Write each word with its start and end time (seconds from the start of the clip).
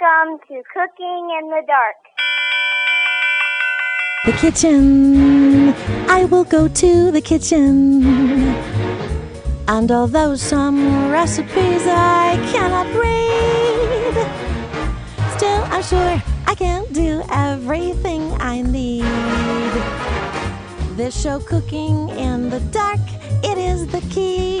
Welcome 0.00 0.38
to 0.48 0.62
Cooking 0.72 1.30
in 1.38 1.50
the 1.50 1.62
Dark. 1.66 1.96
The 4.24 4.32
kitchen. 4.32 5.74
I 6.08 6.24
will 6.24 6.44
go 6.44 6.68
to 6.68 7.10
the 7.10 7.20
kitchen. 7.20 8.02
And 9.68 9.90
although 9.90 10.36
some 10.36 11.10
recipes 11.10 11.86
I 11.86 12.36
cannot 12.52 12.86
read, 12.96 14.14
still 15.36 15.62
I'm 15.64 15.82
sure 15.82 16.22
I 16.46 16.54
can 16.54 16.92
do 16.92 17.22
everything 17.30 18.32
I 18.40 18.62
need. 18.62 19.04
This 20.96 21.20
show, 21.20 21.38
Cooking 21.40 22.08
in 22.10 22.50
the 22.50 22.60
Dark, 22.72 23.00
it 23.42 23.58
is 23.58 23.86
the 23.88 24.00
key. 24.12 24.60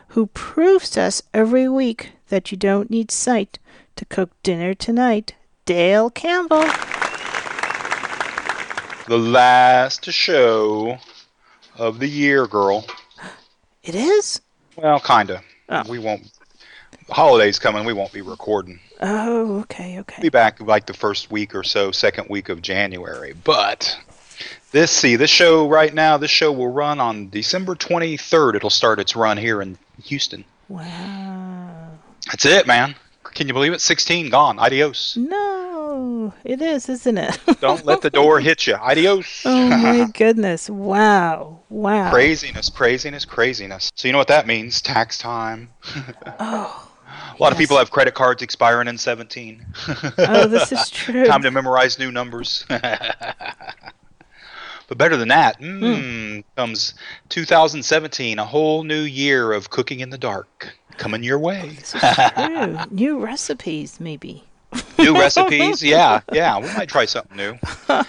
who 0.11 0.27
proves 0.27 0.89
to 0.89 1.01
us 1.01 1.23
every 1.33 1.69
week 1.69 2.11
that 2.27 2.51
you 2.51 2.57
don't 2.57 2.89
need 2.89 3.09
sight 3.09 3.59
to 3.95 4.03
cook 4.05 4.29
dinner 4.43 4.73
tonight, 4.73 5.35
Dale 5.65 6.09
Campbell. 6.09 6.65
The 9.07 9.17
last 9.17 10.05
show 10.11 10.97
of 11.77 11.99
the 11.99 12.07
year, 12.07 12.45
girl. 12.45 12.85
It 13.83 13.95
is? 13.95 14.41
Well, 14.75 14.99
kinda. 14.99 15.41
Oh. 15.69 15.83
We 15.87 15.99
won't. 15.99 16.29
Holidays 17.09 17.57
coming, 17.57 17.85
we 17.85 17.93
won't 17.93 18.11
be 18.11 18.21
recording. 18.21 18.79
Oh, 18.99 19.61
okay, 19.61 19.99
okay. 19.99 20.21
Be 20.21 20.29
back 20.29 20.59
like 20.59 20.87
the 20.87 20.93
first 20.93 21.31
week 21.31 21.55
or 21.55 21.63
so, 21.63 21.91
second 21.91 22.29
week 22.29 22.49
of 22.49 22.61
January. 22.61 23.33
But 23.43 23.97
this, 24.71 24.91
see, 24.91 25.15
this 25.15 25.29
show 25.29 25.69
right 25.69 25.93
now, 25.93 26.17
this 26.17 26.31
show 26.31 26.51
will 26.51 26.71
run 26.71 26.99
on 26.99 27.29
December 27.29 27.75
23rd. 27.75 28.55
It'll 28.55 28.69
start 28.69 28.99
its 28.99 29.15
run 29.15 29.37
here 29.37 29.61
in 29.61 29.77
Houston. 30.03 30.45
Wow. 30.69 31.91
That's 32.27 32.45
it, 32.45 32.67
man. 32.67 32.95
Can 33.33 33.47
you 33.47 33.53
believe 33.53 33.73
it? 33.73 33.81
16 33.81 34.29
gone. 34.29 34.59
Adios. 34.59 35.15
No, 35.17 36.33
it 36.43 36.61
is, 36.61 36.89
isn't 36.89 37.17
it? 37.17 37.39
Don't 37.61 37.85
let 37.85 38.01
the 38.01 38.09
door 38.09 38.39
hit 38.39 38.67
you. 38.67 38.75
Adios. 38.75 39.41
oh 39.45 39.69
my 39.69 40.07
goodness. 40.13 40.69
Wow. 40.69 41.59
Wow. 41.69 42.11
craziness, 42.11 42.69
craziness, 42.69 43.25
craziness. 43.25 43.91
So 43.95 44.07
you 44.07 44.11
know 44.11 44.17
what 44.17 44.27
that 44.27 44.47
means? 44.47 44.81
Tax 44.81 45.17
time. 45.17 45.69
Oh. 46.39 46.87
A 47.07 47.41
lot 47.41 47.51
of 47.51 47.57
people 47.57 47.77
have 47.77 47.91
credit 47.91 48.13
cards 48.13 48.41
expiring 48.41 48.87
in 48.87 48.97
17. 48.97 49.65
Oh, 50.17 50.47
this 50.47 50.71
is 50.71 50.89
true. 50.89 51.25
Time 51.25 51.41
to 51.41 51.51
memorize 51.51 51.97
new 51.97 52.11
numbers. 52.11 52.65
But 54.91 54.97
better 54.97 55.15
than 55.15 55.29
that, 55.29 55.55
Hmm. 55.55 55.83
mm, 55.83 56.43
comes 56.57 56.95
2017, 57.29 58.39
a 58.39 58.43
whole 58.45 58.83
new 58.83 58.99
year 59.03 59.53
of 59.53 59.69
cooking 59.69 60.01
in 60.01 60.09
the 60.09 60.17
dark 60.17 60.75
coming 60.97 61.23
your 61.23 61.39
way. 61.39 61.77
True. 62.35 62.77
New 62.91 63.17
recipes, 63.19 64.01
maybe. 64.01 64.43
new 64.99 65.13
recipes, 65.17 65.81
yeah, 65.95 66.19
yeah. 66.33 66.57
We 66.59 66.67
might 66.73 66.89
try 66.89 67.05
something 67.05 67.37
new 67.37 67.57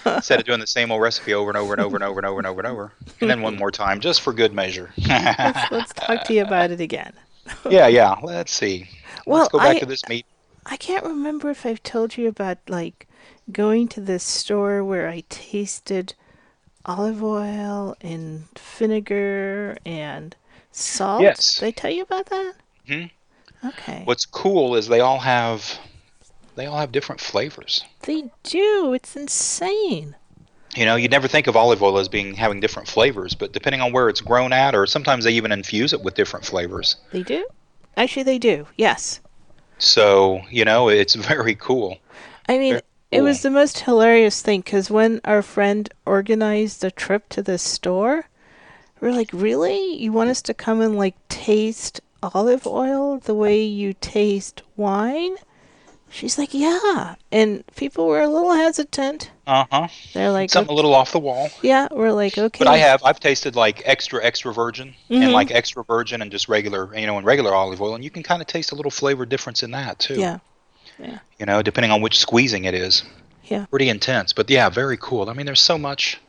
instead 0.07 0.41
of 0.41 0.45
doing 0.45 0.59
the 0.59 0.67
same 0.67 0.91
old 0.91 1.01
recipe 1.01 1.33
over 1.35 1.51
and 1.51 1.57
over 1.57 1.73
and 1.73 1.81
over 1.81 1.95
and 1.95 2.05
over 2.05 2.19
and 2.19 2.27
over 2.27 2.39
and 2.41 2.47
over 2.49 2.61
and 2.61 2.67
over, 2.67 2.93
and 3.21 3.31
then 3.31 3.43
one 3.43 3.55
more 3.57 3.71
time 3.71 4.01
just 4.01 4.21
for 4.21 4.33
good 4.33 4.53
measure. 4.53 4.91
Let's, 5.07 5.71
let's 5.71 5.93
talk 5.93 6.25
to 6.25 6.35
you 6.35 6.43
about 6.43 6.73
it 6.73 6.81
again. 6.81 7.13
yeah, 7.71 7.87
yeah. 7.87 8.17
Let's 8.25 8.53
see. 8.53 8.89
Well, 9.25 9.43
Let's 9.43 9.53
go 9.53 9.59
back 9.59 9.77
I- 9.77 9.79
to 9.79 9.87
this 9.87 10.03
meat. 10.09 10.27
I 10.67 10.77
can't 10.77 11.05
remember 11.05 11.49
if 11.51 11.65
I've 11.65 11.83
told 11.85 12.17
you 12.17 12.27
about 12.27 12.59
like 12.69 13.07
going 13.53 13.87
to 13.89 14.01
this 14.01 14.25
store 14.25 14.83
where 14.85 15.09
I 15.09 15.23
tasted 15.29 16.15
olive 16.87 17.23
oil 17.23 17.97
and 18.01 18.47
vinegar 18.59 19.77
and 19.87 20.35
salt. 20.73 21.23
Yes. 21.23 21.57
Did 21.57 21.67
I 21.67 21.71
tell 21.71 21.91
you 21.91 22.03
about 22.03 22.27
that? 22.27 22.55
Mhm. 22.89 23.11
Okay. 23.65 24.03
What's 24.05 24.27
cool 24.27 24.75
is 24.75 24.89
they 24.89 25.01
all 25.01 25.21
have 25.21 25.79
they 26.57 26.67
all 26.67 26.79
have 26.79 26.93
different 26.93 27.21
flavors. 27.21 27.85
They 28.03 28.31
do. 28.43 28.93
It's 28.93 29.17
insane. 29.17 30.17
You 30.75 30.85
know, 30.87 30.97
you'd 30.97 31.11
never 31.11 31.29
think 31.29 31.47
of 31.47 31.57
olive 31.57 31.83
oil 31.83 31.99
as 31.99 32.09
being 32.09 32.35
having 32.35 32.61
different 32.61 32.89
flavors, 32.89 33.35
but 33.35 33.53
depending 33.53 33.81
on 33.81 33.93
where 33.93 34.09
it's 34.09 34.21
grown 34.21 34.53
at, 34.53 34.75
or 34.75 34.87
sometimes 34.87 35.25
they 35.25 35.33
even 35.33 35.53
infuse 35.53 35.93
it 35.93 36.03
with 36.03 36.15
different 36.15 36.47
flavors. 36.47 36.97
They 37.11 37.23
do. 37.23 37.47
Actually, 37.97 38.23
they 38.23 38.39
do. 38.39 38.67
Yes. 38.77 39.21
So 39.79 40.43
you 40.51 40.65
know, 40.65 40.89
it's 40.89 41.15
very 41.33 41.55
cool. 41.55 41.99
I 42.49 42.59
mean, 42.59 42.81
it 43.13 43.23
was 43.23 43.43
the 43.43 43.51
most 43.51 43.81
hilarious 43.81 44.43
thing 44.43 44.61
because 44.61 44.91
when 44.91 45.21
our 45.25 45.43
friend 45.43 45.93
organized 46.07 46.81
the 46.81 46.91
trip 46.91 47.29
to 47.31 47.43
the 47.43 47.59
store, 47.59 48.25
we 49.01 49.09
are 49.09 49.13
like, 49.13 49.31
"Really? 49.33 49.95
You 49.97 50.13
want 50.13 50.31
us 50.31 50.43
to 50.43 50.55
come 50.55 50.81
and 50.81 50.97
like 50.97 51.15
taste 51.29 52.01
olive 52.23 52.67
oil 52.67 53.19
the 53.19 53.35
way 53.35 53.63
you 53.63 53.93
taste 53.95 54.63
wine?" 54.77 55.37
She's 56.09 56.37
like, 56.37 56.53
"Yeah," 56.53 57.15
and 57.31 57.65
people 57.75 58.07
were 58.07 58.21
a 58.21 58.29
little 58.29 58.53
hesitant. 58.53 59.31
Uh 59.47 59.65
huh. 59.71 59.89
They're 60.13 60.31
like, 60.31 60.51
Something 60.51 60.73
a 60.73 60.77
little 60.77 60.95
off 60.95 61.13
the 61.13 61.19
wall. 61.19 61.51
"Yeah," 61.63 61.89
we're 61.91 62.13
like, 62.13 62.37
"Okay." 62.37 62.59
But 62.65 62.69
I 62.69 62.77
have 62.79 63.03
I've 63.03 63.19
tasted 63.19 63.57
like 63.57 63.83
extra 63.87 64.23
extra 64.23 64.53
virgin 64.53 64.95
Mhm. 65.11 65.23
and 65.23 65.33
like 65.33 65.51
extra 65.51 65.83
virgin 65.85 66.21
and 66.23 66.31
just 66.31 66.49
regular 66.49 66.95
you 66.99 67.07
know 67.07 67.17
and 67.17 67.27
regular 67.27 67.55
olive 67.55 67.81
oil, 67.81 67.95
and 67.95 68.05
you 68.05 68.11
can 68.11 68.23
kind 68.23 68.41
of 68.43 68.47
taste 68.47 68.73
a 68.73 68.75
little 68.75 68.91
flavor 68.91 69.25
difference 69.27 69.63
in 69.63 69.71
that 69.73 69.99
too. 69.99 70.15
Yeah. 70.21 70.39
You 71.39 71.47
know, 71.47 71.63
depending 71.63 71.91
on 71.91 72.01
which 72.01 72.19
squeezing 72.19 72.65
it 72.65 72.75
is. 72.75 73.03
Yeah. 73.45 73.67
Pretty 73.67 73.89
intense, 73.89 74.33
but 74.33 74.49
yeah, 74.49 74.69
very 74.69 74.97
cool. 74.97 75.29
I 75.29 75.33
mean, 75.35 75.47
there's 75.47 75.61
so 75.61 75.77
much, 75.77 76.21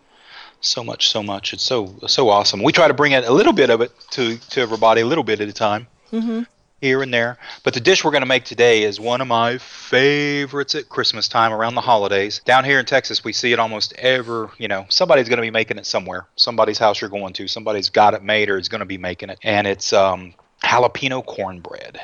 so 0.62 0.84
much, 0.84 1.10
so 1.10 1.22
much. 1.24 1.54
It's 1.54 1.64
so 1.64 1.96
so 2.08 2.30
awesome. 2.30 2.64
We 2.64 2.72
try 2.72 2.88
to 2.88 2.94
bring 2.94 3.12
it 3.12 3.24
a 3.24 3.32
little 3.32 3.54
bit 3.54 3.70
of 3.70 3.82
it 3.82 3.92
to 4.12 4.38
to 4.38 4.62
everybody, 4.62 5.02
a 5.02 5.06
little 5.06 5.24
bit 5.24 5.40
at 5.40 5.48
a 5.48 5.54
time. 5.54 5.88
Mhm. 6.12 6.48
Here 6.82 7.02
and 7.02 7.14
there, 7.14 7.38
but 7.64 7.74
the 7.74 7.80
dish 7.80 8.04
we're 8.04 8.12
going 8.12 8.24
to 8.24 8.28
make 8.28 8.44
today 8.44 8.84
is 8.84 9.00
one 9.00 9.22
of 9.22 9.28
my 9.28 9.58
favorites 9.58 10.76
at 10.76 10.90
Christmas 10.90 11.30
time 11.30 11.54
around 11.54 11.76
the 11.76 11.82
holidays. 11.82 12.42
Down 12.44 12.66
here 12.66 12.78
in 12.78 12.86
Texas, 12.86 13.24
we 13.24 13.32
see 13.32 13.54
it 13.54 13.60
almost 13.60 13.94
ever. 13.94 14.52
You 14.58 14.68
know, 14.68 14.86
somebody's 14.90 15.30
going 15.30 15.38
to 15.38 15.42
be 15.44 15.50
making 15.52 15.78
it 15.78 15.86
somewhere. 15.86 16.26
Somebody's 16.36 16.78
house 16.80 17.00
you're 17.00 17.10
going 17.10 17.32
to. 17.34 17.48
Somebody's 17.48 17.90
got 17.90 18.16
it 18.16 18.22
made 18.22 18.50
or 18.50 18.58
is 18.58 18.68
going 18.68 18.80
to 18.80 18.86
be 18.86 18.98
making 18.98 19.30
it, 19.30 19.40
and 19.44 19.66
it's 19.66 19.94
um, 19.94 20.34
jalapeno 20.62 21.26
cornbread 21.26 22.02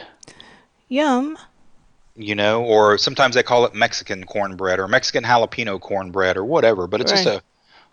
Yum. 0.87 1.37
You 2.19 2.35
know, 2.35 2.63
or 2.63 2.97
sometimes 2.97 3.35
they 3.35 3.43
call 3.43 3.65
it 3.65 3.73
Mexican 3.73 4.25
cornbread 4.25 4.77
or 4.77 4.87
Mexican 4.87 5.23
jalapeno 5.23 5.79
cornbread 5.79 6.35
or 6.35 6.43
whatever. 6.43 6.85
But 6.85 6.99
it's 7.01 7.11
just 7.11 7.25
a, 7.25 7.41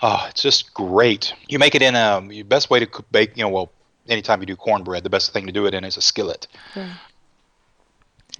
oh, 0.02 0.26
it's 0.28 0.42
just 0.42 0.74
great. 0.74 1.32
You 1.48 1.58
make 1.60 1.74
it 1.76 1.82
in 1.82 1.94
a 1.94 2.20
your 2.30 2.44
best 2.44 2.68
way 2.68 2.80
to 2.80 2.86
cook, 2.86 3.10
bake. 3.12 3.36
You 3.36 3.44
know, 3.44 3.48
well, 3.48 3.72
anytime 4.08 4.40
you 4.40 4.46
do 4.46 4.56
cornbread, 4.56 5.04
the 5.04 5.10
best 5.10 5.32
thing 5.32 5.46
to 5.46 5.52
do 5.52 5.66
it 5.66 5.74
in 5.74 5.84
is 5.84 5.96
a 5.96 6.02
skillet, 6.02 6.48
Right. 6.74 6.90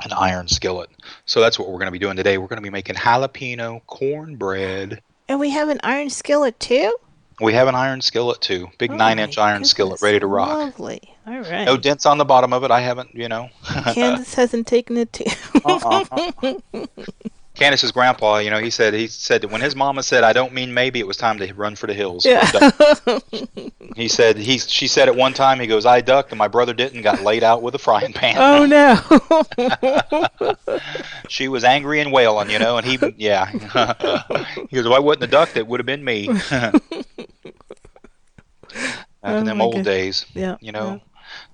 an 0.04 0.12
iron 0.12 0.48
skillet. 0.48 0.90
So 1.24 1.40
that's 1.40 1.58
what 1.58 1.68
we're 1.68 1.78
going 1.78 1.86
to 1.86 1.92
be 1.92 2.00
doing 2.00 2.16
today. 2.16 2.36
We're 2.36 2.48
going 2.48 2.58
to 2.58 2.62
be 2.62 2.70
making 2.70 2.96
jalapeno 2.96 3.80
cornbread. 3.86 5.00
And 5.28 5.38
we 5.40 5.50
have 5.50 5.68
an 5.68 5.80
iron 5.84 6.10
skillet 6.10 6.58
too. 6.58 6.96
We 7.40 7.52
have 7.52 7.68
an 7.68 7.74
iron 7.74 8.00
skillet 8.00 8.40
too, 8.40 8.68
big 8.78 8.90
Oh 8.90 8.96
nine-inch 8.96 9.36
my 9.36 9.42
iron 9.50 9.64
skillet 9.64 10.02
ready 10.02 10.18
to 10.18 10.26
rock. 10.26 10.48
Lovely. 10.48 11.15
All 11.26 11.40
right. 11.40 11.64
No 11.64 11.76
dents 11.76 12.06
on 12.06 12.18
the 12.18 12.24
bottom 12.24 12.52
of 12.52 12.62
it. 12.62 12.70
I 12.70 12.80
haven't, 12.80 13.14
you 13.14 13.28
know. 13.28 13.48
Candace 13.92 14.34
hasn't 14.34 14.66
taken 14.66 14.96
it 14.96 15.12
too. 15.12 15.24
Uh-uh. 15.64 16.54
Candace's 17.56 17.90
grandpa, 17.90 18.36
you 18.38 18.50
know, 18.50 18.58
he 18.58 18.68
said 18.68 18.92
he 18.92 19.06
said 19.06 19.40
that 19.40 19.50
when 19.50 19.62
his 19.62 19.74
mama 19.74 20.02
said, 20.02 20.24
"I 20.24 20.34
don't 20.34 20.52
mean 20.52 20.74
maybe," 20.74 21.00
it 21.00 21.06
was 21.06 21.16
time 21.16 21.38
to 21.38 21.54
run 21.54 21.74
for 21.74 21.86
the 21.86 21.94
hills. 21.94 22.26
Yeah. 22.26 22.46
He 23.96 24.08
said 24.08 24.36
he 24.36 24.58
she 24.58 24.86
said 24.86 25.08
at 25.08 25.16
one 25.16 25.32
time 25.32 25.58
he 25.58 25.66
goes, 25.66 25.86
"I 25.86 26.02
ducked 26.02 26.32
and 26.32 26.38
my 26.38 26.48
brother 26.48 26.74
didn't, 26.74 27.00
got 27.00 27.22
laid 27.22 27.42
out 27.42 27.62
with 27.62 27.74
a 27.74 27.78
frying 27.78 28.12
pan." 28.12 28.36
oh 28.38 28.66
no. 28.66 29.00
She 31.28 31.48
was 31.48 31.64
angry 31.64 32.00
and 32.00 32.12
wailing, 32.12 32.50
you 32.50 32.58
know, 32.58 32.76
and 32.76 32.86
he 32.86 32.98
yeah. 33.16 33.46
he 33.50 34.76
goes, 34.76 34.84
"If 34.86 34.92
I 34.92 34.98
wouldn't 34.98 35.22
have 35.22 35.30
ducked, 35.30 35.56
it 35.56 35.66
would 35.66 35.80
have 35.80 35.86
been 35.86 36.04
me." 36.04 36.28
Back 39.26 39.34
Oh 39.34 39.38
in 39.38 39.44
them 39.44 39.60
old 39.60 39.74
goodness. 39.74 39.86
days, 39.86 40.26
yeah. 40.34 40.56
you 40.60 40.72
know. 40.72 41.00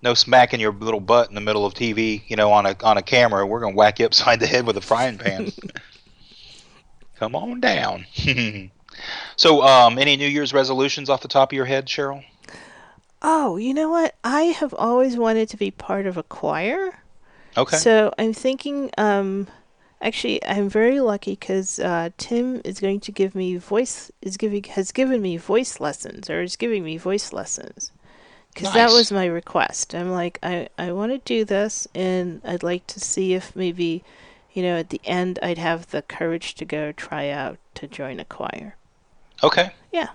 No 0.03 0.15
smacking 0.15 0.61
your 0.61 0.73
little 0.73 1.01
butt 1.01 1.29
in 1.29 1.35
the 1.35 1.41
middle 1.41 1.65
of 1.65 1.75
TV, 1.75 2.23
you 2.27 2.37
know, 2.37 2.53
on 2.53 2.67
a 2.67 2.77
on 2.83 2.99
a 2.99 3.03
camera. 3.03 3.47
We're 3.47 3.61
gonna 3.61 3.77
whack 3.77 4.01
you 4.01 4.07
upside 4.07 4.41
the 4.41 4.47
head 4.47 4.67
with 4.67 4.77
a 4.77 4.81
frying 4.81 5.19
pan. 5.19 5.53
Come 7.17 7.37
on 7.37 7.61
down. 7.61 8.07
so, 9.37 9.63
um, 9.63 9.97
any 9.99 10.17
New 10.17 10.27
Year's 10.27 10.53
resolutions 10.53 11.09
off 11.09 11.23
the 11.23 11.29
top 11.29 11.53
of 11.53 11.57
your 11.57 11.67
head, 11.67 11.87
Cheryl? 11.87 12.25
Oh, 13.23 13.57
you 13.57 13.73
know 13.73 13.89
what? 13.91 14.17
I 14.25 14.43
have 14.43 14.75
always 14.75 15.17
wanted 15.17 15.49
to 15.51 15.57
be 15.57 15.71
part 15.71 16.07
of 16.07 16.17
a 16.17 16.25
choir. 16.25 16.99
Okay. 17.57 17.77
So 17.77 18.13
I'm 18.19 18.33
thinking, 18.33 18.91
um, 18.99 19.47
Actually, 20.03 20.45
I'm 20.45 20.69
very 20.69 20.99
lucky 20.99 21.33
because 21.33 21.79
uh, 21.79 22.11
Tim 22.19 22.61
is 22.65 22.81
going 22.81 22.99
to 23.01 23.13
give 23.13 23.37
me 23.37 23.57
voice 23.57 24.11
is 24.21 24.37
giving 24.37 24.65
has 24.65 24.91
given 24.91 25.23
me 25.23 25.37
voice 25.37 25.79
lessons 25.79 26.29
or 26.29 26.43
is 26.43 26.57
giving 26.57 26.83
me 26.83 26.99
voice 26.99 27.33
lessons 27.33 27.93
because 28.55 28.73
that 28.75 28.91
was 28.91 29.11
my 29.13 29.27
request. 29.27 29.95
I'm 29.95 30.11
like 30.11 30.39
I 30.43 30.69
I 30.79 30.93
want 30.93 31.13
to 31.13 31.19
do 31.19 31.45
this 31.45 31.87
and 31.95 32.41
I'd 32.45 32.63
like 32.63 32.87
to 32.89 33.01
see 33.01 33.35
if 33.35 33.55
maybe 33.57 34.03
you 34.53 34.63
know 34.63 34.77
at 34.79 34.91
the 34.91 35.01
end 35.05 35.39
I'd 35.43 35.59
have 35.59 35.91
the 35.91 36.03
courage 36.03 36.55
to 36.57 36.65
go 36.65 36.93
try 36.93 37.29
out 37.31 37.59
to 37.77 37.87
join 37.87 38.21
a 38.21 38.25
choir. 38.25 38.77
Okay. 39.43 39.73
Yeah. 39.93 40.09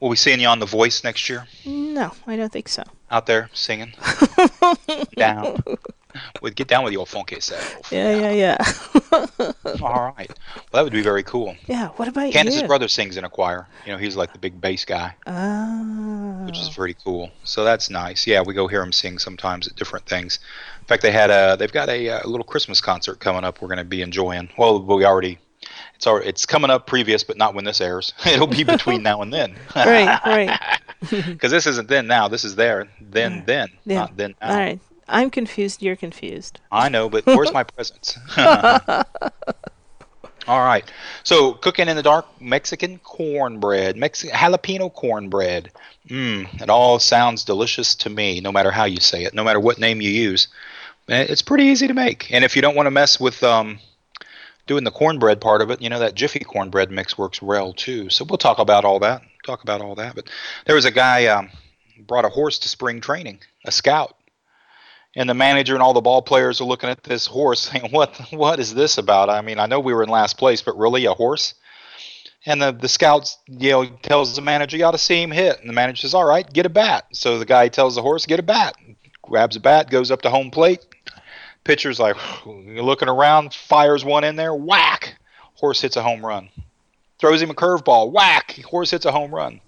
We'll 0.00 0.10
we 0.10 0.16
seeing 0.16 0.40
you 0.40 0.48
on 0.48 0.58
The 0.58 0.66
Voice 0.66 1.02
next 1.04 1.28
year, 1.30 1.46
No, 1.64 2.12
I 2.26 2.36
don't 2.36 2.52
think 2.52 2.68
so. 2.68 2.82
out 3.10 3.24
there 3.26 3.48
singing. 3.54 3.94
down. 5.16 5.58
With 6.42 6.54
get 6.54 6.68
down 6.68 6.84
with 6.84 6.92
your 6.92 7.06
funky 7.06 7.40
self. 7.40 7.90
Yeah, 7.92 8.16
yeah, 8.16 8.30
yeah. 8.32 8.72
All 9.82 10.12
right. 10.16 10.28
Well, 10.28 10.64
that 10.72 10.82
would 10.84 10.92
be 10.92 11.02
very 11.02 11.22
cool. 11.22 11.56
yeah. 11.66 11.88
What 11.96 12.08
about 12.08 12.26
you? 12.26 12.32
Candace's 12.32 12.62
you? 12.62 12.66
brother 12.68 12.88
sings 12.88 13.16
in 13.16 13.24
a 13.24 13.28
choir. 13.30 13.66
You 13.86 13.92
know, 13.92 13.98
he's 13.98 14.16
like 14.16 14.32
the 14.32 14.38
big 14.38 14.60
bass 14.60 14.84
guy, 14.84 15.14
Oh. 15.26 16.44
which 16.46 16.58
is 16.58 16.68
pretty 16.70 16.94
cool. 17.04 17.30
So 17.44 17.64
that's 17.64 17.90
nice. 17.90 18.26
Yeah, 18.26 18.42
we 18.42 18.54
go 18.54 18.66
hear 18.66 18.82
him 18.82 18.92
sing 18.92 19.18
sometimes 19.18 19.66
at 19.68 19.76
different 19.76 20.06
things. 20.06 20.38
In 20.80 20.86
fact, 20.86 21.02
they 21.02 21.10
had 21.12 21.30
a 21.30 21.56
they've 21.58 21.72
got 21.72 21.88
a, 21.88 22.08
uh 22.10 22.28
little 22.28 22.44
Christmas 22.44 22.80
concert 22.80 23.20
coming 23.20 23.44
up. 23.44 23.60
We're 23.60 23.68
going 23.68 23.78
to 23.78 23.84
be 23.84 24.02
enjoying. 24.02 24.48
Well, 24.56 24.80
we 24.82 25.04
already. 25.04 25.38
It's 25.96 26.06
already, 26.06 26.28
it's 26.28 26.44
coming 26.46 26.70
up 26.70 26.86
previous, 26.86 27.24
but 27.24 27.36
not 27.38 27.54
when 27.54 27.64
this 27.64 27.80
airs. 27.80 28.12
It'll 28.26 28.46
be 28.46 28.62
between 28.64 29.02
now 29.02 29.22
and 29.22 29.32
then. 29.32 29.56
right, 29.74 30.20
right. 30.26 30.60
Because 31.10 31.50
this 31.52 31.66
isn't 31.66 31.88
then 31.88 32.06
now. 32.06 32.26
This 32.26 32.42
is 32.42 32.56
there. 32.56 32.88
Then 33.00 33.44
then. 33.46 33.68
Yeah. 33.84 33.96
Not 34.00 34.16
then 34.16 34.34
now. 34.40 34.48
All 34.50 34.56
right. 34.56 34.80
I'm 35.08 35.30
confused. 35.30 35.82
You're 35.82 35.96
confused. 35.96 36.60
I 36.72 36.88
know, 36.88 37.08
but 37.08 37.24
where's 37.26 37.52
my 37.52 37.62
presents? 37.76 38.18
All 40.48 40.60
right. 40.64 40.84
So, 41.24 41.54
cooking 41.54 41.88
in 41.88 41.96
the 41.96 42.02
dark 42.04 42.26
Mexican 42.40 42.98
cornbread, 42.98 43.96
Mexican 43.96 44.36
jalapeno 44.36 44.92
cornbread. 44.92 45.72
Mmm, 46.08 46.62
it 46.62 46.70
all 46.70 47.00
sounds 47.00 47.42
delicious 47.44 47.96
to 47.96 48.10
me, 48.10 48.40
no 48.40 48.52
matter 48.52 48.70
how 48.70 48.84
you 48.84 49.00
say 49.00 49.24
it, 49.24 49.34
no 49.34 49.42
matter 49.42 49.58
what 49.58 49.78
name 49.80 50.00
you 50.00 50.10
use. 50.10 50.46
Eh, 51.08 51.26
It's 51.28 51.42
pretty 51.42 51.64
easy 51.64 51.88
to 51.88 51.94
make. 51.94 52.32
And 52.32 52.44
if 52.44 52.54
you 52.54 52.62
don't 52.62 52.76
want 52.76 52.86
to 52.86 52.92
mess 52.92 53.18
with 53.18 53.42
um, 53.42 53.80
doing 54.68 54.84
the 54.84 54.92
cornbread 54.92 55.40
part 55.40 55.62
of 55.62 55.70
it, 55.72 55.82
you 55.82 55.88
know, 55.90 55.98
that 55.98 56.14
Jiffy 56.14 56.38
cornbread 56.40 56.92
mix 56.92 57.18
works 57.18 57.42
well 57.42 57.72
too. 57.72 58.08
So, 58.10 58.24
we'll 58.24 58.38
talk 58.38 58.60
about 58.60 58.84
all 58.84 59.00
that. 59.00 59.22
Talk 59.44 59.64
about 59.64 59.80
all 59.80 59.96
that. 59.96 60.14
But 60.14 60.30
there 60.64 60.76
was 60.76 60.84
a 60.84 60.92
guy 60.92 61.26
um, 61.26 61.50
brought 62.06 62.24
a 62.24 62.28
horse 62.28 62.60
to 62.60 62.68
spring 62.68 63.00
training, 63.00 63.40
a 63.64 63.72
scout 63.72 64.16
and 65.16 65.28
the 65.28 65.34
manager 65.34 65.74
and 65.74 65.82
all 65.82 65.94
the 65.94 66.00
ball 66.02 66.20
players 66.22 66.60
are 66.60 66.64
looking 66.64 66.90
at 66.90 67.02
this 67.02 67.26
horse 67.26 67.60
saying, 67.70 67.88
"What? 67.90 68.14
What 68.30 68.60
is 68.60 68.74
this 68.74 68.98
about?" 68.98 69.30
I 69.30 69.40
mean, 69.40 69.58
I 69.58 69.66
know 69.66 69.80
we 69.80 69.94
were 69.94 70.04
in 70.04 70.10
last 70.10 70.38
place, 70.38 70.62
but 70.62 70.78
really 70.78 71.06
a 71.06 71.14
horse? 71.14 71.54
And 72.44 72.62
the 72.62 72.70
the 72.70 72.88
scouts, 72.88 73.38
know, 73.48 73.86
tells 73.86 74.36
the 74.36 74.42
manager, 74.42 74.76
"You 74.76 74.84
ought 74.84 74.92
to 74.92 74.98
see 74.98 75.20
him 75.20 75.32
hit." 75.32 75.58
And 75.58 75.68
the 75.68 75.74
manager 75.74 76.02
says, 76.02 76.14
"All 76.14 76.24
right, 76.24 76.50
get 76.52 76.66
a 76.66 76.70
bat." 76.70 77.06
So 77.12 77.38
the 77.38 77.46
guy 77.46 77.68
tells 77.68 77.96
the 77.96 78.02
horse, 78.02 78.26
"Get 78.26 78.38
a 78.38 78.44
bat." 78.44 78.76
Grabs 79.22 79.56
a 79.56 79.60
bat, 79.60 79.90
goes 79.90 80.12
up 80.12 80.22
to 80.22 80.30
home 80.30 80.52
plate. 80.52 80.86
Pitcher's 81.64 81.98
like 81.98 82.16
looking 82.46 83.08
around, 83.08 83.52
fires 83.52 84.04
one 84.04 84.22
in 84.22 84.36
there, 84.36 84.54
whack! 84.54 85.18
Horse 85.54 85.80
hits 85.80 85.96
a 85.96 86.02
home 86.02 86.24
run. 86.24 86.48
Throws 87.18 87.42
him 87.42 87.50
a 87.50 87.54
curveball, 87.54 88.12
whack! 88.12 88.60
Horse 88.66 88.92
hits 88.92 89.04
a 89.04 89.10
home 89.10 89.34
run. 89.34 89.60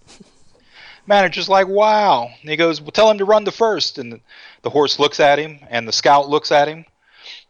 Manager's 1.09 1.49
like, 1.49 1.67
wow. 1.67 2.29
And 2.41 2.51
he 2.51 2.57
goes, 2.57 2.83
well, 2.83 2.91
tell 2.91 3.11
him 3.11 3.19
to 3.19 3.25
run 3.25 3.45
the 3.45 3.51
first. 3.51 3.99
And 3.99 4.21
the, 4.63 4.71
horse 4.71 4.99
looks 4.99 5.21
at 5.21 5.39
him, 5.39 5.61
and 5.71 5.89
the 5.89 5.93
scout 5.93 6.29
looks 6.29 6.53
at 6.53 6.69
him. 6.69 6.85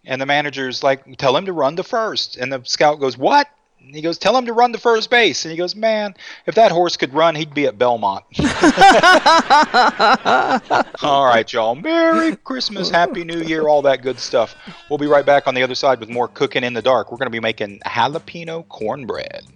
And 0.05 0.22
the 0.22 0.26
manager's 0.26 0.84
like, 0.84 1.19
tell 1.19 1.37
him 1.37 1.46
to 1.46 1.52
run 1.52 1.75
the 1.75 1.82
first. 1.82 2.37
And 2.37 2.52
the 2.52 2.62
scout 2.64 3.00
goes, 3.00 3.19
what? 3.19 3.49
And 3.81 3.96
he 3.96 4.00
goes, 4.00 4.16
tell 4.16 4.37
him 4.37 4.46
to 4.46 4.52
run 4.52 4.70
the 4.70 4.78
first 4.78 5.10
base. 5.10 5.44
And 5.44 5.50
he 5.50 5.58
goes, 5.58 5.75
man, 5.75 6.14
if 6.46 6.55
that 6.55 6.70
horse 6.70 6.96
could 6.96 7.12
run, 7.12 7.34
he'd 7.34 7.52
be 7.52 7.66
at 7.66 7.78
Belmont. 7.78 8.25
all 11.02 11.26
right, 11.26 11.52
y'all. 11.52 11.75
Merry 11.75 12.37
Christmas, 12.37 12.90
Happy 12.90 13.25
New 13.25 13.40
Year, 13.40 13.66
all 13.66 13.82
that 13.82 14.02
good 14.02 14.20
stuff. 14.20 14.55
We'll 14.88 14.99
be 14.99 15.06
right 15.06 15.26
back 15.26 15.49
on 15.49 15.55
the 15.55 15.64
other 15.64 15.75
side 15.75 15.99
with 15.99 16.10
more 16.10 16.28
cooking 16.28 16.62
in 16.62 16.75
the 16.75 16.82
dark. 16.82 17.10
We're 17.10 17.19
going 17.19 17.26
to 17.26 17.31
be 17.31 17.40
making 17.40 17.81
jalapeno 17.84 18.69
cornbread. 18.69 19.46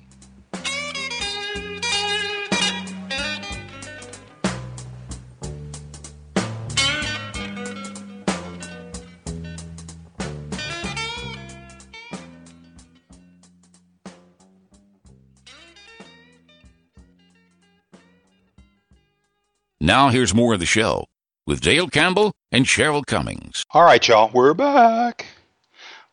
Now 19.92 20.08
here's 20.08 20.32
more 20.32 20.54
of 20.54 20.58
the 20.58 20.64
show 20.64 21.04
with 21.46 21.60
Dale 21.60 21.86
Campbell 21.86 22.32
and 22.50 22.64
Cheryl 22.64 23.04
Cummings. 23.04 23.62
All 23.72 23.84
right, 23.84 24.08
y'all, 24.08 24.30
we're 24.32 24.54
back. 24.54 25.26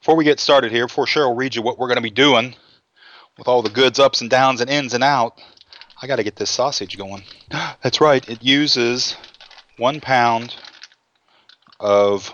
Before 0.01 0.17
we 0.17 0.25
get 0.25 0.41
started 0.41 0.73
here, 0.73 0.87
before 0.87 1.05
Cheryl 1.05 1.37
reads 1.37 1.55
you 1.55 1.61
what 1.61 1.79
we're 1.79 1.87
going 1.87 1.95
to 1.95 2.01
be 2.01 2.09
doing 2.09 2.55
with 3.37 3.47
all 3.47 3.61
the 3.61 3.69
goods, 3.69 3.97
ups 3.97 4.19
and 4.19 4.29
downs, 4.29 4.59
and 4.59 4.69
ins 4.69 4.93
and 4.93 5.01
out, 5.01 5.41
I 6.01 6.07
got 6.07 6.17
to 6.17 6.25
get 6.25 6.35
this 6.35 6.49
sausage 6.49 6.97
going. 6.97 7.23
That's 7.81 8.01
right, 8.01 8.27
it 8.27 8.43
uses 8.43 9.15
one 9.77 10.01
pound 10.01 10.57
of 11.79 12.33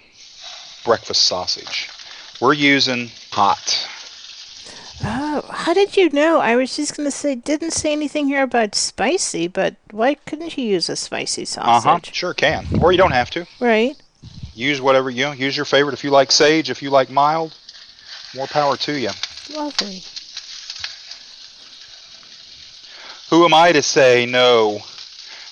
breakfast 0.83 1.27
sausage. 1.27 1.91
We're 2.41 2.53
using 2.53 3.11
hot. 3.29 3.87
Oh, 5.03 5.43
how 5.49 5.73
did 5.73 5.97
you 5.97 6.09
know? 6.09 6.39
I 6.39 6.55
was 6.55 6.75
just 6.75 6.95
gonna 6.95 7.11
say, 7.11 7.35
didn't 7.35 7.71
say 7.71 7.91
anything 7.91 8.27
here 8.27 8.43
about 8.43 8.75
spicy, 8.75 9.47
but 9.47 9.75
why 9.91 10.15
couldn't 10.15 10.57
you 10.57 10.63
use 10.63 10.89
a 10.89 10.95
spicy 10.95 11.45
sausage? 11.45 11.85
Uh 11.85 11.89
huh. 11.89 11.99
Sure 12.11 12.33
can, 12.33 12.65
or 12.81 12.91
you 12.91 12.97
don't 12.97 13.11
have 13.11 13.29
to. 13.31 13.45
Right? 13.59 13.95
Use 14.53 14.81
whatever 14.81 15.09
you. 15.09 15.31
Use 15.33 15.55
your 15.55 15.65
favorite. 15.65 15.93
If 15.93 16.03
you 16.03 16.11
like 16.11 16.31
sage, 16.31 16.69
if 16.69 16.81
you 16.81 16.89
like 16.89 17.09
mild, 17.09 17.55
more 18.35 18.47
power 18.47 18.77
to 18.77 18.97
you. 18.97 19.09
Lovely. 19.53 20.03
Who 23.29 23.43
am 23.43 23.53
I 23.53 23.73
to 23.73 23.81
say 23.81 24.25
no 24.25 24.77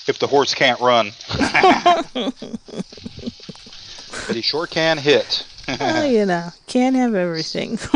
if 0.07 0.19
the 0.19 0.27
horse 0.27 0.53
can't 0.53 0.79
run? 0.79 1.11
but 2.17 4.35
he 4.35 4.41
sure 4.41 4.67
can 4.67 4.97
hit. 4.97 5.45
Well, 5.67 6.05
you 6.05 6.25
know, 6.25 6.49
can't 6.67 6.95
have 6.95 7.15
everything. 7.15 7.77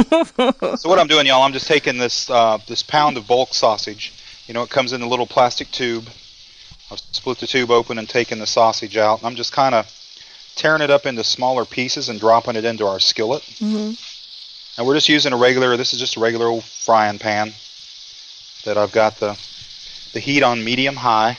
So 0.78 0.90
what 0.90 1.00
I'm 1.00 1.08
doing, 1.08 1.26
y'all, 1.26 1.44
I'm 1.44 1.54
just 1.54 1.68
taking 1.68 1.98
this 1.98 2.30
uh, 2.30 2.58
this 2.68 2.84
pound 2.84 3.18
of 3.18 3.28
bulk 3.28 3.54
sausage. 3.54 4.14
You 4.48 4.54
know, 4.54 4.64
it 4.64 4.70
comes 4.70 4.94
in 4.94 5.02
a 5.02 5.08
little 5.08 5.28
plastic 5.28 5.70
tube. 5.72 6.08
I've 6.92 7.00
split 7.00 7.40
the 7.40 7.48
tube 7.48 7.70
open 7.72 7.98
and 7.98 8.08
taken 8.08 8.40
the 8.40 8.48
sausage 8.48 8.96
out. 8.96 9.24
I'm 9.24 9.36
just 9.36 9.52
kind 9.52 9.76
of 9.76 9.92
tearing 10.56 10.82
it 10.82 10.90
up 10.90 11.06
into 11.06 11.24
smaller 11.24 11.66
pieces 11.66 12.10
and 12.10 12.20
dropping 12.20 12.56
it 12.56 12.64
into 12.66 12.86
our 12.86 13.00
skillet. 13.00 13.44
hmm 13.60 13.92
And 14.78 14.88
we're 14.88 14.96
just 14.96 15.10
using 15.10 15.34
a 15.34 15.38
regular. 15.38 15.76
This 15.76 15.94
is 15.94 16.00
just 16.00 16.16
a 16.18 16.20
regular 16.20 16.46
old 16.48 16.64
frying 16.64 17.20
pan 17.20 17.52
that 18.64 18.78
I've 18.78 18.92
got 18.92 19.18
the 19.18 19.38
the 20.14 20.20
heat 20.20 20.44
on 20.44 20.64
medium 20.64 20.96
high. 20.96 21.38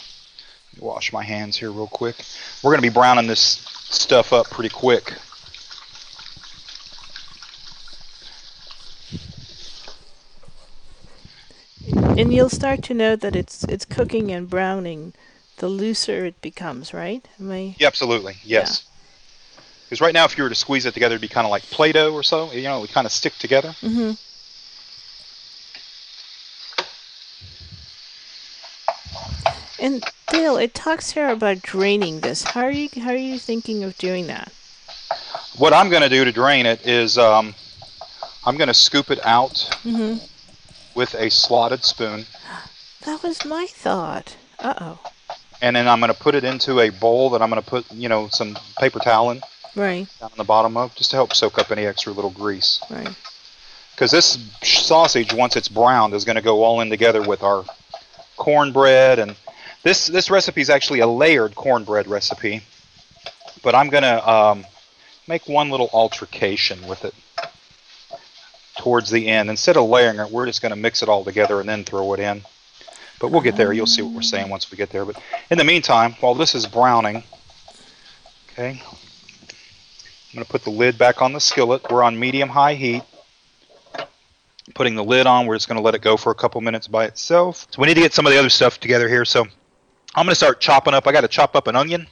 Wash 0.79 1.13
my 1.13 1.25
hands 1.25 1.57
here 1.57 1.71
real 1.71 1.87
quick. 1.89 2.17
We're 2.63 2.71
going 2.71 2.83
to 2.83 2.89
be 2.89 2.93
browning 2.93 3.27
this 3.27 3.63
stuff 3.91 4.33
up 4.33 4.51
pretty 4.51 4.69
quick. 4.69 5.15
And 12.19 12.35
you'll 12.35 12.49
start 12.51 12.83
to 12.83 12.95
know 12.95 13.15
that 13.15 13.37
it's 13.37 13.63
it's 13.65 13.85
cooking 13.85 14.33
and 14.33 14.51
browning, 14.51 15.15
the 15.59 15.69
looser 15.69 16.25
it 16.25 16.43
becomes, 16.43 16.93
right? 16.93 17.25
Am 17.39 17.53
I? 17.53 17.77
Yeah, 17.79 17.87
absolutely. 17.87 18.39
Yes. 18.43 18.87
Because 19.85 20.01
right 20.01 20.13
now, 20.13 20.25
if 20.25 20.37
you 20.37 20.43
were 20.43 20.49
to 20.49 20.55
squeeze 20.57 20.85
it 20.85 20.95
together, 20.95 21.15
it'd 21.15 21.23
be 21.23 21.29
kind 21.29 21.47
of 21.47 21.53
like 21.53 21.63
Play-Doh 21.71 22.13
or 22.13 22.25
so. 22.25 22.51
You 22.51 22.65
know, 22.65 22.79
it 22.79 22.81
would 22.81 22.91
kind 22.91 23.07
of 23.07 23.13
stick 23.13 23.35
together. 23.35 23.69
Mm-hmm. 23.83 24.15
And 29.81 30.03
Dale, 30.27 30.57
it 30.57 30.75
talks 30.75 31.13
here 31.13 31.29
about 31.29 31.63
draining 31.63 32.19
this. 32.19 32.43
How 32.43 32.63
are 32.63 32.73
you 32.73 32.89
how 33.01 33.11
are 33.11 33.17
you 33.17 33.39
thinking 33.39 33.85
of 33.85 33.97
doing 33.97 34.27
that? 34.27 34.53
What 35.57 35.73
I'm 35.73 35.89
going 35.89 36.03
to 36.03 36.09
do 36.09 36.25
to 36.25 36.33
drain 36.33 36.67
it 36.67 36.85
is 36.85 37.17
um, 37.17 37.55
I'm 38.45 38.57
going 38.57 38.67
to 38.67 38.75
scoop 38.75 39.13
it 39.13 39.25
out 39.25 39.61
hmm 39.85 40.17
with 40.99 41.15
a 41.15 41.31
slotted 41.31 41.85
spoon, 41.85 42.27
That 43.07 43.23
was 43.23 43.45
my 43.45 43.67
thought. 43.67 44.37
Uh 44.59 44.75
oh. 44.81 44.99
and 45.63 45.77
then 45.77 45.87
I'm 45.87 46.01
going 46.01 46.13
to 46.13 46.19
put 46.19 46.35
it 46.35 46.43
into 46.43 46.81
a 46.81 46.91
bowl 46.91 47.31
that 47.31 47.41
I'm 47.41 47.49
going 47.51 47.63
to 47.63 47.71
put, 47.71 47.91
you 47.93 48.09
know, 48.09 48.27
some 48.29 48.59
paper 48.81 48.99
towel 48.99 49.31
in 49.31 49.41
Right, 49.77 50.09
down 50.19 50.31
on 50.33 50.37
the 50.37 50.45
bottom 50.45 50.77
of, 50.77 50.95
just 50.97 51.11
to 51.13 51.17
help 51.17 51.33
soak 51.35 51.57
up 51.59 51.71
any 51.71 51.87
extra 51.87 52.13
little 52.13 52.31
grease. 52.33 52.81
right. 52.91 53.15
Because 53.95 54.11
this 54.11 54.39
sausage, 54.63 55.33
once 55.33 55.55
it's 55.57 55.69
browned, 55.69 56.15
is 56.15 56.25
going 56.25 56.37
to 56.37 56.43
go 56.43 56.63
all 56.65 56.81
in 56.81 56.91
together 56.91 57.23
with 57.23 57.43
our 57.45 57.65
cornbread, 58.37 59.19
and 59.19 59.37
this 59.85 60.07
this 60.07 60.31
recipe 60.31 60.61
is 60.61 60.71
actually 60.71 61.01
a 61.01 61.07
layered 61.07 61.55
cornbread 61.55 62.07
recipe. 62.09 62.63
But 63.63 63.75
I'm 63.75 63.89
going 63.89 64.05
to 64.05 64.29
um, 64.29 64.65
make 65.29 65.49
one 65.49 65.71
little 65.71 65.91
altercation 65.93 66.87
with 66.89 67.05
it. 67.05 67.15
Towards 68.79 69.11
the 69.11 69.29
end. 69.29 69.51
Instead 69.51 69.77
of 69.77 69.89
layering 69.89 70.19
it, 70.19 70.31
we're 70.31 70.47
just 70.47 70.63
going 70.63 70.71
to 70.71 70.77
mix 70.77 71.03
it 71.03 71.09
all 71.09 71.25
together 71.25 71.61
and 71.61 71.69
then 71.69 71.85
throw 71.85 72.15
it 72.15 72.21
in. 72.21 72.43
But 73.21 73.31
we'll 73.31 73.43
get 73.43 73.57
there. 73.57 73.73
You'll 73.73 73.87
see 73.87 74.03
what 74.03 74.15
we're 74.15 74.23
saying 74.23 74.49
once 74.49 74.71
we 74.71 74.79
get 74.79 74.91
there. 74.91 75.05
But 75.05 75.21
in 75.51 75.59
the 75.59 75.65
meantime, 75.65 76.13
while 76.21 76.35
this 76.35 76.55
is 76.55 76.67
browning, 76.67 77.25
okay, 78.53 78.71
I'm 78.71 80.35
going 80.35 80.45
to 80.45 80.51
put 80.51 80.63
the 80.63 80.71
lid 80.71 80.97
back 80.97 81.21
on 81.21 81.33
the 81.33 81.41
skillet. 81.41 81.91
We're 81.91 82.03
on 82.03 82.19
medium-high 82.19 82.75
heat. 82.75 83.03
Putting 84.75 84.95
the 84.95 85.05
lid 85.05 85.27
on, 85.27 85.47
we're 85.47 85.57
just 85.57 85.67
going 85.67 85.79
to 85.79 85.83
let 85.83 85.95
it 85.95 86.03
go 86.03 86.17
for 86.17 86.31
a 86.31 86.35
couple 86.35 86.61
minutes 86.61 86.87
by 86.87 87.07
itself. 87.07 87.67
So 87.71 87.83
we 87.83 87.89
need 87.89 87.95
to 87.95 88.01
get 88.01 88.13
some 88.13 88.27
of 88.27 88.33
the 88.33 88.39
other 88.39 88.51
stuff 88.51 88.79
together 88.79 89.09
here. 89.09 89.25
So 89.25 89.43
I'm 90.15 90.25
going 90.25 90.29
to 90.29 90.35
start 90.37 90.61
chopping 90.61 90.95
up. 90.95 91.07
I 91.07 91.13
got 91.13 91.23
to 91.23 91.29
chop 91.29 91.57
up 91.57 91.67
an 91.67 91.75
onion. 91.75 92.07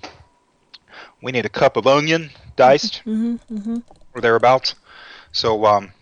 We 1.22 1.30
need 1.32 1.46
a 1.46 1.50
cup 1.50 1.76
of 1.76 1.86
onion 1.86 2.30
diced 2.56 2.98
hmm 2.98 3.36
hmm 3.48 3.78
or 4.14 4.20
thereabouts. 4.20 4.74
So 5.32 5.66
um, 5.66 5.92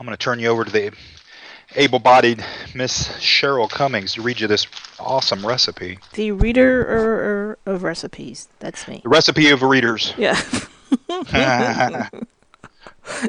I'm 0.00 0.06
going 0.06 0.16
to 0.16 0.24
turn 0.24 0.38
you 0.38 0.48
over 0.48 0.64
to 0.64 0.70
the 0.70 0.92
able-bodied 1.76 2.42
Miss 2.74 3.08
Cheryl 3.18 3.68
Cummings 3.68 4.14
to 4.14 4.22
read 4.22 4.40
you 4.40 4.46
this 4.46 4.66
awesome 4.98 5.46
recipe. 5.46 5.98
The 6.14 6.32
reader 6.32 6.80
er, 6.80 6.86
er, 6.86 7.58
of 7.66 7.82
recipes. 7.82 8.48
That's 8.60 8.88
me. 8.88 9.02
The 9.02 9.10
recipe 9.10 9.50
of 9.50 9.60
readers. 9.60 10.14
Yeah. 10.16 10.40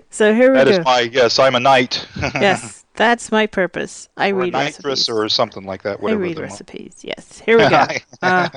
so 0.10 0.34
here 0.34 0.54
we 0.54 0.60
is 0.60 0.64
go. 0.64 0.66
That 0.66 0.68
is 0.70 0.80
my 0.86 1.02
yes. 1.02 1.40
I'm 1.40 1.56
a 1.56 1.60
knight. 1.60 2.08
yes, 2.36 2.86
that's 2.96 3.34
my 3.34 3.48
purpose. 3.48 4.08
I 4.16 4.30
or 4.30 4.36
a 4.36 4.44
read 4.44 4.54
recipes. 4.54 5.10
or 5.10 5.28
something 5.28 5.66
like 5.66 5.84
that. 5.84 6.00
I 6.02 6.14
read 6.14 6.40
recipes. 6.40 7.00
Yes. 7.02 7.40
Here 7.40 7.58
we 7.58 7.68
go. 7.68 7.86
Uh, 8.22 8.48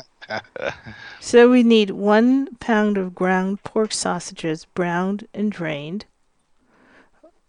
so 1.21 1.51
we 1.51 1.65
need 1.65 1.91
one 1.91 2.55
pound 2.61 2.97
of 2.97 3.13
ground 3.13 3.65
pork 3.65 3.93
sausages, 3.93 4.67
browned 4.67 5.27
and 5.35 5.51
drained. 5.51 6.05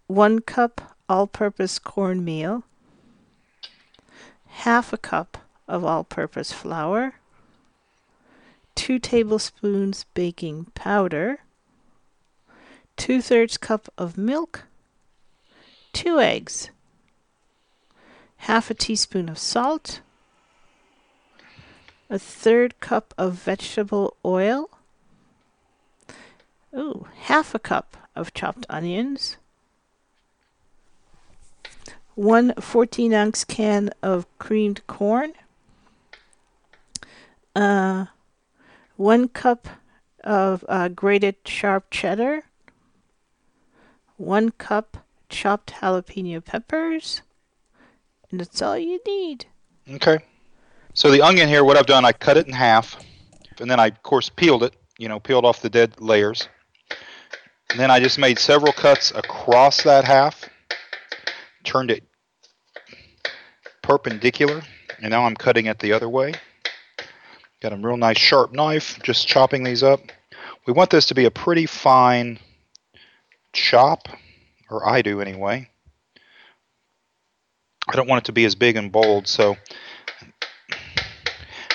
One 0.08 0.40
cup 0.40 0.96
all-purpose 1.08 1.80
cornmeal. 1.80 2.64
Half 4.48 4.94
a 4.94 4.98
cup 4.98 5.38
of 5.68 5.84
all-purpose 5.84 6.52
flour. 6.52 7.16
Two 8.76 9.00
tablespoons 9.00 10.06
baking 10.14 10.68
powder. 10.76 11.40
Two-thirds 12.98 13.58
cup 13.58 13.90
of 13.98 14.18
milk. 14.18 14.64
Two 15.94 16.20
eggs. 16.20 16.70
Half 18.38 18.70
a 18.70 18.74
teaspoon 18.74 19.30
of 19.30 19.38
salt 19.38 20.02
a 22.10 22.20
third 22.20 22.80
cup 22.80 23.14
of 23.18 23.34
vegetable 23.34 24.16
oil, 24.24 24.70
ooh, 26.76 27.08
half 27.22 27.56
a 27.56 27.60
cup 27.60 27.98
of 28.16 28.34
chopped 28.34 28.66
onions, 28.70 29.38
one 32.16 32.54
14 32.56 33.14
ounce 33.14 33.44
can 33.44 33.92
of 34.02 34.26
creamed 34.40 34.86
corn, 34.88 35.34
uh, 37.56 38.06
one 38.96 39.28
cup 39.28 39.68
of 40.24 40.66
uh, 40.68 40.88
grated 40.88 41.36
sharp 41.46 41.92
cheddar, 41.92 42.44
one 44.18 44.52
cup 44.52 44.98
chopped 45.30 45.74
jalapeno 45.76 46.44
peppers, 46.44 47.22
and 48.32 48.40
that's 48.40 48.62
all 48.62 48.78
you 48.78 49.00
need. 49.06 49.46
Okay. 49.90 50.20
So 50.94 51.12
the 51.12 51.22
onion 51.22 51.50
here, 51.50 51.64
what 51.64 51.78
I've 51.78 51.86
done, 51.86 52.06
I 52.06 52.14
cut 52.14 52.38
it 52.38 52.48
in 52.48 52.54
half, 52.54 52.96
and 53.60 53.70
then 53.70 53.80
I, 53.80 53.88
of 53.88 54.02
course, 54.04 54.30
peeled 54.30 54.64
it. 54.64 54.74
You 54.98 55.10
know, 55.10 55.20
peeled 55.20 55.44
off 55.44 55.62
the 55.62 55.70
dead 55.70 56.00
layers. 56.00 56.48
And 57.70 57.80
then 57.80 57.92
I 57.92 58.00
just 58.00 58.18
made 58.18 58.40
several 58.40 58.72
cuts 58.72 59.12
across 59.12 59.84
that 59.84 60.06
half, 60.06 60.46
turned 61.66 61.92
it 61.92 62.04
perpendicular, 63.82 64.62
and 65.02 65.12
now 65.12 65.26
I'm 65.26 65.36
cutting 65.36 65.66
it 65.66 65.80
the 65.80 65.94
other 65.94 66.10
way. 66.10 66.34
Got 67.62 67.74
a 67.74 67.78
real 67.78 67.98
nice 67.98 68.18
sharp 68.18 68.54
knife, 68.54 69.00
just 69.04 69.28
chopping 69.28 69.64
these 69.64 69.84
up. 69.84 70.00
We 70.66 70.74
want 70.74 70.90
this 70.90 71.08
to 71.08 71.16
be 71.16 71.26
a 71.26 71.32
pretty 71.32 71.66
fine 71.66 72.40
chop, 73.54 74.08
or 74.70 74.88
I 74.88 75.02
do 75.02 75.22
anyway. 75.22 75.70
I 77.88 77.96
don't 77.96 78.08
want 78.08 78.24
it 78.24 78.26
to 78.26 78.32
be 78.32 78.46
as 78.46 78.56
big 78.56 78.76
and 78.78 78.92
bold, 78.92 79.28
so 79.28 79.58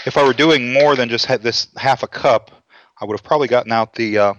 if 0.06 0.16
I 0.16 0.24
were 0.24 0.32
doing 0.32 0.72
more 0.72 0.96
than 0.96 1.08
just 1.08 1.26
had 1.26 1.42
this 1.42 1.68
half 1.76 2.02
a 2.02 2.08
cup, 2.08 2.50
I 3.00 3.04
would 3.04 3.14
have 3.14 3.24
probably 3.24 3.48
gotten 3.48 3.72
out 3.72 3.94
the 3.94 4.18
uh, 4.18 4.34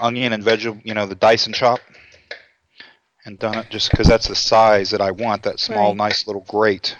onion 0.00 0.32
and 0.32 0.42
vegetable, 0.42 0.80
you 0.84 0.94
know, 0.94 1.06
the 1.06 1.16
and 1.46 1.54
chop, 1.54 1.80
and 3.26 3.38
done 3.40 3.58
it 3.58 3.68
just 3.68 3.90
because 3.90 4.06
that's 4.06 4.28
the 4.28 4.34
size 4.36 4.90
that 4.90 5.00
I 5.00 5.10
want. 5.10 5.42
That 5.42 5.58
small, 5.60 5.88
Right. 5.88 5.96
nice 5.96 6.26
little 6.26 6.44
grate. 6.48 6.96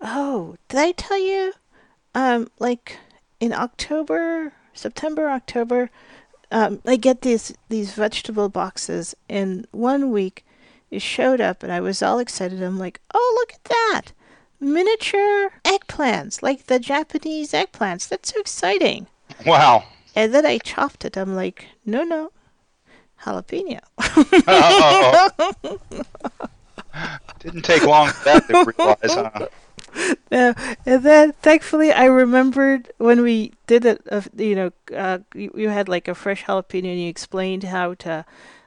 Oh, 0.00 0.56
did 0.68 0.80
I 0.80 0.92
tell 0.92 1.18
you? 1.18 1.52
Um, 2.14 2.48
like 2.58 2.98
in 3.40 3.52
October, 3.52 4.52
September, 4.72 5.28
October, 5.28 5.90
um, 6.50 6.80
I 6.86 6.96
get 6.96 7.22
these 7.22 7.52
these 7.68 7.92
vegetable 7.92 8.48
boxes, 8.48 9.14
and 9.28 9.66
one 9.72 10.10
week 10.10 10.44
it 10.90 11.02
showed 11.02 11.40
up, 11.40 11.62
and 11.62 11.72
I 11.72 11.80
was 11.80 12.02
all 12.02 12.18
excited. 12.18 12.62
I'm 12.62 12.78
like, 12.78 13.00
oh, 13.12 13.36
look 13.40 13.52
at 13.54 13.64
that! 13.64 14.12
Miniature 14.60 15.50
eggplants, 15.64 16.42
like 16.42 16.66
the 16.66 16.78
Japanese 16.78 17.52
eggplants. 17.52 18.08
That's 18.08 18.32
so 18.32 18.40
exciting. 18.40 19.08
Wow. 19.44 19.84
And 20.14 20.32
then 20.32 20.46
I 20.46 20.58
chopped 20.58 21.04
it. 21.04 21.16
I'm 21.16 21.34
like, 21.34 21.66
no, 21.84 22.02
no, 22.04 22.30
jalapeno. 23.22 23.80
Oh. 24.46 25.30
Didn't 27.40 27.62
take 27.62 27.84
long 27.84 28.08
for 28.08 28.24
that 28.24 28.46
to 28.48 28.72
realize, 28.76 28.98
huh? 29.14 29.48
No, 30.32 30.54
and 30.86 31.04
then 31.04 31.32
thankfully 31.34 31.92
I 31.92 32.06
remembered 32.06 32.90
when 32.98 33.22
we 33.22 33.52
did 33.68 33.84
it. 33.84 34.02
Uh, 34.10 34.22
you 34.36 34.56
know, 34.56 34.72
uh, 34.94 35.18
you, 35.34 35.52
you 35.54 35.68
had 35.68 35.88
like 35.88 36.08
a 36.08 36.16
fresh 36.16 36.44
jalapeno, 36.44 36.90
and 36.90 37.00
you 37.00 37.08
explained 37.08 37.62
how 37.62 37.94
to, 37.94 38.24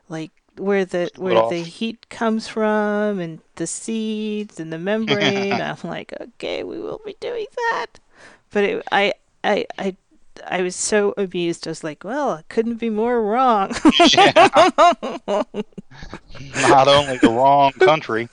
like, 0.07 0.31
where 0.55 0.85
the 0.85 1.11
where 1.17 1.49
the 1.49 1.63
heat 1.63 2.07
comes 2.09 2.47
from, 2.47 3.19
and 3.19 3.41
the 3.55 3.67
seeds 3.67 4.57
and 4.57 4.71
the 4.71 4.79
membrane. 4.79 5.51
I'm 5.61 5.77
like, 5.83 6.13
okay, 6.19 6.63
we 6.63 6.79
will 6.79 7.01
be 7.05 7.17
doing 7.19 7.47
that. 7.71 7.99
But 8.51 8.63
it, 8.63 8.87
I, 8.91 9.13
I, 9.43 9.65
I, 9.77 9.97
I 10.45 10.61
was 10.61 10.75
so 10.75 11.13
amused. 11.17 11.67
I 11.67 11.71
was 11.71 11.83
like, 11.83 12.03
well, 12.03 12.35
it 12.35 12.49
couldn't 12.49 12.75
be 12.75 12.89
more 12.89 13.21
wrong. 13.21 13.73
Yeah. 14.09 14.61
Not 16.69 16.87
only 16.87 17.17
the 17.17 17.29
wrong 17.29 17.71
country. 17.71 18.29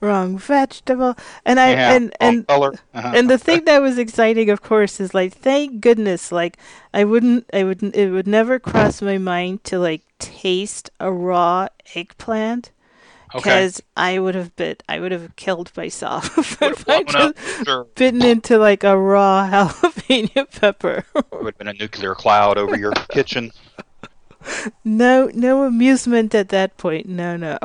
wrong 0.00 0.38
vegetable. 0.38 1.16
And 1.44 1.58
I 1.58 1.70
yeah, 1.70 1.94
and 1.94 2.16
and 2.20 2.46
color. 2.46 2.74
Uh-huh. 2.94 3.12
and 3.16 3.30
the 3.30 3.38
thing 3.38 3.64
that 3.64 3.82
was 3.82 3.98
exciting 3.98 4.50
of 4.50 4.62
course 4.62 5.00
is 5.00 5.14
like 5.14 5.32
thank 5.32 5.80
goodness 5.80 6.30
like 6.30 6.56
i 6.94 7.02
wouldn't 7.04 7.44
i 7.52 7.64
wouldn't 7.64 7.96
it 7.96 8.10
would 8.10 8.26
never 8.26 8.58
cross 8.58 9.02
my 9.02 9.18
mind 9.18 9.64
to 9.64 9.78
like 9.78 10.02
taste 10.18 10.90
a 11.00 11.10
raw 11.10 11.66
eggplant 11.94 12.70
okay. 13.34 13.38
because 13.38 13.82
i 13.96 14.18
would 14.18 14.34
have 14.34 14.54
bit 14.56 14.82
i 14.88 14.98
would 14.98 15.12
have 15.12 15.34
killed 15.36 15.70
myself 15.76 16.38
if 16.62 16.88
i 16.88 17.02
just 17.02 17.64
sure. 17.64 17.84
bitten 17.94 18.22
into 18.22 18.58
like 18.58 18.84
a 18.84 18.96
raw 18.96 19.48
jalapeno 19.50 20.50
pepper 20.60 21.04
it 21.14 21.26
would 21.32 21.46
have 21.46 21.58
been 21.58 21.68
a 21.68 21.72
nuclear 21.74 22.14
cloud 22.14 22.58
over 22.58 22.76
your 22.76 22.92
kitchen. 23.10 23.50
no 24.84 25.30
no 25.34 25.64
amusement 25.64 26.34
at 26.34 26.48
that 26.48 26.76
point 26.76 27.06
no 27.08 27.36
no 27.36 27.58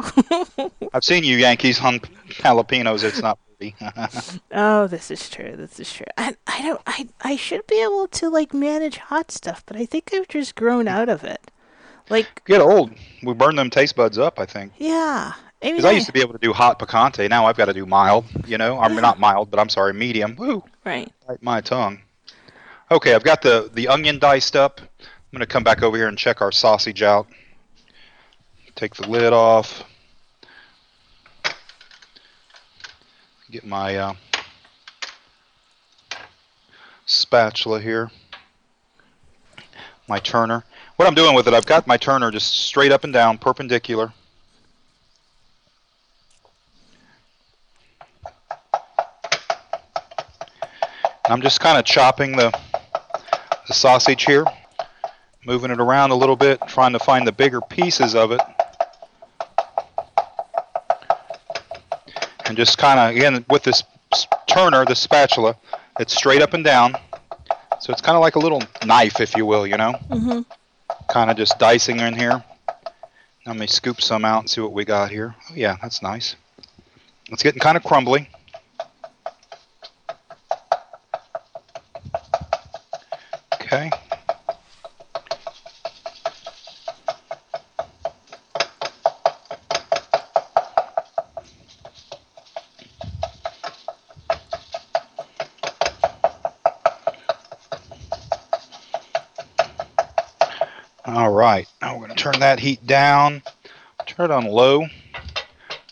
I've 0.93 1.03
seen 1.03 1.23
you 1.23 1.37
Yankees 1.37 1.79
on 1.81 1.99
jalapenos. 2.29 3.03
It's 3.03 3.21
not 3.21 3.39
pretty. 3.57 3.75
oh 4.51 4.87
this 4.87 5.09
is 5.09 5.29
true 5.29 5.55
this 5.55 5.79
is 5.79 5.91
true 5.91 6.05
i 6.17 6.35
i 6.47 6.61
don't 6.61 6.81
i 6.85 7.07
i 7.21 7.35
should 7.35 7.65
be 7.67 7.81
able 7.81 8.07
to 8.07 8.29
like 8.29 8.53
manage 8.53 8.97
hot 8.97 9.31
stuff 9.31 9.63
but 9.65 9.77
i 9.77 9.85
think 9.85 10.09
i've 10.13 10.27
just 10.27 10.55
grown 10.55 10.87
out 10.87 11.09
of 11.09 11.23
it 11.23 11.51
like 12.09 12.43
Get 12.45 12.61
old. 12.61 12.91
We 13.23 13.33
burn 13.33 13.55
them 13.55 13.69
taste 13.69 13.95
buds 13.95 14.17
up. 14.17 14.39
I 14.39 14.45
think. 14.45 14.73
Yeah. 14.77 15.33
Because 15.63 15.85
I 15.85 15.91
used 15.91 16.07
to 16.07 16.11
be 16.13 16.19
able 16.19 16.33
to 16.33 16.39
do 16.39 16.51
hot 16.51 16.77
picante. 16.77 17.29
Now 17.29 17.45
I've 17.45 17.55
got 17.55 17.65
to 17.65 17.73
do 17.73 17.85
mild. 17.85 18.25
You 18.45 18.57
know, 18.57 18.79
I'm 18.79 18.95
not 18.95 19.17
mild, 19.27 19.49
but 19.49 19.59
I'm 19.59 19.69
sorry, 19.69 19.93
medium. 19.93 20.35
Woo, 20.35 20.63
right. 20.83 21.09
bite 21.25 21.41
my 21.41 21.61
tongue. 21.61 22.01
Okay, 22.91 23.15
I've 23.15 23.23
got 23.23 23.41
the 23.41 23.69
the 23.73 23.87
onion 23.87 24.19
diced 24.19 24.57
up. 24.57 24.81
I'm 24.81 25.37
gonna 25.37 25.45
come 25.45 25.63
back 25.63 25.81
over 25.81 25.95
here 25.95 26.09
and 26.09 26.17
check 26.17 26.41
our 26.41 26.51
sausage 26.51 27.01
out. 27.01 27.27
Take 28.75 28.95
the 28.95 29.07
lid 29.07 29.31
off. 29.31 29.83
Get 33.49 33.65
my 33.65 33.95
uh, 33.95 34.13
spatula 37.05 37.79
here. 37.79 38.11
My 40.09 40.19
turner. 40.19 40.65
What 40.97 41.07
I'm 41.07 41.15
doing 41.15 41.35
with 41.35 41.47
it, 41.47 41.53
I've 41.53 41.65
got 41.65 41.87
my 41.87 41.97
turner 41.97 42.31
just 42.31 42.53
straight 42.57 42.91
up 42.91 43.03
and 43.03 43.13
down, 43.13 43.37
perpendicular. 43.37 44.13
I'm 51.33 51.41
just 51.41 51.59
kind 51.59 51.79
of 51.79 51.83
chopping 51.83 52.33
the 52.33 52.53
the 53.67 53.73
sausage 53.73 54.25
here, 54.25 54.45
moving 55.47 55.71
it 55.71 55.79
around 55.79 56.11
a 56.11 56.15
little 56.15 56.35
bit, 56.35 56.61
trying 56.67 56.93
to 56.93 56.99
find 56.99 57.25
the 57.25 57.31
bigger 57.31 57.59
pieces 57.59 58.13
of 58.13 58.31
it. 58.31 58.41
And 62.45 62.55
just 62.55 62.77
kind 62.77 62.99
of, 62.99 63.15
again, 63.15 63.43
with 63.49 63.63
this 63.63 63.83
turner, 64.47 64.85
the 64.85 64.93
spatula, 64.93 65.57
it's 65.99 66.13
straight 66.13 66.43
up 66.43 66.53
and 66.53 66.63
down. 66.63 66.93
So 67.79 67.91
it's 67.91 68.01
kind 68.01 68.15
of 68.15 68.21
like 68.21 68.35
a 68.35 68.39
little 68.39 68.61
knife, 68.85 69.19
if 69.19 69.35
you 69.35 69.47
will, 69.47 69.65
you 69.65 69.77
know? 69.77 69.93
Mm-hmm. 70.09 70.41
Kind 71.09 71.31
of 71.31 71.37
just 71.37 71.57
dicing 71.57 71.99
in 71.99 72.13
here. 72.13 72.43
Let 73.47 73.57
me 73.57 73.65
scoop 73.65 74.01
some 74.01 74.23
out 74.23 74.41
and 74.41 74.49
see 74.49 74.61
what 74.61 74.71
we 74.71 74.85
got 74.85 75.09
here. 75.09 75.33
Oh, 75.49 75.55
yeah, 75.55 75.77
that's 75.81 76.03
nice. 76.03 76.35
It's 77.29 77.41
getting 77.41 77.59
kind 77.59 77.75
of 77.75 77.83
crumbly. 77.83 78.29
That 102.53 102.59
heat 102.59 102.85
down, 102.85 103.41
turn 104.05 104.25
it 104.25 104.31
on 104.31 104.45
low, 104.45 104.85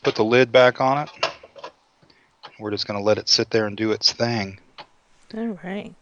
put 0.03 0.13
the 0.13 0.23
lid 0.23 0.51
back 0.51 0.79
on 0.79 0.99
it. 0.99 1.09
We're 2.59 2.69
just 2.69 2.85
going 2.85 2.99
to 2.99 3.03
let 3.03 3.17
it 3.17 3.27
sit 3.27 3.49
there 3.49 3.65
and 3.65 3.75
do 3.75 3.91
its 3.91 4.11
thing. 4.11 4.59
All 5.35 5.57
right. 5.63 5.95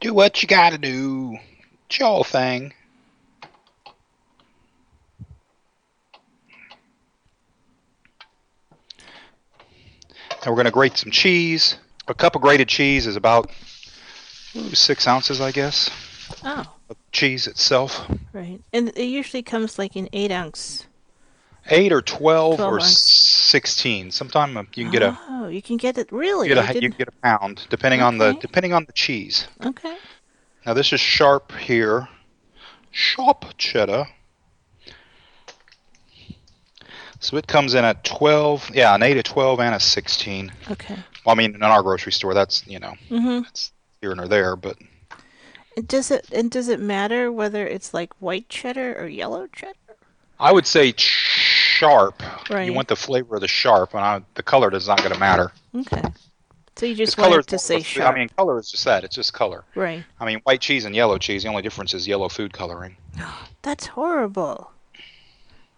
Do 0.00 0.12
what 0.14 0.42
you 0.42 0.48
got 0.48 0.72
to 0.72 0.78
do. 0.78 1.38
It's 1.86 2.00
your 2.00 2.24
thing. 2.24 2.74
Now 10.44 10.50
we're 10.50 10.56
going 10.56 10.64
to 10.64 10.72
grate 10.72 10.96
some 10.96 11.12
cheese. 11.12 11.76
A 12.08 12.14
cup 12.14 12.34
of 12.34 12.42
grated 12.42 12.66
cheese 12.66 13.06
is 13.06 13.14
about 13.14 13.48
ooh, 14.56 14.74
six 14.74 15.06
ounces, 15.06 15.40
I 15.40 15.52
guess, 15.52 15.88
Oh, 16.44 16.64
cheese 17.12 17.46
itself. 17.46 18.06
right. 18.32 18.60
And 18.72 18.88
it 18.96 19.04
usually 19.06 19.42
comes 19.42 19.78
like 19.78 19.96
in 19.96 20.08
eight 20.12 20.30
ounce. 20.30 20.86
Eight 21.70 21.92
or 21.92 22.02
twelve, 22.02 22.56
12 22.56 22.72
or 22.72 22.80
ounce. 22.80 22.98
sixteen. 22.98 24.10
Sometime 24.10 24.56
uh, 24.56 24.62
you 24.74 24.84
can 24.84 24.90
get 24.92 25.02
a 25.02 25.16
Oh, 25.28 25.46
you 25.48 25.62
can 25.62 25.76
get 25.76 25.96
it 25.98 26.10
really. 26.10 26.48
get 26.48 26.58
I 26.58 26.70
a 26.70 26.74
you 26.74 26.80
can 26.80 26.90
get 26.98 27.08
a 27.08 27.12
pound, 27.22 27.66
depending 27.70 28.02
on 28.02 28.18
the 28.18 28.32
depending 28.40 28.72
on 28.72 28.84
the 28.84 28.92
cheese. 28.92 29.46
Okay. 29.64 29.96
Now 30.66 30.74
this 30.74 30.92
is 30.92 31.00
sharp 31.00 31.52
here. 31.52 32.08
Sharp 32.90 33.44
cheddar. 33.58 34.06
So 37.20 37.36
it 37.36 37.46
comes 37.46 37.74
in 37.74 37.84
at 37.84 38.02
12, 38.02 38.72
yeah, 38.74 38.94
an 38.96 39.02
8, 39.04 39.16
a 39.16 39.22
12, 39.22 39.60
and 39.60 39.74
a 39.76 39.80
16. 39.80 40.52
Okay. 40.72 40.96
Well, 41.24 41.32
I 41.32 41.34
mean, 41.36 41.54
in 41.54 41.62
our 41.62 41.80
grocery 41.82 42.10
store, 42.10 42.34
that's, 42.34 42.66
you 42.66 42.80
know, 42.80 42.94
Mm-hmm. 43.10 43.42
that's 43.42 43.70
here 44.00 44.10
and 44.10 44.28
there, 44.28 44.56
but 44.56 44.76
does 45.86 46.10
it 46.10 46.28
and 46.32 46.50
does 46.50 46.68
it 46.68 46.80
matter 46.80 47.30
whether 47.30 47.66
it's 47.66 47.94
like 47.94 48.12
white 48.20 48.48
cheddar 48.48 48.94
or 48.98 49.06
yellow 49.06 49.46
cheddar? 49.46 49.74
I 50.38 50.52
would 50.52 50.66
say 50.66 50.92
sharp. 50.96 52.22
Right. 52.50 52.66
You 52.66 52.72
want 52.72 52.88
the 52.88 52.96
flavor 52.96 53.36
of 53.36 53.40
the 53.40 53.48
sharp, 53.48 53.94
and 53.94 54.00
I, 54.02 54.22
the 54.34 54.42
color 54.42 54.70
does 54.70 54.88
not 54.88 54.98
going 54.98 55.12
to 55.12 55.18
matter. 55.18 55.52
Okay. 55.74 56.02
So 56.76 56.86
you 56.86 56.94
just 56.94 57.18
wanted 57.18 57.46
to 57.46 57.58
say 57.58 57.82
sharp. 57.82 58.14
I 58.14 58.18
mean, 58.18 58.28
color 58.30 58.58
is 58.58 58.70
just 58.70 58.84
that. 58.84 59.04
It's 59.04 59.14
just 59.14 59.32
color. 59.32 59.64
right. 59.74 60.04
I 60.18 60.24
mean, 60.24 60.40
white 60.44 60.60
cheese 60.60 60.84
and 60.84 60.96
yellow 60.96 61.18
cheese, 61.18 61.42
the 61.44 61.48
only 61.48 61.62
difference 61.62 61.94
is 61.94 62.08
yellow 62.08 62.28
food 62.28 62.52
coloring. 62.52 62.96
That's 63.62 63.86
horrible. 63.88 64.70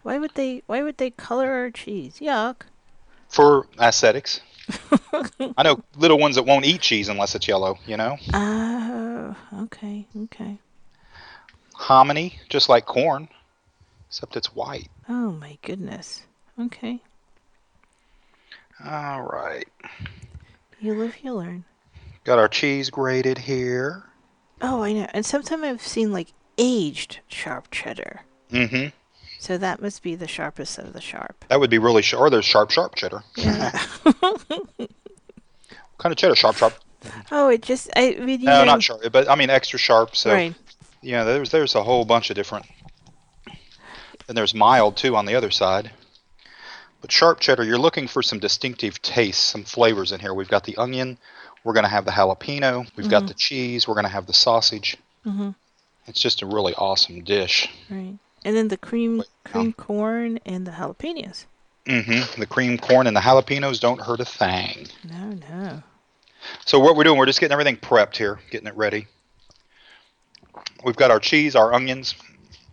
Why 0.02 0.18
would 0.18 0.34
they 0.34 0.62
why 0.66 0.82
would 0.82 0.98
they 0.98 1.10
color 1.10 1.50
our 1.50 1.70
cheese? 1.70 2.18
Yuck. 2.20 2.56
For 3.28 3.66
aesthetics. 3.80 4.40
I 5.56 5.62
know 5.62 5.82
little 5.96 6.18
ones 6.18 6.36
that 6.36 6.44
won't 6.44 6.64
eat 6.64 6.80
cheese 6.80 7.08
unless 7.08 7.34
it's 7.34 7.46
yellow, 7.46 7.78
you 7.86 7.96
know? 7.96 8.16
Oh, 8.32 9.36
okay, 9.62 10.06
okay. 10.24 10.58
Hominy, 11.74 12.38
just 12.48 12.68
like 12.68 12.86
corn, 12.86 13.28
except 14.08 14.36
it's 14.36 14.54
white. 14.54 14.88
Oh 15.08 15.32
my 15.32 15.58
goodness. 15.62 16.22
Okay. 16.58 17.00
All 18.84 19.22
right. 19.22 19.68
You 20.80 20.94
live, 20.94 21.16
you 21.22 21.34
learn. 21.34 21.64
Got 22.24 22.38
our 22.38 22.48
cheese 22.48 22.90
grated 22.90 23.38
here. 23.38 24.04
Oh, 24.60 24.82
I 24.82 24.92
know. 24.92 25.06
And 25.12 25.26
sometimes 25.26 25.62
I've 25.62 25.82
seen 25.82 26.12
like 26.12 26.28
aged 26.58 27.20
sharp 27.28 27.70
cheddar. 27.70 28.22
Mm-hmm. 28.50 28.88
So 29.44 29.58
that 29.58 29.82
must 29.82 30.02
be 30.02 30.14
the 30.14 30.26
sharpest 30.26 30.78
of 30.78 30.94
the 30.94 31.02
sharp. 31.02 31.44
That 31.48 31.60
would 31.60 31.68
be 31.68 31.76
really 31.76 32.00
sharp. 32.00 32.22
Or 32.22 32.30
there's 32.30 32.46
sharp, 32.46 32.70
sharp 32.70 32.94
cheddar. 32.94 33.22
Yeah. 33.36 33.78
What 34.76 35.98
kind 35.98 36.12
of 36.12 36.16
cheddar? 36.16 36.34
Sharp, 36.34 36.56
sharp. 36.56 36.74
oh, 37.30 37.48
it 37.50 37.62
just 37.62 37.88
I 37.96 38.14
mean 38.16 38.40
you 38.40 38.46
No, 38.46 38.60
know- 38.60 38.64
not 38.64 38.82
sharp, 38.82 39.00
but 39.12 39.28
I 39.30 39.34
mean 39.36 39.50
extra 39.50 39.78
sharp. 39.78 40.16
So 40.16 40.32
Right. 40.32 40.54
yeah, 41.02 41.24
there's 41.24 41.50
there's 41.50 41.74
a 41.74 41.82
whole 41.82 42.04
bunch 42.04 42.30
of 42.30 42.36
different. 42.36 42.64
And 44.28 44.36
there's 44.36 44.54
mild 44.54 44.96
too 44.96 45.14
on 45.16 45.26
the 45.26 45.34
other 45.34 45.50
side. 45.50 45.90
But 47.02 47.12
sharp 47.12 47.40
cheddar, 47.40 47.64
you're 47.64 47.78
looking 47.78 48.08
for 48.08 48.22
some 48.22 48.38
distinctive 48.38 49.00
tastes, 49.02 49.42
some 49.44 49.64
flavors 49.64 50.10
in 50.12 50.20
here. 50.20 50.32
We've 50.32 50.48
got 50.48 50.64
the 50.64 50.76
onion. 50.78 51.18
We're 51.62 51.74
going 51.74 51.84
to 51.84 51.90
have 51.90 52.06
the 52.06 52.10
jalapeno. 52.12 52.86
We've 52.96 53.10
got 53.10 53.26
the 53.26 53.34
cheese. 53.34 53.86
We're 53.86 53.94
going 53.94 54.04
to 54.06 54.10
have 54.10 54.26
the 54.26 54.32
sausage. 54.32 54.96
Mhm. 55.26 55.54
It's 56.06 56.20
just 56.20 56.40
a 56.42 56.46
really 56.46 56.74
awesome 56.74 57.22
dish. 57.24 57.68
Right. 57.90 58.16
And 58.44 58.56
then 58.56 58.68
the 58.68 58.76
cream 58.76 59.18
Wait, 59.18 59.28
cream 59.44 59.72
corn 59.72 60.38
and 60.44 60.66
the 60.66 60.72
jalapenos. 60.72 61.46
Mm-hmm. 61.86 62.40
The 62.40 62.46
cream 62.46 62.78
corn 62.78 63.06
and 63.06 63.16
the 63.16 63.20
jalapenos 63.20 63.80
don't 63.80 64.00
hurt 64.00 64.20
a 64.20 64.24
thing. 64.24 64.86
No, 65.08 65.30
no. 65.50 65.82
So 66.64 66.78
what 66.78 66.96
we're 66.96 67.04
doing, 67.04 67.18
we're 67.18 67.26
just 67.26 67.40
getting 67.40 67.52
everything 67.52 67.76
prepped 67.76 68.16
here, 68.16 68.38
getting 68.50 68.66
it 68.66 68.76
ready. 68.76 69.06
We've 70.84 70.96
got 70.96 71.10
our 71.10 71.20
cheese, 71.20 71.56
our 71.56 71.72
onions, 71.72 72.14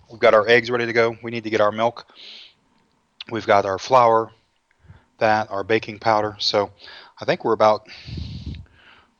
we've 0.09 0.19
got 0.19 0.33
our 0.33 0.47
eggs 0.47 0.69
ready 0.69 0.85
to 0.85 0.93
go. 0.93 1.15
We 1.23 1.31
need 1.31 1.45
to 1.45 1.49
get 1.49 1.61
our 1.61 1.71
milk. 1.71 2.05
We've 3.29 3.45
got 3.45 3.65
our 3.65 3.79
flour, 3.79 4.31
that, 5.19 5.49
our 5.51 5.63
baking 5.63 5.99
powder. 5.99 6.35
So 6.39 6.71
I 7.19 7.25
think 7.25 7.45
we're 7.45 7.53
about 7.53 7.87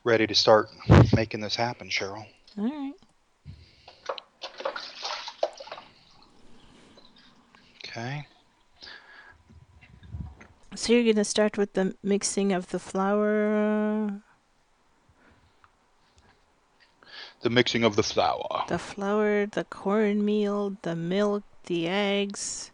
ready 0.04 0.28
to 0.28 0.36
start 0.36 0.70
making 1.16 1.40
this 1.40 1.56
happen, 1.56 1.90
Cheryl. 1.90 2.26
All 2.58 2.64
right. 2.66 2.94
Okay. 7.92 8.26
So 10.76 10.94
you're 10.94 11.14
gonna 11.14 11.26
start 11.26 11.58
with 11.58 11.74
the 11.74 11.94
mixing 12.02 12.54
of 12.54 12.70
the 12.70 12.80
flour, 12.80 14.22
The 17.42 17.50
mixing 17.50 17.84
of 17.84 17.96
the 17.98 18.04
flour. 18.04 18.64
the 18.70 18.80
flour, 18.80 19.46
the 19.46 19.66
cornmeal, 19.66 20.78
the 20.84 20.96
milk, 20.96 21.44
the 21.66 21.88
eggs, 21.90 22.72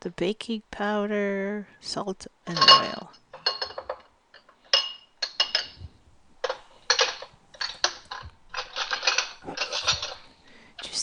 the 0.00 0.10
baking 0.10 0.62
powder, 0.70 1.66
salt, 1.80 2.28
and 2.46 2.58
oil. 2.58 3.10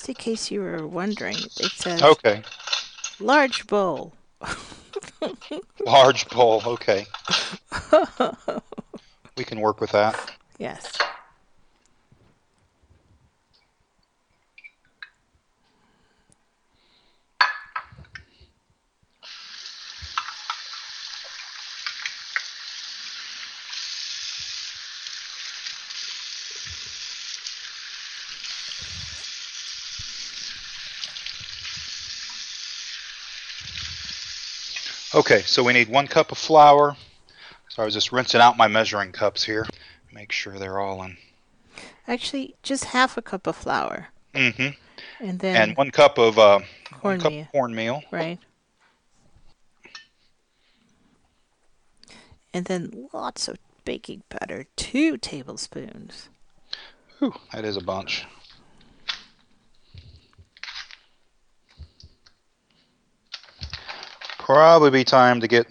Just 0.07 0.19
in 0.19 0.23
case 0.23 0.51
you 0.51 0.61
were 0.61 0.87
wondering, 0.87 1.35
it 1.35 1.71
says 1.73 2.01
Okay. 2.01 2.41
large 3.19 3.67
bowl. 3.67 4.13
Large 5.85 6.29
bowl. 6.29 6.61
Okay. 6.65 7.05
we 9.35 9.43
can 9.43 9.59
work 9.59 9.81
with 9.81 9.91
that. 9.91 10.31
Yes. 10.59 10.86
Okay, 35.17 35.41
so 35.41 35.63
we 35.63 35.73
need 35.73 35.89
one 35.89 36.07
cup 36.07 36.31
of 36.31 36.37
flour. 36.37 36.95
So 37.69 37.81
I 37.81 37.85
was 37.85 37.93
just 37.93 38.11
rinsing 38.11 38.39
out 38.41 38.55
my 38.57 38.67
measuring 38.67 39.11
cups 39.11 39.43
here. 39.43 39.65
Make 40.13 40.31
sure 40.31 40.57
they're 40.57 40.79
all 40.79 41.03
in. 41.03 41.17
Actually, 42.07 42.55
just 42.63 42.85
half 42.85 43.17
a 43.17 43.21
cup 43.21 43.47
of 43.47 43.55
flour, 43.55 44.07
Mm-hmm. 44.33 44.69
and 45.25 45.39
then 45.39 45.55
And 45.55 45.77
one 45.77 45.91
cup 45.91 46.17
of 46.17 46.37
uh, 46.39 46.59
cup 46.91 47.01
cornmeal. 47.01 47.41
of 47.41 47.51
cornmeal. 47.51 48.01
right. 48.11 48.39
And 52.53 52.65
then 52.65 53.09
lots 53.13 53.47
of 53.47 53.57
baking 53.85 54.23
powder, 54.29 54.65
two 54.75 55.17
tablespoons. 55.17 56.29
Whew, 57.19 57.33
that 57.53 57.65
is 57.65 57.75
a 57.77 57.81
bunch. 57.81 58.25
Probably 64.47 64.91
be 64.91 65.03
time 65.03 65.41
to 65.41 65.47
get 65.49 65.67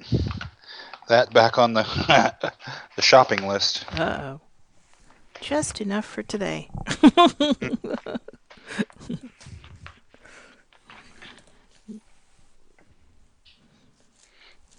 that 1.09 1.33
back 1.33 1.57
on 1.57 1.73
the 1.73 1.83
the 2.97 3.01
shopping 3.01 3.49
list. 3.49 3.87
Uh 3.99 4.21
oh. 4.21 4.41
Just 5.41 5.81
enough 5.81 6.05
for 6.05 6.23
today. 6.23 6.69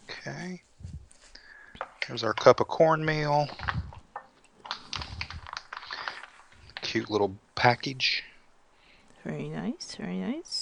Okay. 0.10 0.62
Here's 2.06 2.24
our 2.24 2.34
cup 2.34 2.60
of 2.60 2.68
cornmeal. 2.68 3.48
Cute 6.82 7.10
little 7.10 7.36
package. 7.56 8.24
Very 9.26 9.48
nice, 9.48 9.96
very 9.96 10.18
nice. 10.18 10.57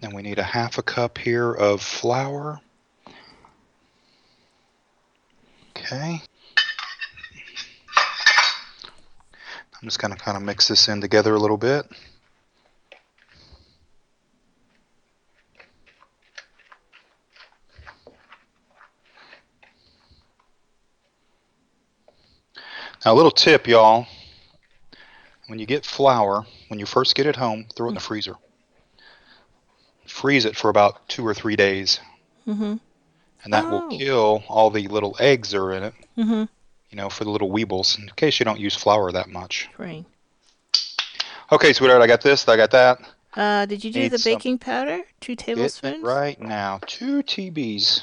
Then 0.00 0.14
we 0.14 0.22
need 0.22 0.38
a 0.38 0.42
half 0.42 0.78
a 0.78 0.82
cup 0.82 1.18
here 1.18 1.52
of 1.52 1.82
flour. 1.82 2.60
Okay. 5.76 6.22
I'm 9.82 9.88
just 9.88 9.98
going 9.98 10.12
to 10.12 10.18
kind 10.18 10.36
of 10.36 10.42
mix 10.42 10.68
this 10.68 10.88
in 10.88 11.00
together 11.00 11.34
a 11.34 11.38
little 11.38 11.56
bit. 11.56 11.86
Now, 23.04 23.14
a 23.14 23.16
little 23.16 23.30
tip, 23.30 23.66
y'all. 23.66 24.06
When 25.46 25.58
you 25.58 25.64
get 25.66 25.86
flour, 25.86 26.44
when 26.68 26.78
you 26.78 26.86
first 26.86 27.14
get 27.14 27.26
it 27.26 27.36
home, 27.36 27.66
throw 27.74 27.86
it 27.86 27.90
in 27.90 27.94
the 27.94 28.00
mm. 28.00 28.04
freezer. 28.04 28.36
Freeze 30.10 30.44
it 30.44 30.56
for 30.56 30.68
about 30.68 31.08
two 31.08 31.26
or 31.26 31.32
three 31.34 31.56
days, 31.56 32.00
Mm-hmm. 32.46 32.76
and 33.44 33.52
that 33.52 33.64
Oh. 33.64 33.70
will 33.88 33.98
kill 33.98 34.42
all 34.48 34.70
the 34.70 34.86
little 34.88 35.16
eggs 35.20 35.50
that 35.52 35.58
are 35.58 35.72
in 35.72 35.84
it. 35.84 35.94
Mm-hmm. 36.18 36.44
You 36.90 36.96
know, 36.96 37.08
for 37.08 37.24
the 37.24 37.30
little 37.30 37.50
weebles, 37.50 37.96
in 37.98 38.08
case 38.16 38.38
you 38.40 38.44
don't 38.44 38.58
use 38.58 38.74
flour 38.74 39.12
that 39.12 39.28
much. 39.28 39.68
Right. 39.78 40.04
Okay, 41.52 41.72
sweetheart, 41.72 42.02
I 42.02 42.06
got 42.08 42.20
this. 42.22 42.46
I 42.48 42.56
got 42.56 42.72
that. 42.72 42.98
Uh, 43.34 43.66
did 43.66 43.84
you 43.84 43.92
do 43.92 44.00
Need 44.00 44.08
the 44.12 44.18
some- 44.18 44.32
baking 44.34 44.58
powder? 44.58 45.02
Two 45.20 45.36
tablespoons? 45.36 46.02
right 46.02 46.40
now, 46.40 46.80
two 46.86 47.22
TBs. 47.22 48.02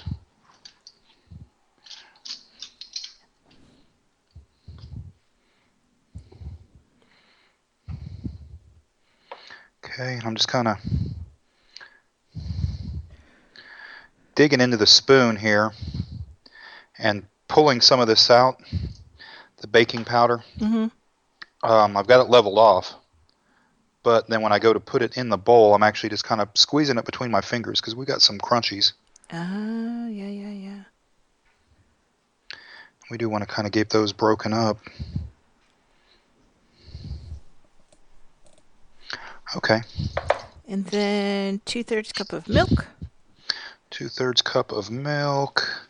Okay, 9.84 10.14
and 10.16 10.24
I'm 10.24 10.36
just 10.36 10.48
kind 10.48 10.68
of 10.68 10.78
digging 14.38 14.62
into 14.62 14.78
the 14.78 14.86
spoon 14.86 15.36
here 15.36 15.72
and 17.00 17.26
pulling 17.48 17.82
some 17.82 18.00
of 18.00 18.08
this 18.08 18.30
out, 18.30 18.62
the 19.58 19.68
baking 19.68 20.06
powder. 20.06 20.44
Mm-hmm. 20.60 20.88
Um, 21.68 21.98
I've 21.98 22.06
got 22.06 22.24
it 22.24 22.30
leveled 22.30 22.60
off, 22.60 22.94
but 24.04 24.30
then 24.30 24.44
when 24.44 24.52
I 24.54 24.60
go 24.60 24.72
to 24.72 24.80
put 24.80 25.02
it 25.02 25.18
in 25.18 25.30
the 25.30 25.40
bowl, 25.40 25.74
I'm 25.74 25.82
actually 25.82 26.10
just 26.10 26.24
kind 26.24 26.40
of 26.40 26.50
squeezing 26.54 27.00
it 27.00 27.06
between 27.06 27.32
my 27.32 27.42
fingers 27.42 27.82
because 27.82 27.96
we 27.96 28.06
got 28.06 28.22
some 28.22 28.38
crunchies. 28.38 28.94
Ah, 29.34 30.06
yeah, 30.06 30.28
yeah, 30.28 30.52
yeah. 30.52 30.84
We 33.10 33.18
do 33.18 33.30
want 33.30 33.42
to 33.42 33.48
kind 33.48 33.66
of 33.66 33.72
get 33.72 33.90
those 33.90 34.14
broken 34.14 34.54
up. 34.54 34.78
Okay, 39.56 39.80
And 40.68 40.86
then 40.86 41.62
two 41.66 41.84
thirds 41.84 42.12
cup 42.12 42.34
of 42.34 42.48
milk. 42.48 42.86
Two 43.90 44.08
thirds 44.08 44.42
cup 44.42 44.72
of 44.72 44.90
milk 44.90 45.88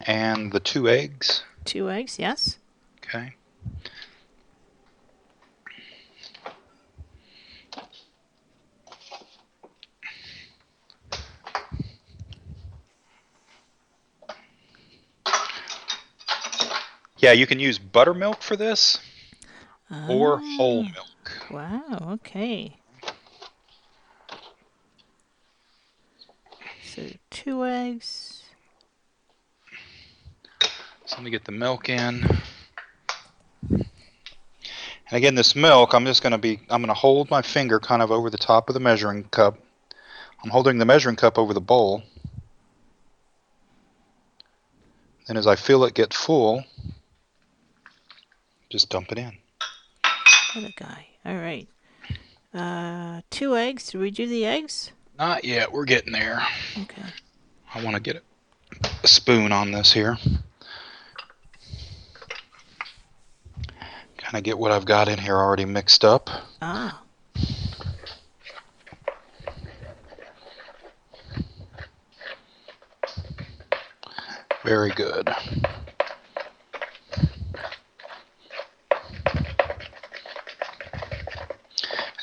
and 0.00 0.52
the 0.52 0.60
two 0.60 0.88
eggs. 0.88 1.42
Two 1.64 1.90
eggs, 1.90 2.18
yes. 2.18 2.58
Okay. 3.04 3.34
Yeah, 17.18 17.32
you 17.32 17.46
can 17.46 17.58
use 17.58 17.78
buttermilk 17.78 18.42
for 18.42 18.56
this 18.56 18.98
or 20.08 20.38
whole 20.38 20.84
Ah, 20.84 20.92
milk. 20.92 21.50
Wow, 21.50 22.12
okay. 22.14 22.76
So 26.96 27.02
two 27.28 27.66
eggs. 27.66 28.42
So 31.04 31.16
let 31.16 31.22
me 31.22 31.30
get 31.30 31.44
the 31.44 31.52
milk 31.52 31.90
in. 31.90 32.26
And 33.68 35.12
again, 35.12 35.34
this 35.34 35.54
milk, 35.54 35.92
I'm 35.92 36.06
just 36.06 36.22
going 36.22 36.32
to 36.32 36.38
be, 36.38 36.58
I'm 36.70 36.80
going 36.80 36.88
to 36.88 36.94
hold 36.94 37.28
my 37.28 37.42
finger 37.42 37.78
kind 37.78 38.00
of 38.00 38.10
over 38.10 38.30
the 38.30 38.38
top 38.38 38.70
of 38.70 38.74
the 38.74 38.80
measuring 38.80 39.24
cup. 39.24 39.58
I'm 40.42 40.48
holding 40.48 40.78
the 40.78 40.86
measuring 40.86 41.16
cup 41.16 41.38
over 41.38 41.52
the 41.52 41.60
bowl. 41.60 42.02
Then 45.26 45.36
as 45.36 45.46
I 45.46 45.54
feel 45.54 45.84
it 45.84 45.92
get 45.92 46.14
full, 46.14 46.64
just 48.70 48.88
dump 48.88 49.12
it 49.12 49.18
in. 49.18 49.36
What 50.54 50.64
a 50.64 50.72
guy. 50.72 51.08
All 51.26 51.36
right. 51.36 51.68
Uh, 52.54 53.20
two 53.28 53.54
eggs. 53.54 53.90
Did 53.90 54.00
we 54.00 54.10
do 54.10 54.26
the 54.26 54.46
eggs? 54.46 54.92
Not 55.18 55.44
yet, 55.44 55.72
we're 55.72 55.84
getting 55.86 56.12
there. 56.12 56.42
Okay. 56.78 57.02
I 57.74 57.82
want 57.82 57.96
to 57.96 58.02
get 58.02 58.22
a 59.02 59.08
spoon 59.08 59.50
on 59.52 59.70
this 59.70 59.92
here. 59.92 60.18
Kind 64.18 64.34
of 64.34 64.42
get 64.42 64.58
what 64.58 64.72
I've 64.72 64.84
got 64.84 65.08
in 65.08 65.18
here 65.18 65.36
already 65.36 65.64
mixed 65.64 66.04
up. 66.04 66.28
Ah. 66.60 67.02
Very 74.64 74.90
good. 74.90 75.30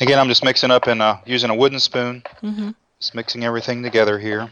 Again, 0.02 0.20
I'm 0.20 0.28
just 0.28 0.44
mixing 0.44 0.70
up 0.70 0.88
and 0.88 1.02
uh, 1.02 1.20
using 1.26 1.50
a 1.50 1.56
wooden 1.56 1.80
spoon. 1.80 2.24
Mm-hmm. 2.42 2.72
Just 3.04 3.16
mixing 3.16 3.44
everything 3.44 3.84
together 3.84 4.18
here. 4.18 4.50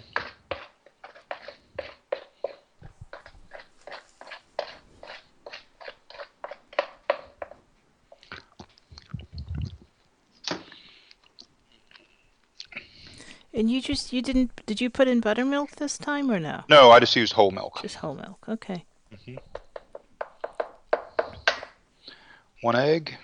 And 13.53 13.71
you 13.71 13.81
just 13.81 14.11
you 14.11 14.21
didn't 14.21 14.51
did 14.65 14.81
you 14.81 14.89
put 14.89 15.07
in 15.07 15.21
buttermilk 15.21 15.77
this 15.77 15.97
time 15.97 16.29
or 16.29 16.37
no? 16.37 16.65
No, 16.67 16.91
I 16.91 16.99
just 16.99 17.15
used 17.15 17.31
whole 17.31 17.51
milk. 17.51 17.81
Just 17.81 17.95
whole 17.95 18.15
milk. 18.15 18.43
Okay. 18.49 18.83
Mm-hmm. 19.13 19.37
One 22.59 22.75
egg. 22.75 23.15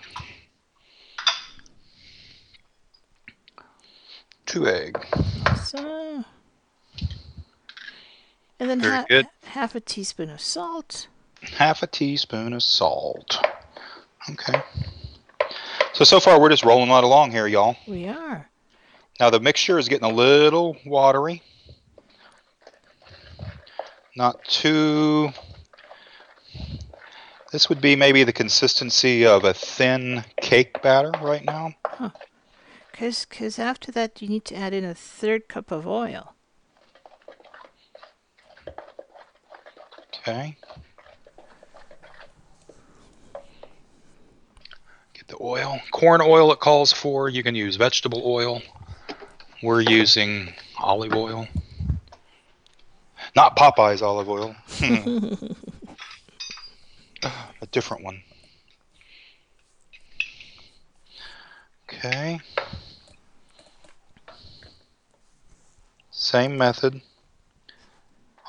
Two 4.58 4.66
egg. 4.66 5.06
So. 5.62 6.24
And 8.58 8.68
then 8.68 8.80
ha- 8.80 9.06
half 9.44 9.76
a 9.76 9.80
teaspoon 9.80 10.30
of 10.30 10.40
salt. 10.40 11.06
Half 11.42 11.84
a 11.84 11.86
teaspoon 11.86 12.52
of 12.52 12.62
salt. 12.64 13.38
Okay. 14.28 14.60
So, 15.92 16.02
so 16.02 16.18
far 16.18 16.40
we're 16.40 16.48
just 16.48 16.64
rolling 16.64 16.90
right 16.90 17.04
along 17.04 17.30
here, 17.30 17.46
y'all. 17.46 17.76
We 17.86 18.08
are. 18.08 18.48
Now 19.20 19.30
the 19.30 19.38
mixture 19.38 19.78
is 19.78 19.88
getting 19.88 20.10
a 20.10 20.12
little 20.12 20.76
watery. 20.84 21.40
Not 24.16 24.42
too. 24.44 25.32
This 27.52 27.68
would 27.68 27.80
be 27.80 27.94
maybe 27.94 28.24
the 28.24 28.32
consistency 28.32 29.24
of 29.24 29.44
a 29.44 29.54
thin 29.54 30.24
cake 30.40 30.82
batter 30.82 31.12
right 31.22 31.44
now. 31.44 31.74
Cause, 32.98 33.26
cause 33.26 33.58
after 33.60 33.92
that 33.92 34.20
you 34.20 34.28
need 34.28 34.44
to 34.46 34.56
add 34.56 34.74
in 34.74 34.84
a 34.84 34.94
third 34.94 35.46
cup 35.46 35.70
of 35.70 35.86
oil. 35.86 36.34
Okay. 40.16 40.56
Get 45.14 45.28
the 45.28 45.36
oil. 45.40 45.78
Corn 45.92 46.20
oil 46.20 46.50
it 46.52 46.58
calls 46.58 46.92
for. 46.92 47.28
You 47.28 47.44
can 47.44 47.54
use 47.54 47.76
vegetable 47.76 48.22
oil. 48.24 48.62
We're 49.62 49.80
using 49.80 50.52
olive 50.76 51.14
oil. 51.14 51.46
Not 53.36 53.56
Popeye's 53.56 54.02
Olive 54.02 54.28
Oyl. 54.28 54.56
Hmm. 54.70 55.34
A 57.62 57.66
different 57.70 58.02
one. 58.02 58.22
Okay. 61.84 62.40
Same 66.28 66.58
method. 66.58 67.00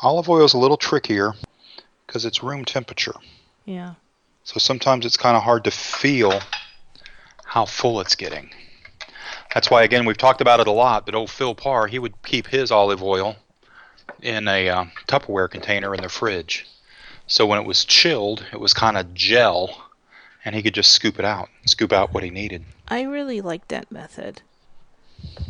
Olive 0.02 0.28
oil 0.28 0.44
is 0.44 0.54
a 0.54 0.58
little 0.58 0.76
trickier 0.76 1.34
because 2.06 2.26
it's 2.26 2.44
room 2.44 2.66
temperature. 2.66 3.16
Yeah. 3.64 3.94
So 4.44 4.60
sometimes 4.60 5.06
it's 5.06 5.16
kind 5.16 5.38
of 5.38 5.44
hard 5.44 5.64
to 5.64 5.72
feel 5.72 6.42
how 7.46 7.64
full 7.64 8.02
it's 8.02 8.16
getting. 8.16 8.50
That's 9.54 9.72
why, 9.72 9.84
again, 9.84 10.04
we've 10.04 10.18
talked 10.18 10.42
about 10.42 10.60
it 10.60 10.68
a 10.68 10.74
lot, 10.74 11.06
but 11.06 11.16
old 11.16 11.30
Phil 11.30 11.56
Parr, 11.56 11.88
he 11.88 12.00
would 12.00 12.22
keep 12.22 12.48
his 12.48 12.70
olive 12.70 13.02
oil 13.02 13.38
in 14.22 14.50
a 14.50 14.68
uh, 14.68 14.86
Tupperware 15.08 15.50
container 15.50 15.96
in 15.96 16.02
the 16.02 16.10
fridge. 16.10 16.68
So 17.28 17.46
when 17.46 17.62
it 17.62 17.66
was 17.66 17.86
chilled, 17.86 18.46
it 18.52 18.60
was 18.60 18.74
kind 18.74 18.98
of 18.98 19.14
gel, 19.14 19.86
and 20.44 20.54
he 20.54 20.62
could 20.62 20.74
just 20.74 20.92
scoop 20.92 21.18
it 21.18 21.24
out, 21.24 21.48
scoop 21.66 21.94
out 21.94 22.14
what 22.14 22.26
he 22.26 22.30
needed. 22.30 22.66
I 22.90 23.04
really 23.04 23.40
like 23.40 23.70
that 23.70 23.90
method. 23.90 24.42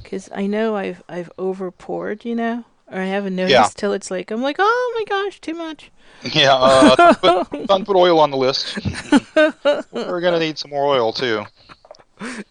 Because 0.04 0.30
I 0.34 0.48
know 0.48 0.76
I've 0.76 1.04
I've 1.10 1.32
over 1.38 1.72
poured, 1.72 2.26
you 2.26 2.36
know, 2.36 2.64
or 2.92 3.00
I 3.00 3.06
haven't 3.06 3.36
noticed 3.36 3.54
Yeah. 3.54 3.70
till 3.76 3.94
it's 3.94 4.10
like 4.12 4.32
I'm 4.32 4.42
like, 4.42 4.58
oh 4.60 4.94
my 4.98 5.04
gosh, 5.06 5.40
too 5.40 5.54
much. 5.54 5.92
Yeah, 6.34 6.54
uh, 6.56 6.96
don't 7.22 7.50
put, 7.50 7.68
don't 7.68 7.86
put 7.86 7.96
oil 7.96 8.20
on 8.20 8.30
the 8.32 8.36
list. 8.38 8.78
We're 9.94 10.20
gonna 10.22 10.40
need 10.40 10.58
some 10.58 10.72
more 10.72 10.86
oil 10.86 11.14
too. 11.14 11.46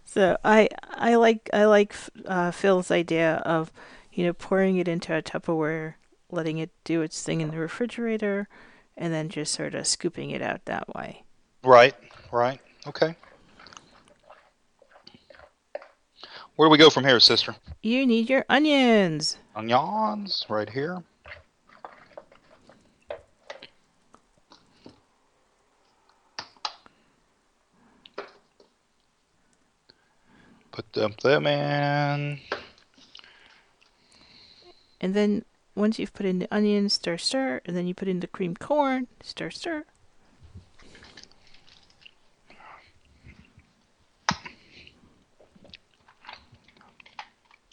So 0.07 0.39
I 0.45 0.69
I 0.91 1.17
like 1.17 1.51
I 1.53 1.65
like 1.67 1.95
uh, 2.27 2.51
Phil's 2.51 2.91
idea 2.91 3.43
of 3.45 3.71
you 4.13 4.25
know 4.25 4.33
pouring 4.33 4.79
it 4.79 4.89
into 4.89 5.15
a 5.15 5.21
Tupperware, 5.21 5.95
letting 6.31 6.57
it 6.59 6.71
do 6.85 7.03
its 7.03 7.23
thing 7.23 7.43
in 7.43 7.51
the 7.51 7.59
refrigerator, 7.59 8.49
and 8.97 9.13
then 9.13 9.29
just 9.29 9.53
sort 9.53 9.75
of 9.75 9.87
scooping 9.87 10.31
it 10.31 10.41
out 10.41 10.65
that 10.65 10.89
way. 10.95 11.25
Right, 11.63 11.95
right, 12.33 12.61
okay. 12.87 13.15
Where 16.59 16.67
do 16.67 16.73
we 16.73 16.79
go 16.79 16.91
from 16.91 17.05
here, 17.05 17.21
sister? 17.21 17.55
You 17.85 18.05
need 18.05 18.29
your 18.29 18.45
onions. 18.49 19.39
Onions, 19.55 20.45
right 20.49 20.69
here. 20.69 21.05
Put 30.73 30.93
them, 30.95 31.15
them 31.23 31.47
in. 31.47 32.41
And 35.01 35.15
then 35.15 35.45
once 35.77 36.01
you've 36.01 36.13
put 36.13 36.27
in 36.27 36.41
the 36.41 36.53
onions, 36.53 36.95
stir, 36.95 37.19
stir, 37.19 37.61
and 37.67 37.77
then 37.77 37.87
you 37.87 37.95
put 37.95 38.09
in 38.09 38.19
the 38.19 38.27
creamed 38.27 38.59
corn, 38.59 39.07
stir, 39.23 39.51
stir. 39.51 39.85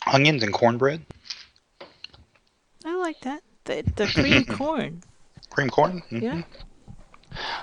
Onions 0.07 0.43
and 0.43 0.53
cornbread. 0.53 1.05
I 2.85 2.95
like 2.95 3.19
that. 3.21 3.41
The 3.65 3.83
the 3.95 4.07
creamed 4.07 4.47
corn. 4.57 5.01
Cream 5.49 5.69
corn. 5.69 6.03
Mhm. 6.11 6.21
Yeah. 6.21 6.41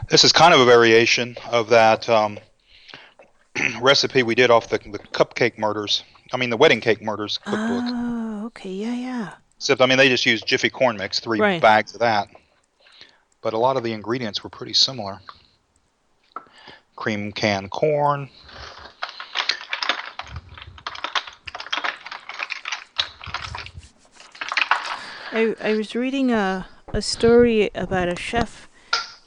This 0.09 0.25
is 0.25 0.33
kind 0.33 0.53
of 0.53 0.61
a 0.61 0.65
variation 0.65 1.37
of 1.51 1.69
that 1.71 2.09
um, 2.09 2.39
recipe 3.81 4.23
we 4.23 4.35
did 4.35 4.51
off 4.51 4.69
the, 4.69 4.79
the 4.79 4.99
cupcake 4.99 5.57
murders. 5.59 6.05
I 6.33 6.37
mean, 6.37 6.51
the 6.51 6.57
wedding 6.57 6.81
cake 6.81 7.01
murders 7.03 7.39
cookbook. 7.39 7.85
Oh, 7.87 8.43
okay, 8.47 8.71
yeah, 8.71 8.95
yeah. 8.95 9.33
Except, 9.57 9.81
I 9.81 9.87
mean, 9.87 9.97
they 9.99 10.09
just 10.09 10.27
used 10.27 10.47
Jiffy 10.47 10.69
corn 10.71 10.97
mix, 10.97 11.21
three 11.21 11.41
Right. 11.41 11.63
bags 11.63 11.95
of 11.95 12.01
that. 12.01 12.29
But 13.43 13.53
a 13.55 13.59
lot 13.59 13.77
of 13.77 13.83
the 13.83 13.93
ingredients 13.93 14.43
were 14.43 14.51
pretty 14.51 14.73
similar. 14.75 15.21
Cream 16.97 17.33
canned 17.33 17.71
corn. 17.71 18.29
I 25.33 25.55
I 25.61 25.75
was 25.75 25.95
reading 25.95 26.31
a 26.31 26.67
a 26.93 27.03
story 27.03 27.71
about 27.75 28.09
a 28.09 28.17
chef 28.17 28.69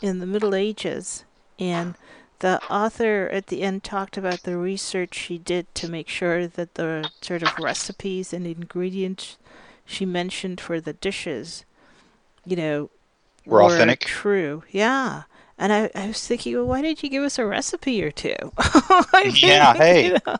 in 0.02 0.20
the 0.20 0.26
Middle 0.28 0.54
Ages, 0.54 1.24
and 1.58 1.96
the 2.40 2.62
author 2.70 3.30
at 3.32 3.48
the 3.48 3.62
end 3.64 3.84
talked 3.84 4.18
about 4.18 4.44
the 4.44 4.58
research 4.58 5.16
she 5.16 5.38
did 5.38 5.74
to 5.76 5.88
make 5.88 6.08
sure 6.08 6.48
that 6.48 6.76
the 6.76 7.10
sort 7.22 7.42
of 7.44 7.58
recipes 7.58 8.34
and 8.34 8.46
ingredients 8.46 9.38
she 9.86 10.06
mentioned 10.06 10.60
for 10.62 10.80
the 10.80 10.94
dishes, 10.94 11.66
you 12.46 12.56
know, 12.56 12.90
Were 13.46 13.64
authentic? 13.64 14.02
True, 14.02 14.64
yeah. 14.72 15.24
And 15.58 15.72
I, 15.72 15.90
I 15.96 16.08
was 16.08 16.26
thinking, 16.28 16.56
well, 16.56 16.66
why 16.66 16.82
didn't 16.82 17.02
you 17.04 17.10
give 17.10 17.24
us 17.24 17.40
a 17.40 17.46
recipe 17.46 18.04
or 18.04 18.12
two? 18.12 18.36
I 18.58 19.34
mean, 19.42 19.42
Yeah, 19.42 19.74
hey. 19.74 20.06
You 20.06 20.18
know, 20.26 20.38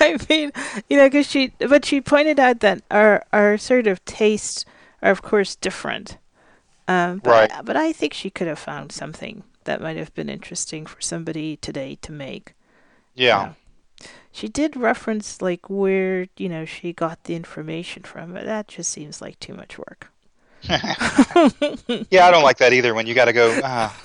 I 0.00 0.18
mean, 0.28 0.52
you 0.88 0.96
know, 0.96 1.06
because 1.06 1.28
she, 1.30 1.52
but 1.58 1.84
she 1.84 2.00
pointed 2.00 2.40
out 2.40 2.60
that 2.60 2.82
our 2.90 3.24
our 3.32 3.58
sort 3.58 3.86
of 3.86 4.04
tastes 4.06 4.64
are, 5.02 5.10
of 5.10 5.22
course, 5.22 5.54
different. 5.56 6.16
Um, 6.88 7.20
but, 7.20 7.30
Right. 7.30 7.50
but 7.64 7.76
I 7.76 7.92
think 7.92 8.14
she 8.14 8.30
could 8.30 8.48
have 8.48 8.58
found 8.58 8.92
something 8.92 9.44
that 9.64 9.80
might 9.82 9.96
have 9.96 10.14
been 10.14 10.28
interesting 10.28 10.86
for 10.86 11.00
somebody 11.00 11.56
today 11.56 11.96
to 12.02 12.12
make. 12.12 12.54
Yeah. 13.14 13.54
She 14.32 14.48
did 14.48 14.76
reference 14.76 15.40
like 15.40 15.70
where 15.70 16.26
you 16.36 16.48
know 16.48 16.64
she 16.64 16.92
got 16.92 17.24
the 17.24 17.36
information 17.36 18.02
from, 18.02 18.32
but 18.32 18.44
that 18.46 18.68
just 18.68 18.90
seems 18.90 19.20
like 19.22 19.38
too 19.38 19.54
much 19.54 19.78
work. 19.78 20.10
Yeah, 22.10 22.26
I 22.26 22.30
don't 22.30 22.42
like 22.42 22.58
that 22.58 22.72
either 22.72 22.94
when 22.94 23.06
you 23.06 23.14
got 23.14 23.26
to 23.26 23.32
go, 23.32 23.60
ah, 23.64 23.96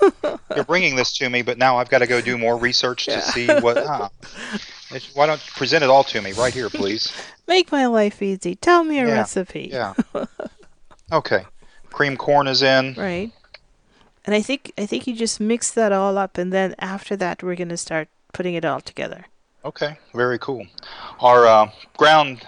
you're 0.56 0.64
bringing 0.66 0.96
this 0.96 1.14
to 1.18 1.30
me, 1.30 1.42
but 1.42 1.58
now 1.58 1.78
I've 1.78 1.90
got 1.90 2.00
to 2.00 2.08
go 2.08 2.22
do 2.22 2.38
more 2.38 2.58
research 2.58 3.06
to 3.06 3.22
see 3.22 3.48
what. 3.48 3.78
It's- 3.78 5.14
Why 5.16 5.26
don't 5.26 5.46
you 5.46 5.52
present 5.56 5.84
it 5.84 5.90
all 5.90 6.04
to 6.06 6.22
me 6.22 6.32
right 6.34 6.54
here, 6.54 6.70
please? 6.70 7.12
Make 7.48 7.72
my 7.72 7.86
life 7.88 8.22
easy. 8.22 8.56
Tell 8.56 8.84
me 8.84 9.00
a 9.00 9.08
Yeah, 9.08 9.14
recipe. 9.14 9.70
Yeah. 9.72 9.94
Okay. 11.12 11.46
Cream 11.92 12.18
corn 12.18 12.48
is 12.48 12.62
in. 12.62 12.94
Right. 12.98 13.32
And 14.26 14.36
I 14.36 14.42
think 14.42 14.72
I 14.78 14.86
think 14.86 15.08
you 15.08 15.16
just 15.16 15.40
mix 15.40 15.72
that 15.72 15.92
all 15.94 16.18
up, 16.18 16.38
and 16.38 16.52
then 16.52 16.76
after 16.80 17.16
that, 17.16 17.42
we're 17.42 17.56
gonna 17.56 17.78
start 17.78 18.10
putting 18.34 18.56
it 18.56 18.66
all 18.66 18.82
together. 18.82 19.26
Okay, 19.64 19.98
very 20.14 20.38
cool. 20.40 20.66
Our 21.22 21.46
uh, 21.48 21.72
ground 21.98 22.44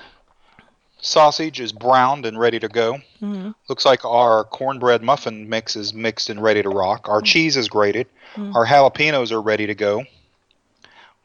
sausage 1.02 1.60
is 1.60 1.72
browned 1.72 2.26
and 2.26 2.40
ready 2.40 2.60
to 2.60 2.68
go. 2.68 3.00
Mhm. 3.22 3.56
Looks 3.68 3.86
like 3.86 4.04
our 4.06 4.44
cornbread 4.44 5.02
muffin 5.02 5.48
mix 5.50 5.76
is 5.76 5.94
mixed 5.94 6.30
and 6.30 6.42
ready 6.42 6.62
to 6.62 6.70
rock. 6.70 7.08
Our 7.10 7.22
cheese 7.22 7.56
is 7.58 7.68
grated. 7.70 8.08
Our 8.38 8.66
jalapenos 8.66 9.32
are 9.32 9.42
ready 9.42 9.66
to 9.68 9.76
go. 9.76 10.06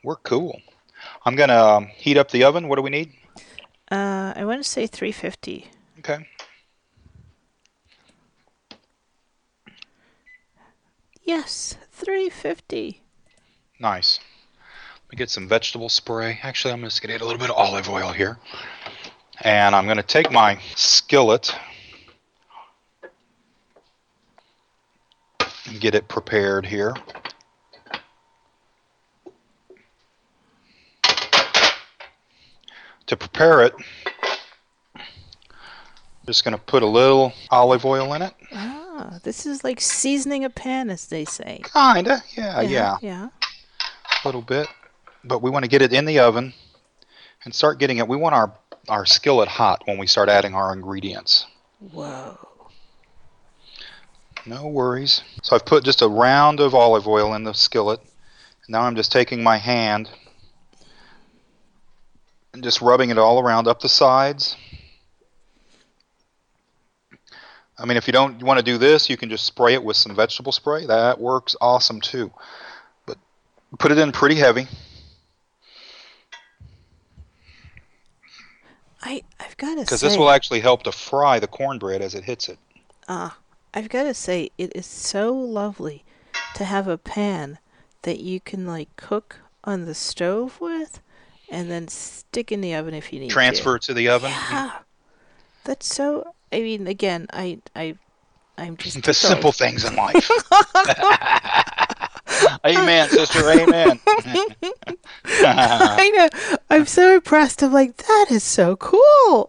We're 0.03 0.17
cool. 0.17 0.61
I'm 1.25 1.37
gonna 1.37 1.57
um, 1.57 1.87
heat 1.97 2.17
up 2.17 2.31
the 2.31 2.45
oven. 2.45 2.69
What 2.69 2.77
do 2.77 2.83
we 2.83 2.91
need? 2.91 3.13
Uh, 3.91 4.33
I 4.35 4.45
want 4.45 4.63
to 4.63 4.69
say 4.69 4.87
350. 4.87 5.69
Okay. 5.99 6.27
Yes, 11.23 11.77
350. 11.93 13.01
Nice. 13.81 14.21
Let 15.07 15.13
me 15.13 15.17
get 15.17 15.31
some 15.31 15.49
vegetable 15.49 15.89
spray. 15.89 16.39
Actually, 16.43 16.73
I'm 16.73 16.83
just 16.83 17.01
going 17.03 17.09
to 17.09 17.15
get 17.15 17.23
a 17.23 17.25
little 17.25 17.39
bit 17.41 17.51
of 17.51 17.57
olive 17.57 17.89
oil 17.89 18.13
here. 18.13 18.39
And 19.45 19.77
I'm 19.77 19.85
going 19.85 19.99
to 19.99 20.03
take 20.03 20.33
my 20.33 20.59
skillet 20.75 21.55
and 25.67 25.81
get 25.81 25.95
it 25.95 26.09
prepared 26.09 26.65
here. 26.65 26.95
To 33.07 33.17
prepare 33.19 33.61
it, 33.61 33.75
just 36.25 36.43
going 36.43 36.57
to 36.57 36.63
put 36.63 36.83
a 36.83 36.87
little 36.87 37.35
olive 37.51 37.85
oil 37.85 38.15
in 38.15 38.23
it. 38.23 38.33
Ah, 38.51 39.19
this 39.25 39.45
is 39.45 39.63
like 39.63 39.79
seasoning 39.79 40.43
a 40.43 40.49
pan, 40.49 40.89
as 40.89 41.07
they 41.09 41.27
say. 41.27 41.61
Kinda, 41.71 42.23
yeah, 42.35 42.63
yeah. 42.63 42.97
Yeah. 43.03 43.29
a 44.25 44.27
little 44.27 44.41
bit, 44.41 44.69
but 45.23 45.43
we 45.43 45.51
want 45.51 45.67
to 45.67 45.69
get 45.69 45.83
it 45.83 45.93
in 45.93 46.07
the 46.07 46.21
oven 46.21 46.55
and 47.45 47.55
start 47.55 47.79
getting 47.79 47.99
it. 47.99 48.09
We 48.09 48.17
want 48.17 48.35
our 48.35 48.55
our 48.89 49.07
skillet 49.07 49.49
hot 49.49 49.83
when 49.87 49.99
we 49.99 50.07
start 50.07 50.29
adding 50.29 50.55
our 50.55 50.73
ingredients. 50.73 51.47
Whoa. 51.93 52.39
No 54.47 54.67
worries. 54.67 55.23
So 55.43 55.57
I've 55.57 55.65
put 55.65 55.85
just 55.85 56.03
a 56.03 56.09
round 56.09 56.61
of 56.61 56.75
olive 56.75 57.09
oil 57.09 57.35
in 57.35 57.45
the 57.45 57.55
skillet. 57.55 58.01
Now 58.69 58.83
I'm 58.83 58.97
just 58.97 59.13
taking 59.13 59.43
my 59.43 59.57
hand 59.57 60.11
and 62.53 62.63
just 62.63 62.81
rubbing 62.81 63.11
it 63.11 63.19
all 63.19 63.41
around 63.41 63.69
up 63.69 63.81
the 63.81 63.89
sides. 63.89 64.57
I 67.77 67.87
mean, 67.87 67.97
if 67.97 68.07
you 68.07 68.13
don't 68.13 68.43
want 68.43 68.59
to 68.59 68.65
do 68.65 68.79
this, 68.79 69.11
you 69.11 69.17
can 69.17 69.31
just 69.31 69.45
spray 69.45 69.75
it 69.75 69.83
with 69.83 69.97
some 69.97 70.15
vegetable 70.15 70.53
spray. 70.53 70.87
That 70.87 71.21
works 71.21 71.57
awesome 71.61 72.01
too. 72.01 72.31
But 73.07 73.19
put 73.79 73.91
it 73.93 73.99
in 73.99 74.13
pretty 74.13 74.37
heavy. 74.37 74.69
I 79.05 79.23
I've 79.39 79.57
got 79.57 79.75
to 79.75 79.81
Because 79.83 80.01
this 80.01 80.17
will 80.17 80.31
actually 80.31 80.61
help 80.61 80.83
to 80.85 80.93
fry 80.93 81.39
the 81.39 81.47
cornbread 81.47 82.01
as 82.01 82.15
it 82.15 82.25
hits 82.25 82.49
it. 82.49 82.59
Ah, 83.07 83.37
I've 83.75 83.91
got 83.91 84.05
to 84.05 84.15
say, 84.15 84.51
it 84.57 84.73
is 84.75 84.87
so 84.87 85.33
lovely 85.33 86.05
to 86.55 86.65
have 86.65 86.89
a 86.89 86.97
pan 86.97 87.59
that 88.03 88.21
you 88.21 88.41
can 88.41 88.67
like 88.67 88.89
cook 88.97 89.41
on 89.65 89.85
the 89.85 89.95
stove 89.95 90.61
with, 90.61 91.01
and 91.51 91.71
then 91.71 91.89
stick 91.89 92.51
in 92.51 92.61
the 92.61 92.75
oven 92.75 92.95
if 92.95 93.13
you 93.13 93.21
need 93.21 93.29
to. 93.29 93.33
Transfer 93.35 93.77
it 93.77 93.83
to 93.83 93.95
the 93.95 94.09
oven. 94.09 94.31
Yeah, 94.31 94.79
that's 95.65 95.87
so. 95.87 96.35
I 96.53 96.61
mean, 96.61 96.87
again, 96.87 97.27
I, 97.33 97.59
I, 97.75 97.97
I'm 98.57 98.77
just 98.77 99.03
The 99.05 99.13
simple 99.13 99.53
things 99.53 99.85
in 99.85 99.97
life. 99.97 100.31
amen, 102.67 103.09
sister. 103.09 103.51
Amen. 103.51 104.01
I 105.27 106.11
know. 106.15 106.59
I'm 106.71 106.87
so 106.87 107.15
impressed. 107.15 107.63
I'm 107.63 107.73
like, 107.73 107.97
that 107.97 108.27
is 108.31 108.43
so 108.43 108.77
cool. 108.77 109.49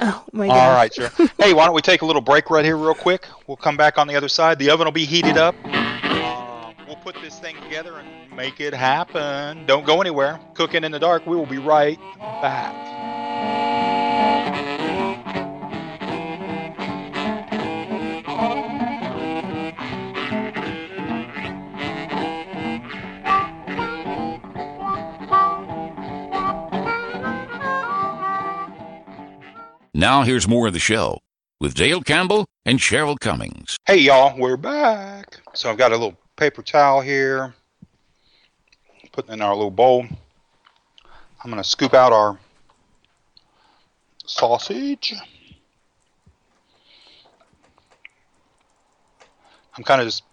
oh 0.00 0.24
my 0.32 0.46
god. 0.46 0.56
All 0.56 0.74
right, 0.74 0.92
sir. 0.92 1.10
Hey, 1.38 1.52
why 1.52 1.66
don't 1.66 1.74
we 1.74 1.82
take 1.82 2.02
a 2.02 2.06
little 2.06 2.22
break 2.22 2.50
right 2.50 2.64
here, 2.64 2.76
real 2.76 2.94
quick? 2.94 3.26
We'll 3.46 3.56
come 3.56 3.76
back 3.76 3.98
on 3.98 4.06
the 4.06 4.16
other 4.16 4.28
side. 4.28 4.58
The 4.58 4.70
oven 4.70 4.86
will 4.86 4.92
be 4.92 5.04
heated 5.04 5.36
up. 5.36 5.54
Um, 5.64 6.74
we'll 6.86 6.96
put 6.96 7.16
this 7.22 7.38
thing 7.38 7.56
together 7.62 7.98
and 7.98 8.36
make 8.36 8.60
it 8.60 8.74
happen. 8.74 9.66
Don't 9.66 9.86
go 9.86 10.00
anywhere. 10.00 10.40
Cooking 10.54 10.84
in 10.84 10.92
the 10.92 10.98
dark. 11.00 11.26
We 11.26 11.36
will 11.36 11.46
be 11.46 11.58
right 11.58 11.98
back. 12.18 13.01
Now 30.02 30.24
here's 30.24 30.48
more 30.48 30.66
of 30.66 30.72
the 30.72 30.80
show 30.80 31.20
with 31.60 31.74
Dale 31.74 32.00
Campbell 32.00 32.44
and 32.66 32.80
Cheryl 32.80 33.16
Cummings. 33.20 33.76
Hey, 33.86 33.98
y'all, 33.98 34.36
we're 34.36 34.56
back. 34.56 35.38
So 35.54 35.70
I've 35.70 35.78
got 35.78 35.92
a 35.92 35.94
little 35.96 36.18
paper 36.34 36.60
towel 36.60 37.00
here. 37.00 37.54
Putting 39.12 39.34
in 39.34 39.40
our 39.40 39.54
little 39.54 39.70
bowl. 39.70 40.04
I'm 41.44 41.54
to 41.54 41.62
scoop 41.62 41.94
out 41.94 42.12
our 42.12 42.36
sausage. 44.26 45.14
I'm 49.76 49.84
kind 49.84 50.00
of 50.00 50.08
just 50.08 50.24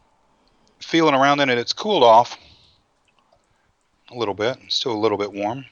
feeling 0.79 1.13
around 1.13 1.41
in 1.41 1.49
it. 1.51 1.59
It's 1.59 1.73
cooled 1.73 2.01
off 2.01 2.39
a 4.09 4.17
little 4.17 4.33
bit. 4.33 4.57
Still 4.69 4.93
a 4.93 4.97
little 4.97 5.19
bit 5.19 5.31
warm. 5.31 5.63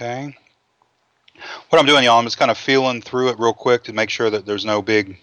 Okay. 0.00 0.32
What 1.70 1.80
I'm 1.80 1.86
doing, 1.86 2.04
y'all, 2.04 2.20
I'm 2.20 2.24
just 2.24 2.38
kind 2.38 2.52
of 2.52 2.56
feeling 2.58 3.02
through 3.02 3.30
it 3.30 3.38
real 3.40 3.52
quick 3.52 3.82
to 3.84 3.92
make 3.92 4.10
sure 4.10 4.30
that 4.30 4.46
there's 4.46 4.64
no 4.64 4.80
big 4.80 5.18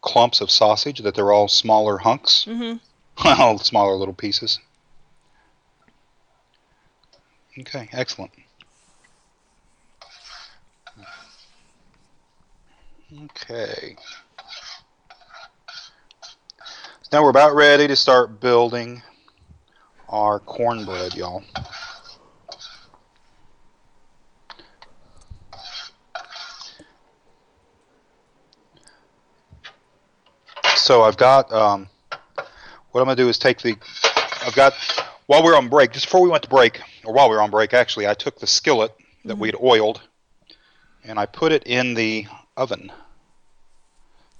clumps 0.00 0.40
of 0.40 0.50
sausage, 0.50 0.98
that 1.00 1.14
they're 1.14 1.30
all 1.30 1.46
smaller 1.46 1.98
hunks, 1.98 2.44
Mhm. 2.48 2.80
all 3.16 3.58
smaller 3.58 3.94
little 3.94 4.14
pieces. 4.14 4.58
Okay, 7.60 7.88
excellent. 7.92 8.32
Okay. 13.22 13.96
Now 17.12 17.22
we're 17.22 17.30
about 17.30 17.54
ready 17.54 17.86
to 17.86 17.94
start 17.94 18.40
building 18.40 19.00
our 20.08 20.40
cornbread, 20.40 21.14
y'all. 21.14 21.44
So 30.88 31.02
I've 31.02 31.18
got 31.18 31.52
um, 31.52 31.86
what 32.92 33.02
I'm 33.02 33.04
gonna 33.04 33.14
do 33.14 33.28
is 33.28 33.36
take 33.36 33.60
the 33.60 33.76
I've 34.42 34.54
got 34.54 34.72
while 35.26 35.42
we 35.42 35.50
are 35.50 35.56
on 35.56 35.68
break, 35.68 35.92
just 35.92 36.06
before 36.06 36.22
we 36.22 36.30
went 36.30 36.44
to 36.44 36.48
break, 36.48 36.80
or 37.04 37.12
while 37.12 37.28
we 37.28 37.36
were 37.36 37.42
on 37.42 37.50
break, 37.50 37.74
actually, 37.74 38.08
I 38.08 38.14
took 38.14 38.38
the 38.38 38.46
skillet 38.46 38.90
that 39.26 39.36
we'd 39.36 39.54
oiled 39.54 40.00
and 41.04 41.18
I 41.18 41.26
put 41.26 41.52
it 41.52 41.64
in 41.66 41.92
the 41.92 42.26
oven 42.56 42.90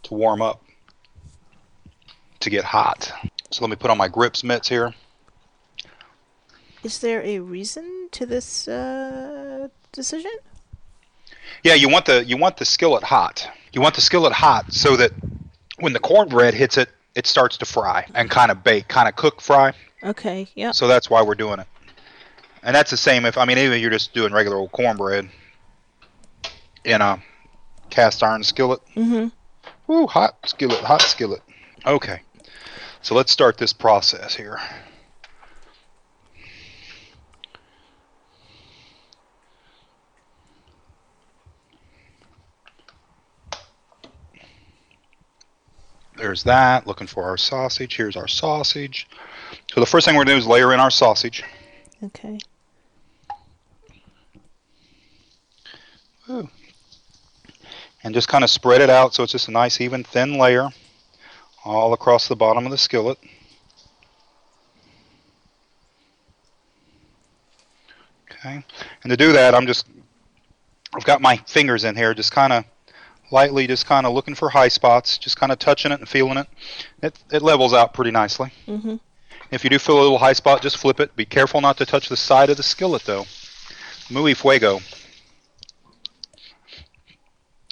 to 0.05 0.15
warm 0.15 0.41
up 0.41 0.65
to 2.41 2.49
get 2.49 2.65
hot. 2.65 3.13
So 3.51 3.63
let 3.63 3.69
me 3.69 3.77
put 3.77 3.91
on 3.91 3.99
my 3.99 4.09
grips 4.09 4.43
mitts 4.43 4.71
here. 4.71 4.95
Is 6.83 6.99
there 7.01 7.23
a 7.25 7.41
reason 7.41 8.09
to 8.13 8.25
this 8.25 8.67
uh, 8.67 9.69
decision? 9.93 10.33
Yeah, 11.63 11.75
you 11.75 11.91
want 11.91 12.07
the 12.07 12.25
you 12.25 12.39
want 12.39 12.57
the 12.57 12.65
skillet 12.65 13.05
hot. 13.05 13.47
You 13.75 13.83
want 13.83 13.97
the 13.97 14.01
skillet 14.01 14.33
hot 14.33 14.73
so 14.73 14.97
that 14.97 15.13
when 15.81 15.93
the 15.93 15.99
cornbread 16.01 16.55
hits 16.55 16.77
it, 16.77 16.89
it 17.15 17.27
starts 17.27 17.57
to 17.59 17.65
fry 17.65 18.07
and 18.15 18.31
kind 18.31 18.51
of 18.51 18.63
bake, 18.63 18.89
kind 18.89 19.09
of 19.09 19.17
cook 19.17 19.41
fry. 19.41 19.73
Okay. 20.03 20.47
Yeah. 20.55 20.73
So 20.73 20.87
that's 20.87 21.11
why 21.11 21.23
we're 21.23 21.35
doing 21.35 21.59
it. 21.61 21.67
And 22.63 22.75
that's 22.75 22.91
the 22.91 22.97
same 22.97 23.25
if 23.25 23.39
I 23.39 23.45
mean 23.45 23.59
even 23.59 23.73
if 23.75 23.81
you're 23.81 23.91
just 23.91 24.13
doing 24.15 24.33
regular 24.33 24.57
old 24.57 24.73
cornbread 24.73 25.29
in 26.85 27.01
a 27.01 27.23
cast 27.91 28.23
iron 28.23 28.43
skillet. 28.43 28.81
Mhm. 28.95 29.33
Woo, 29.87 30.07
hot 30.07 30.37
skillet, 30.47 30.81
hot 30.81 31.03
skillet. 31.03 31.43
Okay. 31.87 32.21
So 33.03 33.15
let's 33.15 33.33
start 33.33 33.59
this 33.59 33.73
process 33.73 34.35
here. 34.35 34.61
There's 46.19 46.43
that. 46.45 46.87
Looking 46.87 47.07
for 47.07 47.25
our 47.25 47.37
sausage. 47.37 47.97
Here's 47.97 48.17
our 48.17 48.29
sausage. 48.29 49.07
So 49.73 49.81
the 49.81 49.87
first 49.87 50.05
thing 50.05 50.17
we're 50.17 50.25
going 50.25 50.29
to 50.29 50.35
do 50.35 50.39
is 50.39 50.47
layer 50.47 50.75
in 50.75 50.81
our 50.81 50.91
sausage. 50.91 51.45
Okay. 52.03 52.39
Ooh. 56.29 56.49
And 58.03 58.15
just 58.15 58.29
kind 58.29 58.45
of 58.45 58.51
spread 58.51 58.81
it 58.81 58.91
out 58.91 59.15
so 59.15 59.23
it's 59.23 59.33
just 59.33 59.49
a 59.49 59.53
nice 59.53 59.81
even 59.81 60.05
thin 60.05 60.39
layer 60.39 60.69
all 61.65 61.93
across 61.93 62.29
the 62.29 62.37
bottom 62.37 62.65
of 62.65 62.71
the 62.71 62.79
skillet. 62.79 63.19
Okay. 68.31 68.65
And 69.03 69.11
to 69.11 69.17
do 69.17 69.33
that, 69.33 69.55
I'm 69.55 69.67
just 69.67 69.87
I've 70.95 71.05
got 71.05 71.21
my 71.21 71.37
fingers 71.37 71.85
in 71.85 71.97
here 71.97 72.15
just 72.15 72.33
kind 72.33 72.53
of 72.53 72.65
lightly 73.31 73.67
just 73.67 73.87
kind 73.87 74.07
of 74.07 74.13
looking 74.13 74.35
for 74.35 74.49
high 74.49 74.69
spots, 74.69 75.19
just 75.19 75.37
kind 75.39 75.53
of 75.53 75.59
touching 75.59 75.93
it 75.93 76.01
and 76.01 76.09
feeling 76.09 76.39
it. 76.39 76.47
It 77.03 77.19
it 77.31 77.43
levels 77.43 77.75
out 77.75 77.95
pretty 77.95 78.11
nicely. 78.11 78.53
Mhm. 78.67 79.01
If 79.51 79.65
you 79.65 79.71
do 79.71 79.79
feel 79.79 79.99
a 79.99 80.03
little 80.03 80.19
high 80.19 80.35
spot, 80.35 80.63
just 80.63 80.77
flip 80.77 81.01
it. 81.01 81.15
Be 81.17 81.25
careful 81.25 81.61
not 81.61 81.77
to 81.79 81.87
touch 81.87 82.09
the 82.09 82.17
side 82.17 82.51
of 82.51 82.57
the 82.57 82.63
skillet 82.63 83.05
though. 83.05 83.27
Muy 84.11 84.35
fuego. 84.35 84.81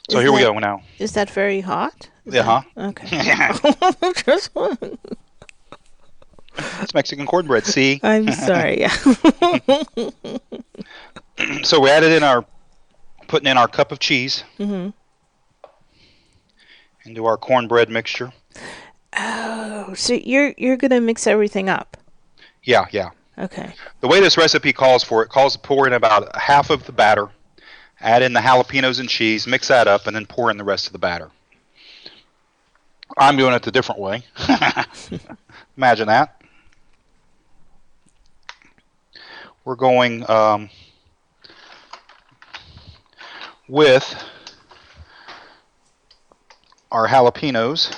So 0.09 0.19
Is 0.19 0.25
here 0.25 0.33
we 0.33 0.41
go 0.41 0.59
now. 0.59 0.83
Is 0.99 1.13
that 1.13 1.31
very 1.31 1.61
hot? 1.61 2.09
Is 2.25 2.35
Yeah, 2.35 2.43
huh? 2.43 2.63
Okay. 2.77 3.23
Just 4.25 4.51
one. 4.55 4.99
It's 6.81 6.95
Mexican 6.95 7.27
cornbread. 7.27 7.67
See. 7.67 8.01
I'm 8.03 8.31
sorry. 8.33 8.81
Yeah. 8.81 8.95
so 11.65 11.81
we 11.81 11.91
added 11.91 12.13
in 12.13 12.23
our, 12.23 12.47
putting 13.27 13.49
in 13.49 13.59
our 13.59 13.69
cup 13.69 13.93
of 13.93 13.99
cheese 13.99 14.43
into 17.07 17.27
our 17.27 17.37
cornbread 17.37 17.89
mixture. 17.89 18.33
Oh, 19.17 19.95
so 19.95 20.15
you're 20.15 20.55
you're 20.57 20.77
gonna 20.77 21.01
mix 21.01 21.27
everything 21.27 21.69
up? 21.69 21.97
Yeah, 22.63 22.87
yeah. 22.91 23.11
Okay. 23.39 23.73
The 24.01 24.09
way 24.09 24.21
this 24.21 24.37
recipe 24.37 24.73
calls 24.73 25.05
for 25.05 25.23
it 25.23 25.29
calls 25.29 25.55
to 25.55 25.59
pour 25.59 25.87
in 25.87 25.93
about 25.93 26.35
half 26.37 26.71
of 26.71 26.85
the 26.87 26.93
batter, 26.93 27.29
add 28.01 28.23
in 28.23 28.33
the 28.33 28.41
jalapenos 28.41 28.99
and 28.99 29.09
cheese, 29.09 29.47
mix 29.47 29.69
that 29.69 29.87
up, 29.87 30.07
and 30.07 30.17
then 30.17 30.27
pour 30.27 30.51
in 30.51 30.57
the 30.57 30.65
rest 30.65 30.87
of 30.87 30.93
the 30.93 30.99
batter. 30.99 31.31
I'm 33.17 33.37
doing 33.37 33.55
it 33.55 33.63
the 33.63 33.71
different 33.71 34.01
way. 34.01 34.23
Imagine 35.77 36.09
that. 36.09 36.43
We're 39.65 39.77
going 39.77 40.29
um, 40.31 40.71
with 43.69 44.15
our 46.97 47.07
jalapenos. 47.07 47.95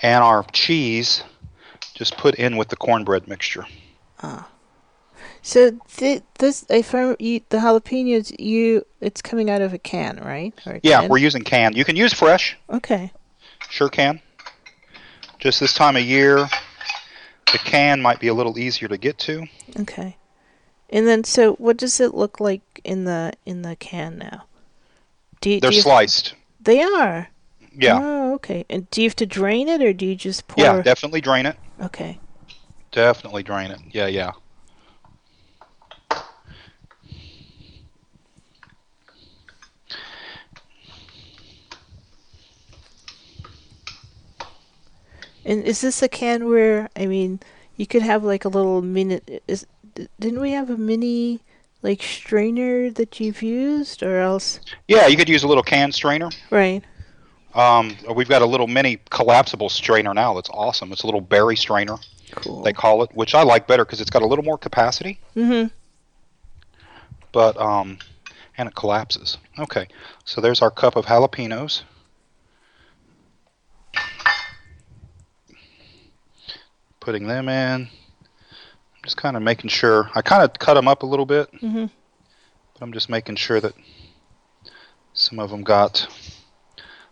And 0.00 0.24
our 0.24 0.42
cheese 0.52 1.22
just 1.94 2.16
put 2.16 2.34
in 2.36 2.56
with 2.56 2.68
the 2.68 2.76
cornbread 2.76 3.28
mixture. 3.28 3.66
Ah. 4.22 4.48
So 5.42 5.78
th- 5.96 6.22
this, 6.38 6.64
if 6.70 6.94
I 6.94 7.14
eat 7.18 7.50
the 7.50 7.58
jalapenos, 7.58 8.34
you 8.38 8.86
it's 9.02 9.20
coming 9.20 9.50
out 9.50 9.60
of 9.60 9.74
a 9.74 9.78
can, 9.78 10.16
right? 10.16 10.54
A 10.66 10.80
Yeah, 10.82 11.02
tin? 11.02 11.10
we're 11.10 11.18
using 11.18 11.42
can. 11.42 11.74
You 11.74 11.84
can 11.84 11.96
use 11.96 12.12
fresh. 12.14 12.56
okay. 12.70 13.12
Sure 13.70 13.88
can. 13.88 14.20
Just 15.38 15.60
this 15.60 15.74
time 15.74 15.96
of 15.96 16.02
year, 16.02 16.36
the 17.52 17.58
can 17.58 18.00
might 18.00 18.18
be 18.20 18.28
a 18.28 18.34
little 18.34 18.58
easier 18.58 18.88
to 18.88 18.96
get 18.96 19.18
to. 19.18 19.46
Okay. 19.80 20.16
And 20.94 21.08
then, 21.08 21.24
so 21.24 21.54
what 21.54 21.76
does 21.76 21.98
it 21.98 22.14
look 22.14 22.38
like 22.38 22.62
in 22.84 23.04
the 23.04 23.32
in 23.44 23.62
the 23.62 23.74
can 23.74 24.16
now? 24.16 24.44
Do 25.40 25.50
you, 25.50 25.60
They're 25.60 25.70
do 25.70 25.76
you 25.76 25.82
sliced. 25.82 26.34
They 26.60 26.84
are. 26.84 27.30
Yeah. 27.76 27.98
Oh, 28.00 28.34
okay. 28.34 28.64
And 28.70 28.88
do 28.90 29.02
you 29.02 29.08
have 29.08 29.16
to 29.16 29.26
drain 29.26 29.66
it, 29.66 29.82
or 29.82 29.92
do 29.92 30.06
you 30.06 30.14
just 30.14 30.46
pour? 30.46 30.64
Yeah, 30.64 30.80
definitely 30.82 31.20
drain 31.20 31.46
it. 31.46 31.56
okay. 31.82 32.20
Definitely 32.92 33.42
drain 33.42 33.72
it. 33.72 33.80
Yeah, 33.90 34.06
yeah. 34.06 34.30
And 45.44 45.64
is 45.64 45.80
this 45.80 46.02
a 46.02 46.08
can 46.08 46.48
where 46.48 46.88
I 46.94 47.06
mean, 47.06 47.40
you 47.76 47.88
could 47.88 48.02
have 48.02 48.22
like 48.22 48.44
a 48.44 48.48
little 48.48 48.80
mini? 48.80 49.20
Is 49.48 49.66
didn't 50.18 50.40
we 50.40 50.52
have 50.52 50.70
a 50.70 50.76
mini 50.76 51.40
like 51.82 52.02
strainer 52.02 52.90
that 52.90 53.20
you've 53.20 53.42
used, 53.42 54.02
or 54.02 54.18
else? 54.20 54.60
Yeah, 54.88 55.06
you 55.06 55.16
could 55.16 55.28
use 55.28 55.42
a 55.42 55.48
little 55.48 55.62
can 55.62 55.92
strainer. 55.92 56.30
Right. 56.50 56.82
Um, 57.54 57.96
we've 58.14 58.28
got 58.28 58.42
a 58.42 58.46
little 58.46 58.66
mini 58.66 58.98
collapsible 59.10 59.68
strainer 59.68 60.12
now 60.12 60.34
that's 60.34 60.50
awesome. 60.50 60.90
It's 60.92 61.04
a 61.04 61.06
little 61.06 61.20
berry 61.20 61.56
strainer, 61.56 61.98
Cool. 62.34 62.62
they 62.62 62.72
call 62.72 63.02
it, 63.04 63.14
which 63.14 63.34
I 63.34 63.42
like 63.42 63.68
better 63.68 63.84
because 63.84 64.00
it's 64.00 64.10
got 64.10 64.22
a 64.22 64.26
little 64.26 64.44
more 64.44 64.58
capacity, 64.58 65.20
mm-hmm. 65.36 65.68
but 67.30 67.56
um, 67.60 67.98
and 68.58 68.68
it 68.68 68.74
collapses. 68.74 69.38
Okay, 69.58 69.86
so 70.24 70.40
there's 70.40 70.62
our 70.62 70.70
cup 70.70 70.96
of 70.96 71.06
jalapenos. 71.06 71.82
Putting 76.98 77.26
them 77.26 77.48
in. 77.48 77.88
Just 79.04 79.18
kind 79.18 79.36
of 79.36 79.42
making 79.42 79.68
sure. 79.68 80.10
I 80.14 80.22
kind 80.22 80.42
of 80.42 80.58
cut 80.58 80.74
them 80.74 80.88
up 80.88 81.02
a 81.02 81.06
little 81.06 81.26
bit. 81.26 81.52
Mhm. 81.60 81.90
But 82.72 82.82
I'm 82.82 82.92
just 82.92 83.10
making 83.10 83.36
sure 83.36 83.60
that 83.60 83.74
some 85.12 85.38
of 85.38 85.50
them 85.50 85.62
got 85.62 86.06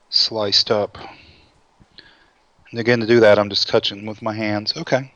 sliced 0.09 0.71
up. 0.71 0.97
And 2.71 2.81
again, 2.81 3.01
to 3.01 3.07
do 3.07 3.21
that, 3.21 3.39
I'm 3.39 3.51
just 3.51 3.69
touching 3.69 4.07
with 4.07 4.23
my 4.23 4.35
hands. 4.35 4.75
Okay. 4.77 5.13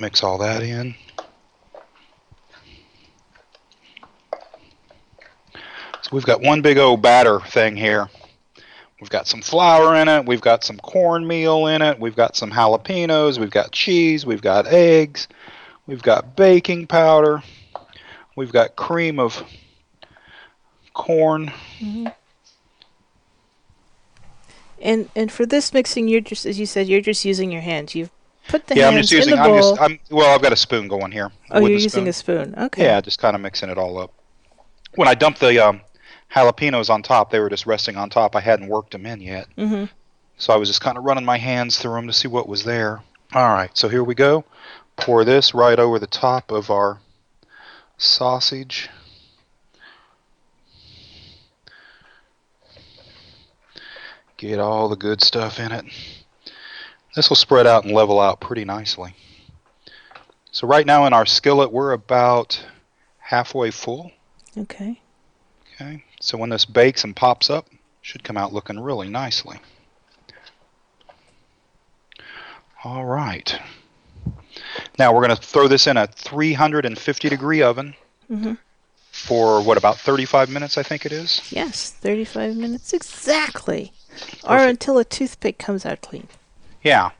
Mix 0.00 0.22
all 0.22 0.38
that 0.38 0.62
in. 0.62 0.94
So 6.02 6.10
we've 6.12 6.24
got 6.24 6.40
one 6.40 6.62
big 6.62 6.78
old 6.78 7.02
batter 7.02 7.40
thing 7.40 7.76
here. 7.76 8.08
We've 9.00 9.10
got 9.10 9.28
some 9.28 9.42
flour 9.42 9.94
in 9.94 10.08
it. 10.08 10.26
We've 10.26 10.40
got 10.40 10.64
some 10.64 10.78
cornmeal 10.78 11.68
in 11.68 11.82
it. 11.82 12.00
We've 12.00 12.16
got 12.16 12.34
some 12.34 12.50
jalapenos. 12.50 13.38
We've 13.38 13.50
got 13.50 13.70
cheese. 13.70 14.26
We've 14.26 14.42
got 14.42 14.66
eggs. 14.66 15.28
We've 15.86 16.02
got 16.02 16.34
baking 16.34 16.88
powder. 16.88 17.42
We've 18.36 18.52
got 18.52 18.76
cream 18.76 19.18
of 19.20 19.42
corn. 20.94 21.52
And 24.80 25.08
and 25.14 25.30
for 25.30 25.46
this 25.46 25.72
mixing, 25.72 26.08
you're 26.08 26.20
just 26.20 26.44
as 26.44 26.58
you 26.58 26.66
said, 26.66 26.88
you're 26.88 27.00
just 27.00 27.24
using 27.24 27.52
your 27.52 27.62
hands. 27.62 27.94
You've 27.94 28.10
put 28.48 28.66
the 28.66 28.76
yeah, 28.76 28.88
I'm 28.88 28.94
hands 28.94 29.10
just 29.10 29.26
using. 29.26 29.38
in 29.38 29.42
the 29.42 29.48
I'm 29.48 29.56
just. 29.56 29.80
I'm 29.80 29.98
well. 30.10 30.34
I've 30.34 30.42
got 30.42 30.52
a 30.52 30.56
spoon 30.56 30.88
going 30.88 31.12
here. 31.12 31.30
oh, 31.50 31.60
you're 31.60 31.68
the 31.68 31.74
using 31.74 31.90
spoon. 31.90 32.08
a 32.08 32.12
spoon. 32.12 32.54
Okay. 32.56 32.82
Yeah, 32.82 33.00
just 33.00 33.18
kind 33.18 33.36
of 33.36 33.42
mixing 33.42 33.70
it 33.70 33.78
all 33.78 33.98
up. 33.98 34.12
When 34.96 35.08
I 35.08 35.14
dump 35.14 35.38
the 35.38 35.58
um, 35.64 35.80
jalapenos 36.34 36.90
on 36.90 37.02
top, 37.02 37.30
they 37.30 37.40
were 37.40 37.50
just 37.50 37.66
resting 37.66 37.96
on 37.96 38.10
top. 38.10 38.36
I 38.36 38.40
hadn't 38.40 38.68
worked 38.68 38.92
them 38.92 39.06
in 39.06 39.20
yet. 39.20 39.48
Mm-hmm. 39.56 39.84
So 40.36 40.52
I 40.52 40.56
was 40.56 40.68
just 40.68 40.80
kind 40.80 40.96
of 40.96 41.04
running 41.04 41.24
my 41.24 41.38
hands 41.38 41.78
through 41.78 41.94
them 41.94 42.06
to 42.06 42.12
see 42.12 42.28
what 42.28 42.48
was 42.48 42.64
there. 42.64 43.02
All 43.32 43.48
right, 43.48 43.76
so 43.76 43.88
here 43.88 44.04
we 44.04 44.14
go. 44.14 44.44
Pour 44.96 45.24
this 45.24 45.54
right 45.54 45.78
over 45.78 45.98
the 45.98 46.06
top 46.06 46.50
of 46.50 46.70
our 46.70 46.98
sausage. 47.98 48.88
Get 54.36 54.60
all 54.60 54.88
the 54.88 54.96
good 54.96 55.22
stuff 55.22 55.58
in 55.58 55.72
it. 55.72 55.84
This 57.16 57.28
will 57.28 57.36
spread 57.36 57.66
out 57.66 57.84
and 57.84 57.92
level 57.92 58.20
out 58.20 58.40
pretty 58.40 58.64
nicely. 58.64 59.14
So 60.52 60.68
right 60.68 60.86
now 60.86 61.06
in 61.06 61.12
our 61.12 61.26
skillet, 61.26 61.72
we're 61.72 61.92
about 61.92 62.64
halfway 63.18 63.72
full. 63.72 64.12
Okay. 64.56 65.00
Okay, 65.74 66.04
so 66.20 66.36
when 66.38 66.50
this 66.50 66.64
bakes 66.64 67.04
and 67.04 67.14
pops 67.14 67.50
up, 67.50 67.66
should 68.02 68.24
come 68.24 68.36
out 68.36 68.52
looking 68.52 68.78
really 68.80 69.08
nicely. 69.08 69.58
All 72.84 73.04
right. 73.04 73.58
Now 74.98 75.12
we're 75.12 75.26
going 75.26 75.36
to 75.36 75.42
throw 75.42 75.68
this 75.68 75.86
in 75.86 75.96
a 75.96 76.06
350 76.06 77.28
degree 77.28 77.62
oven 77.62 77.94
Mhm. 78.30 78.58
for 79.10 79.60
what 79.62 79.76
about 79.78 79.98
35 79.98 80.48
minutes? 80.50 80.78
I 80.78 80.82
think 80.82 81.04
it 81.06 81.12
is. 81.12 81.42
Yes, 81.50 81.90
35 81.90 82.56
minutes 82.56 82.92
exactly. 82.92 83.92
Or 84.44 84.58
until 84.58 84.98
a 84.98 85.04
toothpick 85.04 85.58
comes 85.58 85.84
out 85.86 86.00
clean. 86.02 86.28
Yeah. 86.82 87.10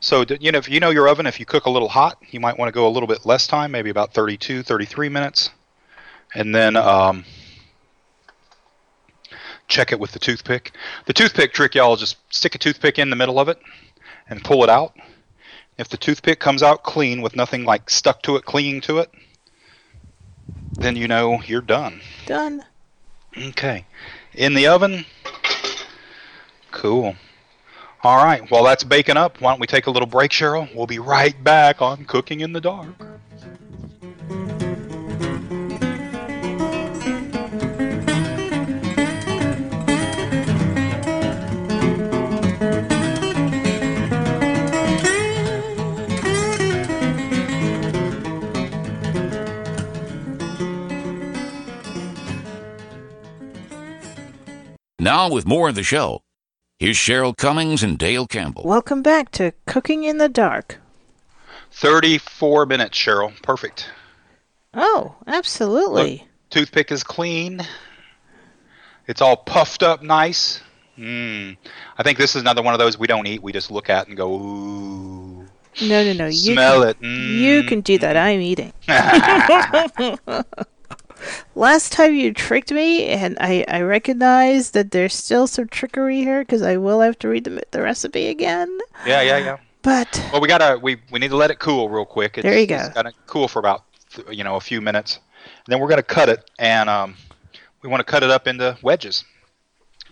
So 0.00 0.24
you 0.40 0.50
know, 0.52 0.58
if 0.58 0.68
you 0.68 0.80
know 0.80 0.90
your 0.90 1.08
oven, 1.08 1.26
if 1.26 1.38
you 1.38 1.46
cook 1.46 1.66
a 1.66 1.70
little 1.70 1.88
hot, 1.88 2.18
you 2.30 2.40
might 2.40 2.58
want 2.58 2.68
to 2.68 2.72
go 2.72 2.86
a 2.86 2.90
little 2.90 3.06
bit 3.06 3.24
less 3.24 3.46
time, 3.46 3.70
maybe 3.70 3.90
about 3.90 4.12
32, 4.12 4.62
33 4.62 5.08
minutes, 5.08 5.50
and 6.34 6.54
then 6.54 6.74
um, 6.76 7.24
check 9.72 9.90
it 9.90 9.98
with 9.98 10.12
the 10.12 10.18
toothpick. 10.18 10.72
The 11.06 11.14
toothpick 11.14 11.54
trick, 11.54 11.74
y'all, 11.74 11.94
is 11.94 12.00
just 12.00 12.16
stick 12.32 12.54
a 12.54 12.58
toothpick 12.58 12.98
in 12.98 13.08
the 13.08 13.16
middle 13.16 13.40
of 13.40 13.48
it 13.48 13.58
and 14.28 14.44
pull 14.44 14.62
it 14.62 14.70
out. 14.70 14.94
If 15.78 15.88
the 15.88 15.96
toothpick 15.96 16.38
comes 16.38 16.62
out 16.62 16.82
clean 16.82 17.22
with 17.22 17.34
nothing 17.34 17.64
like 17.64 17.88
stuck 17.88 18.22
to 18.22 18.36
it, 18.36 18.44
clinging 18.44 18.82
to 18.82 18.98
it, 18.98 19.10
then 20.74 20.94
you 20.96 21.08
know 21.08 21.40
you're 21.46 21.62
done. 21.62 22.02
Done. 22.26 22.62
Okay. 23.36 23.86
In 24.34 24.52
the 24.52 24.66
oven. 24.66 25.06
Cool. 26.70 27.16
All 28.02 28.22
right. 28.22 28.48
While 28.50 28.64
that's 28.64 28.84
baking 28.84 29.16
up, 29.16 29.40
why 29.40 29.52
don't 29.52 29.60
we 29.60 29.66
take 29.66 29.86
a 29.86 29.90
little 29.90 30.06
break, 30.06 30.30
Cheryl? 30.32 30.72
We'll 30.74 30.86
be 30.86 30.98
right 30.98 31.42
back 31.42 31.80
on 31.80 32.04
Cooking 32.04 32.40
in 32.40 32.52
the 32.52 32.60
Dark. 32.60 32.88
Now, 55.02 55.28
with 55.28 55.44
more 55.46 55.68
of 55.68 55.74
the 55.74 55.82
show, 55.82 56.22
here's 56.78 56.96
Cheryl 56.96 57.36
Cummings 57.36 57.82
and 57.82 57.98
Dale 57.98 58.24
Campbell. 58.28 58.62
Welcome 58.64 59.02
back 59.02 59.32
to 59.32 59.52
Cooking 59.66 60.04
in 60.04 60.18
the 60.18 60.28
Dark. 60.28 60.78
34 61.72 62.66
minutes, 62.66 62.96
Cheryl. 62.96 63.32
Perfect. 63.42 63.90
Oh, 64.74 65.16
absolutely. 65.26 66.24
Toothpick 66.50 66.92
is 66.92 67.02
clean. 67.02 67.62
It's 69.08 69.20
all 69.20 69.36
puffed 69.38 69.82
up 69.82 70.04
nice. 70.04 70.62
Mmm. 70.96 71.56
I 71.98 72.02
think 72.04 72.16
this 72.16 72.36
is 72.36 72.42
another 72.42 72.62
one 72.62 72.72
of 72.72 72.78
those 72.78 72.96
we 72.96 73.08
don't 73.08 73.26
eat. 73.26 73.42
We 73.42 73.50
just 73.50 73.72
look 73.72 73.90
at 73.90 74.06
and 74.06 74.16
go, 74.16 74.32
ooh. 74.32 75.46
No, 75.82 76.04
no, 76.04 76.12
no. 76.12 76.26
You 76.26 76.52
Smell 76.52 76.82
can, 76.82 76.90
it. 76.90 77.02
You 77.02 77.62
Mm. 77.64 77.68
can 77.68 77.80
do 77.80 77.98
that. 77.98 78.16
I'm 78.16 78.40
eating. 78.40 78.72
Last 81.54 81.92
time 81.92 82.14
you 82.14 82.32
tricked 82.32 82.72
me, 82.72 83.06
and 83.06 83.36
I, 83.40 83.64
I 83.68 83.82
recognize 83.82 84.70
that 84.72 84.90
there's 84.90 85.14
still 85.14 85.46
some 85.46 85.68
trickery 85.68 86.20
here 86.20 86.40
because 86.42 86.62
I 86.62 86.76
will 86.76 87.00
have 87.00 87.18
to 87.20 87.28
read 87.28 87.44
the, 87.44 87.62
the 87.70 87.82
recipe 87.82 88.28
again. 88.28 88.78
Yeah, 89.06 89.22
yeah, 89.22 89.38
yeah. 89.38 89.56
But 89.82 90.22
Well, 90.32 90.40
we 90.40 90.48
gotta 90.48 90.78
we 90.80 90.98
we 91.10 91.18
need 91.18 91.30
to 91.30 91.36
let 91.36 91.50
it 91.50 91.58
cool 91.58 91.88
real 91.88 92.04
quick. 92.04 92.38
It's, 92.38 92.44
There 92.44 92.58
you 92.58 92.66
go. 92.66 92.76
It's 92.76 92.88
gotta 92.94 93.12
cool 93.26 93.48
for 93.48 93.58
about 93.58 93.84
you 94.30 94.44
know 94.44 94.56
a 94.56 94.60
few 94.60 94.80
minutes, 94.80 95.18
and 95.44 95.72
then 95.72 95.80
we're 95.80 95.88
gonna 95.88 96.02
cut 96.02 96.28
it, 96.28 96.48
and 96.58 96.88
um, 96.88 97.16
we 97.82 97.88
want 97.88 98.00
to 98.00 98.04
cut 98.04 98.22
it 98.22 98.30
up 98.30 98.46
into 98.46 98.76
wedges, 98.82 99.24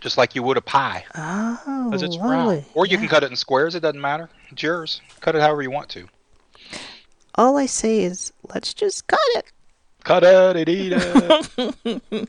just 0.00 0.18
like 0.18 0.34
you 0.34 0.42
would 0.42 0.56
a 0.56 0.60
pie, 0.60 1.04
oh, 1.14 1.86
because 1.88 2.02
it's 2.02 2.16
lovely. 2.16 2.56
round. 2.56 2.64
Or 2.74 2.86
you 2.86 2.92
Yeah. 2.94 2.98
can 3.00 3.08
cut 3.08 3.22
it 3.22 3.30
in 3.30 3.36
squares. 3.36 3.74
It 3.76 3.80
doesn't 3.80 4.00
matter. 4.00 4.28
It's 4.50 4.62
yours. 4.62 5.00
Cut 5.20 5.36
it 5.36 5.40
however 5.40 5.62
you 5.62 5.70
want 5.70 5.88
to. 5.90 6.08
All 7.36 7.56
I 7.56 7.66
say 7.66 8.00
is, 8.00 8.32
let's 8.52 8.74
just 8.74 9.06
cut 9.06 9.20
it. 9.36 9.46
Cut 10.04 10.24
it 10.24 10.56
and 10.56 10.68
eat 10.68 10.92
it. 10.96 12.28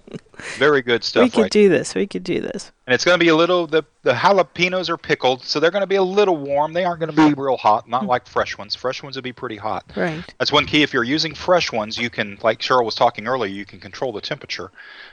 Very 0.57 0.81
good 0.81 1.03
stuff. 1.03 1.23
we 1.23 1.29
could 1.29 1.41
right 1.43 1.51
do 1.51 1.69
this. 1.69 1.95
We 1.95 2.07
could 2.07 2.23
do 2.23 2.41
this. 2.41 2.71
And 2.87 2.93
it's 2.93 3.05
going 3.05 3.17
to 3.17 3.23
be 3.23 3.29
a 3.29 3.35
little 3.35 3.67
the 3.67 3.83
the 4.03 4.13
jalapenos 4.13 4.89
are 4.89 4.97
pickled, 4.97 5.43
so 5.43 5.59
they're 5.59 5.71
going 5.71 5.81
to 5.81 5.87
be 5.87 5.95
a 5.95 6.03
little 6.03 6.35
warm. 6.35 6.73
They 6.73 6.83
aren't 6.83 6.99
going 6.99 7.13
to 7.13 7.15
be 7.15 7.33
real 7.39 7.57
hot, 7.57 7.87
not 7.87 8.05
like 8.05 8.27
fresh 8.27 8.57
ones. 8.57 8.75
Fresh 8.75 9.03
ones 9.03 9.15
would 9.15 9.23
be 9.23 9.33
pretty 9.33 9.57
hot. 9.57 9.85
Right. 9.95 10.23
That's 10.39 10.51
one 10.51 10.65
key. 10.65 10.83
If 10.83 10.93
you're 10.93 11.03
using 11.03 11.35
fresh 11.35 11.71
ones, 11.71 11.97
you 11.97 12.09
can, 12.09 12.37
like 12.41 12.59
Cheryl 12.59 12.83
was 12.83 12.95
talking 12.95 13.27
earlier, 13.27 13.51
you 13.51 13.65
can 13.65 13.79
control 13.79 14.11
the 14.11 14.21
temperature. 14.21 14.71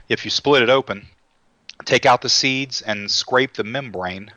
If 0.09 0.25
you 0.25 0.31
split 0.31 0.63
it 0.63 0.71
open, 0.71 1.07
take 1.85 2.07
out 2.07 2.23
the 2.23 2.29
seeds 2.29 2.83
and 2.83 3.11
scrape 3.11 3.55
the 3.55 3.65
membrane 3.65 4.31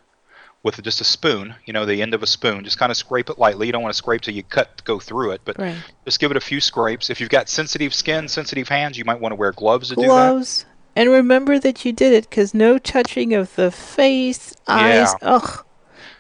with 0.64 0.82
just 0.84 1.02
a 1.02 1.04
spoon, 1.04 1.56
you 1.66 1.74
know, 1.74 1.86
the 1.86 2.02
end 2.02 2.14
of 2.14 2.22
a 2.22 2.28
spoon. 2.28 2.64
Just 2.64 2.78
kind 2.78 2.92
of 2.92 2.98
scrape 2.98 3.30
it 3.30 3.40
lightly. 3.40 3.66
You 3.68 3.74
don't 3.74 3.82
want 3.82 3.94
to 3.94 3.98
scrape 3.98 4.22
till 4.22 4.34
you 4.36 4.44
cut 4.44 4.84
go 4.84 5.00
through 5.00 5.32
it, 5.32 5.42
but 5.44 5.58
Right. 5.58 5.76
just 6.06 6.20
give 6.20 6.30
it 6.32 6.38
a 6.38 6.42
few 6.42 6.62
scrapes. 6.62 7.10
If 7.10 7.20
you've 7.20 7.30
got 7.32 7.50
sensitive 7.50 7.94
skin, 7.94 8.28
sensitive 8.28 8.70
hands, 8.70 8.98
you 8.98 9.06
might 9.06 9.20
want 9.20 9.32
to 9.32 9.36
wear 9.38 9.52
gloves 9.54 9.90
to 9.90 9.96
Gloves. 9.96 10.08
Do 10.08 10.14
that. 10.16 10.30
Gloves. 10.32 10.66
And 10.96 11.10
remember 11.10 11.58
that 11.58 11.84
you 11.86 11.94
did 11.94 12.14
it 12.14 12.30
because 12.30 12.54
no 12.54 12.78
touching 12.78 13.34
of 13.34 13.56
the 13.56 13.72
face, 13.72 14.54
eyes. 14.68 15.14
Ugh. 15.22 15.42
do 15.42 15.48
that. 15.48 15.64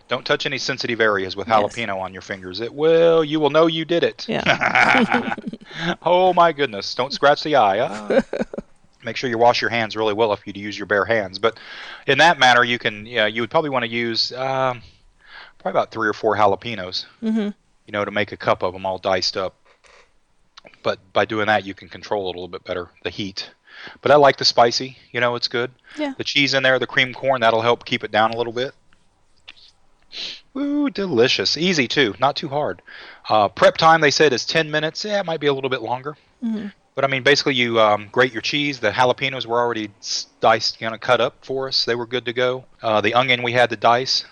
Don't 0.08 0.26
touch 0.26 0.46
any 0.46 0.58
sensitive 0.58 1.00
areas 1.00 1.36
with 1.38 1.48
Yes. 1.48 1.58
jalapeno 1.76 2.00
on 2.02 2.12
your 2.12 2.22
fingers. 2.22 2.60
It 2.62 2.74
will. 2.74 3.24
You 3.24 3.40
will 3.40 3.50
know 3.50 3.68
you 3.68 3.86
did 3.86 4.04
it. 4.04 4.26
Yeah. 4.28 5.36
oh 6.04 6.34
my 6.34 6.52
goodness! 6.52 6.96
Don't 6.96 7.14
scratch 7.14 7.44
the 7.44 7.56
eye. 7.56 7.80
Ah. 8.34 8.44
Make 9.04 9.18
sure 9.18 9.30
you 9.30 9.38
wash 9.38 9.62
your 9.62 9.70
hands 9.70 9.96
really 9.96 10.14
well 10.14 10.34
if 10.34 10.46
you 10.46 10.54
use 10.56 10.78
your 10.78 10.86
bare 10.86 11.06
hands. 11.06 11.40
But 11.40 11.60
in 12.08 12.18
that 12.20 12.38
manner, 12.40 12.64
you 12.64 12.78
can. 12.80 13.06
Yeah, 13.06 13.26
you 13.28 13.42
would 13.42 13.50
probably 13.50 13.70
want 13.70 13.84
to 13.84 13.90
use 13.92 14.32
um, 14.34 14.82
probably 15.60 15.72
about 15.80 15.92
three 15.92 16.08
or 16.08 16.14
four 16.14 16.36
jalapenos. 16.36 17.06
hmm 17.20 17.50
You 17.86 17.92
know, 17.92 18.06
to 18.06 18.12
make 18.12 18.32
a 18.32 18.38
cup 18.38 18.64
of 18.64 18.74
them 18.74 18.86
all 18.86 18.98
diced 18.98 19.38
up. 19.38 19.56
But 20.84 21.00
by 21.14 21.26
doing 21.26 21.48
that, 21.48 21.66
you 21.66 21.74
can 21.74 21.90
control 21.90 22.24
it 22.24 22.26
a 22.26 22.38
little 22.40 22.48
bit 22.48 22.64
better, 22.64 22.90
the 23.04 23.10
heat. 23.10 23.50
But 24.02 24.12
I 24.12 24.16
like 24.16 24.38
the 24.38 24.46
spicy. 24.46 24.98
You 25.12 25.20
know, 25.20 25.36
it's 25.36 25.48
good. 25.48 25.72
Yeah. 25.98 26.14
The 26.18 26.24
cheese 26.24 26.54
in 26.54 26.62
there, 26.64 26.78
the 26.78 26.86
cream 26.88 27.14
corn, 27.14 27.42
that'll 27.42 27.62
help 27.62 27.84
keep 27.86 28.04
it 28.04 28.12
down 28.12 28.32
a 28.32 28.38
little 28.38 28.54
bit. 28.54 28.74
Ooh, 30.58 30.90
delicious. 30.90 31.56
Easy 31.58 31.88
too, 31.88 32.14
not 32.20 32.36
too 32.36 32.50
hard. 32.50 32.82
Uh, 33.30 33.48
prep 33.48 33.78
time 33.78 34.02
they 34.02 34.12
said 34.12 34.34
is 34.34 34.46
10 34.46 34.70
minutes. 34.70 35.06
Yeah, 35.06 35.20
it 35.22 35.26
might 35.26 35.40
be 35.40 35.48
a 35.48 35.54
little 35.54 35.70
bit 35.70 35.82
longer. 35.82 36.18
Mhm. 36.44 36.74
But 36.94 37.06
I 37.06 37.08
mean, 37.08 37.24
basically, 37.24 37.56
you 37.56 37.80
um, 37.80 38.10
grate 38.12 38.34
your 38.34 38.42
cheese. 38.42 38.80
The 38.80 38.92
jalapenos 38.92 39.46
were 39.46 39.60
already 39.60 39.92
diced, 40.42 40.80
kind 40.80 40.94
of 40.94 41.00
cut 41.00 41.22
up 41.22 41.46
for 41.46 41.68
us. 41.70 41.86
They 41.86 41.96
were 41.96 42.06
good 42.06 42.26
to 42.26 42.34
go. 42.34 42.66
Uh, 42.82 43.00
the 43.02 43.14
onion 43.14 43.44
we 43.44 43.54
had 43.54 43.70
to 43.70 43.78
dice, 43.78 44.26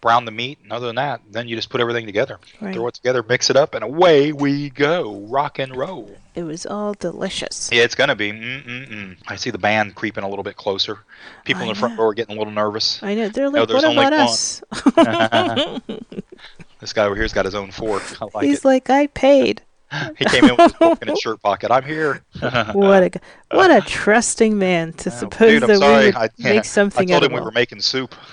brown 0.00 0.24
the 0.24 0.30
meat, 0.30 0.58
and 0.62 0.72
other 0.72 0.86
than 0.86 0.96
that, 0.96 1.20
then 1.30 1.46
you 1.46 1.56
just 1.56 1.68
put 1.68 1.78
everything 1.78 2.06
together, 2.06 2.38
Right. 2.58 2.74
throw 2.74 2.86
it 2.86 2.94
together, 2.94 3.22
mix 3.22 3.50
it 3.50 3.56
up, 3.56 3.74
and 3.74 3.84
away 3.84 4.32
we 4.32 4.70
go. 4.70 5.20
Rock 5.28 5.58
and 5.58 5.76
roll. 5.76 6.16
It 6.34 6.44
was 6.44 6.64
all 6.64 6.94
delicious. 6.94 7.68
Yeah, 7.70 7.82
it's 7.82 7.94
gonna 7.94 8.16
be. 8.16 8.32
Mm-mm-mm. 8.32 9.16
I 9.28 9.36
see 9.36 9.50
the 9.50 9.58
band 9.58 9.94
creeping 9.94 10.24
a 10.24 10.28
little 10.28 10.42
bit 10.42 10.56
closer. 10.56 11.00
People 11.44 11.62
I 11.64 11.66
in 11.66 11.68
the 11.74 11.78
front 11.78 11.96
know. 11.96 12.02
row 12.04 12.08
are 12.10 12.14
getting 12.14 12.34
a 12.36 12.38
little 12.38 12.52
nervous. 12.54 13.02
I 13.02 13.14
know. 13.14 13.28
They're 13.28 13.50
No, 13.50 13.64
like, 13.64 13.68
there's 13.68 13.82
what 13.82 13.92
about 13.92 14.12
us? 14.14 14.62
This 16.80 16.94
guy 16.94 17.04
over 17.04 17.14
here's 17.14 17.34
got 17.34 17.44
his 17.44 17.54
own 17.54 17.70
fork. 17.70 18.02
I 18.22 18.28
like 18.32 18.46
He's 18.46 18.60
it. 18.60 18.64
like, 18.64 18.88
I 18.88 19.06
paid. 19.08 19.60
He 20.18 20.24
came 20.24 20.44
in 20.44 20.56
with 20.56 21.02
in 21.02 21.08
his 21.08 21.18
shirt 21.22 21.42
pocket. 21.42 21.70
I'm 21.70 21.84
here. 21.84 22.22
What 22.40 23.02
a 23.02 23.20
what 23.50 23.70
a 23.70 23.80
trusting 23.86 24.56
man 24.58 24.92
to 24.94 25.10
suppose 25.10 25.60
dude, 25.60 25.68
that 25.68 25.78
sorry. 25.78 25.98
we 25.98 26.06
would 26.06 26.16
I, 26.16 26.28
yeah, 26.36 26.52
make 26.52 26.64
something 26.64 27.10
I 27.10 27.18
told 27.18 27.24
him 27.24 27.32
we 27.32 27.40
were 27.40 27.50
making 27.50 27.80
soup. 27.80 28.14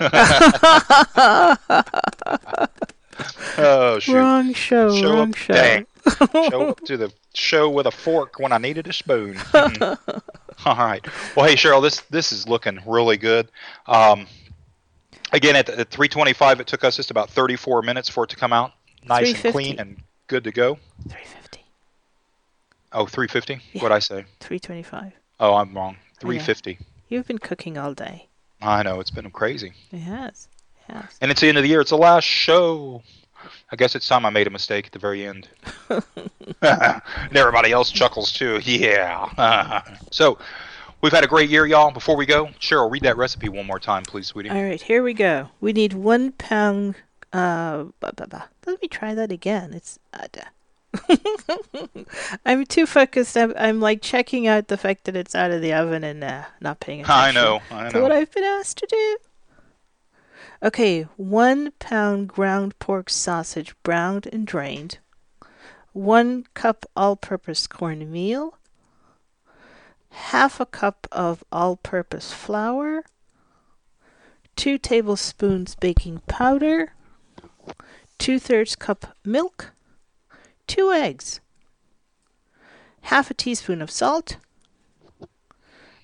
oh 3.58 3.98
shoot! 4.00 4.14
Wrong 4.14 4.54
show. 4.54 4.96
Show 4.96 5.14
wrong 5.14 5.30
up, 5.30 5.36
show. 5.36 5.54
dang. 5.54 5.88
Show 6.50 6.70
up 6.70 6.80
to 6.82 6.98
the 6.98 7.12
show 7.34 7.70
with 7.70 7.88
a 7.88 7.92
fork 7.92 8.40
when 8.40 8.52
I 8.52 8.58
needed 8.60 8.88
a 8.88 8.94
spoon. 8.94 9.38
All 10.66 10.76
right. 10.76 11.06
Well, 11.36 11.48
hey 11.48 11.56
Cheryl, 11.56 11.82
this 11.82 12.02
this 12.10 12.32
is 12.32 12.48
looking 12.48 12.80
really 12.86 13.18
good. 13.18 13.50
Um, 13.88 14.28
again, 15.32 15.56
at, 15.56 15.70
at 15.70 15.90
325, 15.90 16.60
it 16.60 16.68
took 16.68 16.84
us 16.84 16.96
just 16.98 17.12
about 17.12 17.30
34 17.30 17.82
minutes 17.82 18.10
for 18.10 18.24
it 18.26 18.30
to 18.30 18.36
come 18.36 18.54
out, 18.54 18.74
nice 19.04 19.44
and 19.44 19.54
clean 19.54 19.80
and 19.80 20.02
good 20.28 20.44
to 20.44 20.52
go. 20.52 20.76
350. 21.10 21.37
Oh, 22.98 23.06
350. 23.06 23.62
Yeah. 23.74 23.84
What'd 23.84 23.96
I 23.96 24.00
say? 24.00 24.26
325. 24.40 25.14
Oh, 25.40 25.54
I'm 25.54 25.72
wrong. 25.76 25.98
350. 26.20 26.80
You've 27.10 27.28
been 27.28 27.38
cooking 27.38 27.78
all 27.78 27.94
day. 27.94 28.28
I 28.60 28.82
know 28.82 29.00
it's 29.00 29.12
been 29.12 29.30
crazy, 29.30 29.74
It 29.92 30.00
has. 30.00 30.48
It 30.90 30.94
has. 30.94 31.06
and 31.22 31.30
it's 31.30 31.42
the 31.42 31.48
end 31.48 31.60
of 31.60 31.64
the 31.64 31.70
year. 31.70 31.80
It's 31.80 31.92
the 31.92 31.96
last 31.98 32.24
show. 32.24 33.04
I 33.72 33.76
guess 33.76 33.94
it's 33.94 34.08
time 34.08 34.26
I 34.26 34.32
made 34.32 34.48
a 34.48 34.50
mistake 34.50 34.88
at 34.88 34.94
the 34.94 34.98
very 35.00 35.28
end. 35.28 35.48
and 35.90 37.36
everybody 37.36 37.72
else 37.72 37.92
chuckles 37.92 38.32
too. 38.32 38.60
Yeah. 38.64 39.84
so, 40.12 40.40
we've 41.02 41.14
had 41.14 41.24
a 41.24 41.28
great 41.28 41.52
year, 41.52 41.68
y'all. 41.68 41.92
Before 41.92 42.16
we 42.16 42.26
go, 42.26 42.48
Cheryl, 42.60 42.90
read 42.90 43.04
that 43.04 43.16
recipe 43.16 43.48
one 43.48 43.68
more 43.68 43.80
time, 43.80 44.02
please, 44.02 44.26
sweetie. 44.26 44.50
All 44.50 44.64
right, 44.64 44.82
here 44.82 45.04
we 45.04 45.14
go. 45.14 45.50
We 45.62 45.72
need 45.72 45.94
one 45.94 46.32
pound. 46.32 46.96
Uh, 47.32 47.86
blah, 48.00 48.12
blah, 48.12 48.26
blah. 48.26 48.44
Let 48.66 48.82
me 48.82 48.88
try 48.88 49.14
that 49.14 49.32
again. 49.32 49.76
It's. 49.76 50.00
Uh. 50.14 50.26
I'm 52.46 52.66
too 52.66 52.86
focused. 52.86 53.38
I'm, 53.38 53.54
I'm 53.58 53.80
like 53.80 54.02
checking 54.02 54.48
out 54.48 54.68
the 54.68 54.78
fact 54.78 55.06
that 55.06 55.16
it's 55.16 55.36
out 55.36 55.52
of 55.52 55.62
the 55.62 55.74
oven 55.74 56.04
and 56.04 56.24
uh, 56.24 56.44
not 56.62 56.80
paying 56.80 57.02
attention. 57.02 57.38
I 57.38 57.42
know. 57.42 57.62
I 57.72 57.90
to 57.90 58.02
what. 58.02 58.12
I've 58.12 58.32
been 58.32 58.44
asked 58.44 58.78
to 58.80 58.88
do. 58.88 59.18
Okay, 60.64 61.04
one 61.18 61.72
pound 61.80 62.28
ground 62.28 62.78
pork 62.80 63.10
sausage, 63.10 63.76
browned 63.84 64.28
and 64.32 64.48
drained. 64.48 64.98
One 65.94 66.46
cup 66.54 66.86
all-purpose 66.96 67.68
cornmeal. 67.68 68.58
Half 70.10 70.60
a 70.60 70.66
cup 70.66 71.08
of 71.12 71.44
all-purpose 71.52 72.34
flour. 72.34 73.04
Two 74.56 74.78
tablespoons 74.80 75.76
baking 75.76 76.22
powder. 76.28 76.94
Two-thirds 78.18 78.76
cup 78.76 79.16
milk. 79.24 79.74
Two 80.68 80.92
eggs. 80.92 81.40
Half 83.02 83.32
a 83.32 83.34
teaspoon 83.34 83.82
of 83.82 83.90
salt. 83.90 84.38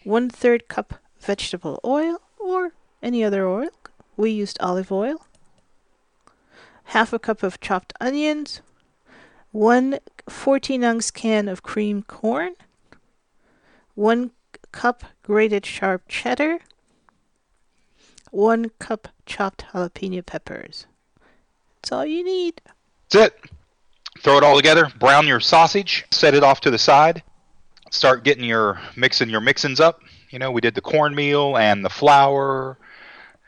One-third 0.03 0.67
cup 0.67 0.95
vegetable 1.19 1.79
oil 1.85 2.21
or 2.39 2.71
any 3.01 3.23
other 3.23 3.47
oil. 3.47 3.69
We 4.15 4.31
used 4.31 4.57
olive 4.61 4.91
oil. 4.91 5.25
Half 6.85 7.13
a 7.13 7.19
cup 7.19 7.43
of 7.43 7.59
chopped 7.59 7.93
onions. 7.99 8.61
One 9.51 9.99
14 10.29 10.83
ounce 10.83 11.11
can 11.11 11.47
of 11.47 11.63
cream 11.63 12.03
corn. 12.03 12.53
One 13.95 14.31
cup 14.71 15.03
grated 15.23 15.65
sharp 15.65 16.03
cheddar. 16.07 16.59
One 18.31 18.71
cup 18.79 19.09
chopped 19.25 19.65
jalapeno 19.73 20.25
peppers. 20.25 20.87
That's 21.75 21.91
all 21.91 22.05
you 22.05 22.23
need. 22.23 22.61
That's 23.09 23.27
it. 23.27 23.51
Throw 24.23 24.37
it 24.37 24.43
all 24.43 24.55
together. 24.55 24.89
Brown 24.99 25.27
your 25.27 25.41
sausage. 25.41 26.05
Set 26.11 26.33
it 26.33 26.43
off 26.43 26.61
to 26.61 26.71
the 26.71 26.77
side. 26.77 27.21
Start 27.91 28.23
getting 28.23 28.45
your 28.45 28.79
mixing 28.95 29.29
your 29.29 29.41
mixins 29.41 29.81
up. 29.81 30.01
You 30.29 30.39
know, 30.39 30.49
we 30.49 30.61
did 30.61 30.75
the 30.75 30.81
cornmeal 30.81 31.57
and 31.57 31.83
the 31.83 31.89
flour, 31.89 32.77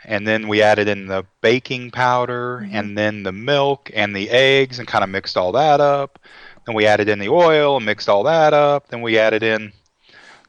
and 0.04 0.28
then 0.28 0.50
we 0.50 0.62
added 0.62 0.90
in 0.90 1.08
the 1.08 1.26
baking 1.42 1.92
powder, 1.92 2.62
mm-hmm. 2.62 2.76
and 2.76 2.98
then 2.98 3.24
the 3.24 3.32
milk 3.32 3.90
and 3.94 4.14
the 4.14 4.30
eggs, 4.30 4.78
and 4.78 4.88
kind 4.88 5.04
of 5.04 5.10
mixed 5.10 5.38
all 5.38 5.54
that 5.54 5.80
up. 5.80 6.20
Then 6.66 6.76
we 6.76 6.86
added 6.86 7.08
in 7.08 7.20
the 7.20 7.30
oil 7.30 7.78
and 7.78 7.86
mixed 7.86 8.10
all 8.10 8.24
that 8.24 8.54
up. 8.54 8.90
Then 8.90 9.02
we 9.02 9.18
added 9.18 9.44
in 9.44 9.72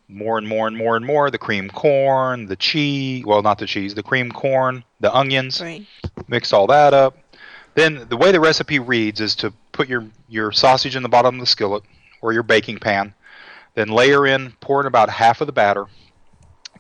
more 0.09 0.39
and 0.39 0.49
more 0.49 0.67
and 0.67 0.77
more 0.77 0.97
and 0.97 1.07
more 1.07 1.31
the 1.31 1.39
cream 1.39 1.71
corn, 1.71 2.47
the 2.47 2.57
cheese. 2.57 3.25
Well, 3.25 3.43
not 3.43 3.59
the 3.59 3.67
cheese, 3.67 3.95
the 3.95 4.03
cream 4.03 4.33
corn, 4.33 4.83
the 5.01 5.15
onions 5.15 5.61
Right. 5.61 5.87
mix 6.27 6.53
all 6.53 6.67
that 6.67 6.95
up. 6.95 7.17
Then 7.75 8.07
the 8.09 8.17
way 8.17 8.33
the 8.33 8.41
recipe 8.41 8.79
reads 8.79 9.21
is 9.21 9.37
to 9.37 9.53
put 9.77 9.89
your, 9.89 10.07
your 10.29 10.51
sausage 10.53 10.97
in 10.97 11.03
the 11.03 11.09
bottom 11.09 11.37
of 11.37 11.41
the 11.41 11.47
skillet 11.47 11.85
or 12.23 12.33
your 12.33 12.43
baking 12.43 12.79
pan. 12.79 13.15
Then 13.75 13.89
layer 13.89 14.27
in, 14.27 14.53
pour 14.61 14.81
in 14.81 14.87
about 14.87 15.11
half 15.11 15.41
of 15.41 15.47
the 15.47 15.53
batter. 15.53 15.85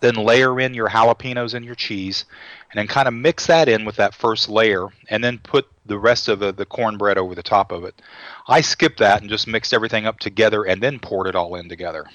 Then 0.00 0.14
layer 0.14 0.58
in 0.58 0.74
your 0.74 0.88
jalapenos 0.88 1.54
and 1.54 1.64
your 1.64 1.74
cheese. 1.74 2.24
And 2.72 2.78
then 2.78 2.86
kind 2.88 3.06
of 3.06 3.14
mix 3.14 3.46
that 3.46 3.68
in 3.68 3.84
with 3.84 3.96
that 3.96 4.14
first 4.14 4.48
layer. 4.48 4.88
And 5.10 5.22
then 5.22 5.38
put 5.38 5.68
the 5.84 5.98
rest 5.98 6.28
of 6.28 6.40
the, 6.40 6.52
the 6.52 6.64
cornbread 6.64 7.18
over 7.18 7.34
the 7.34 7.42
top 7.42 7.70
of 7.70 7.84
it. 7.84 8.00
I 8.48 8.62
skipped 8.62 8.98
that 8.98 9.20
and 9.20 9.30
just 9.30 9.46
mixed 9.46 9.74
everything 9.74 10.06
up 10.06 10.18
together 10.18 10.64
and 10.64 10.82
then 10.82 10.98
poured 10.98 11.26
it 11.26 11.36
all 11.36 11.54
in 11.54 11.68
together. 11.68 12.06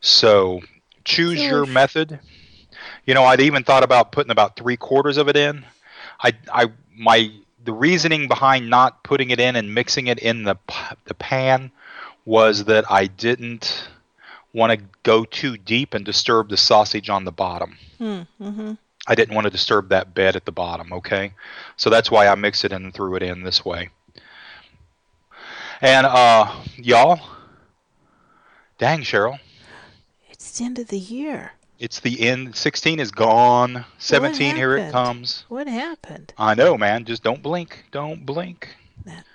So 0.00 0.60
choose 1.04 1.42
your 1.42 1.66
method. 1.66 2.20
You 3.04 3.14
know, 3.14 3.24
I'd 3.24 3.40
even 3.40 3.64
thought 3.64 3.82
about 3.82 4.12
putting 4.12 4.30
about 4.30 4.56
three 4.56 4.76
quarters 4.76 5.16
of 5.16 5.28
it 5.28 5.36
in. 5.36 5.64
I, 6.22 6.32
I, 6.52 6.66
my, 6.96 7.30
the 7.64 7.72
reasoning 7.72 8.28
behind 8.28 8.70
not 8.70 9.02
putting 9.02 9.30
it 9.30 9.40
in 9.40 9.56
and 9.56 9.74
mixing 9.74 10.06
it 10.06 10.18
in 10.18 10.44
the 10.44 10.56
the 11.04 11.14
pan 11.14 11.70
was 12.24 12.64
that 12.64 12.90
I 12.90 13.06
didn't 13.06 13.88
want 14.52 14.72
to 14.72 14.84
go 15.02 15.24
too 15.24 15.56
deep 15.56 15.94
and 15.94 16.04
disturb 16.04 16.48
the 16.48 16.56
sausage 16.56 17.08
on 17.08 17.24
the 17.24 17.32
bottom. 17.32 17.76
Hmm. 17.98 18.20
Mm-hmm. 18.40 18.72
I 19.06 19.14
didn't 19.14 19.34
want 19.34 19.46
to 19.46 19.50
disturb 19.50 19.88
that 19.88 20.14
bed 20.14 20.36
at 20.36 20.44
the 20.44 20.52
bottom, 20.52 20.92
okay? 20.92 21.32
So 21.76 21.90
that's 21.90 22.10
why 22.10 22.28
I 22.28 22.34
mixed 22.34 22.64
it 22.64 22.72
in 22.72 22.84
and 22.84 22.94
threw 22.94 23.16
it 23.16 23.22
in 23.22 23.42
this 23.42 23.64
way. 23.64 23.90
And 25.80 26.06
uh 26.06 26.52
y'all, 26.76 27.20
dang 28.78 29.00
Cheryl, 29.00 29.38
It's 30.28 30.58
the 30.58 30.64
end 30.64 30.78
of 30.78 30.88
the 30.88 30.98
year. 30.98 31.52
It's 31.80 31.98
the 32.00 32.28
end. 32.28 32.54
16 32.54 33.00
is 33.00 33.10
gone. 33.10 33.86
17, 33.96 34.54
here 34.54 34.76
it 34.76 34.92
comes. 34.92 35.46
What 35.48 35.66
happened? 35.66 36.34
I 36.36 36.54
know, 36.54 36.76
man. 36.76 37.06
Just 37.06 37.22
don't 37.22 37.42
blink. 37.42 37.86
Don't 37.90 38.26
blink. 38.26 38.68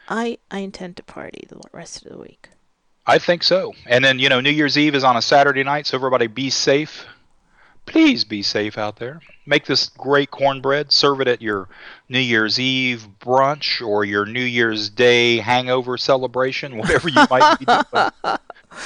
I 0.08 0.38
I 0.52 0.60
intend 0.60 0.98
to 0.98 1.04
party 1.04 1.48
the 1.50 1.60
rest 1.74 2.06
of 2.06 2.12
the 2.12 2.20
week. 2.20 2.50
I 3.08 3.18
think 3.18 3.42
so. 3.42 3.74
And 3.88 4.06
then, 4.06 4.20
you 4.20 4.30
know, 4.30 4.42
New 4.42 4.52
Year's 4.52 4.78
Eve 4.78 4.94
is 4.94 5.04
on 5.04 5.18
a 5.18 5.24
Saturday 5.24 5.64
night, 5.64 5.88
so 5.88 5.98
everybody 5.98 6.28
be 6.28 6.52
safe. 6.52 7.06
Please 7.88 8.24
be 8.24 8.44
safe 8.44 8.78
out 8.78 8.98
there. 8.98 9.22
Make 9.48 9.66
this 9.66 9.90
great 9.90 10.30
cornbread. 10.30 10.92
Serve 10.92 11.22
it 11.22 11.28
at 11.28 11.42
your 11.42 11.68
New 12.10 12.20
Year's 12.20 12.60
Eve 12.60 13.08
brunch 13.20 13.86
or 13.86 14.06
your 14.06 14.28
New 14.28 14.44
Year's 14.44 14.92
Day 14.92 15.38
hangover 15.38 15.98
celebration, 15.98 16.78
whatever 16.78 17.10
you 17.10 17.26
might 17.30 17.58
be 17.60 17.66
doing. 17.66 18.12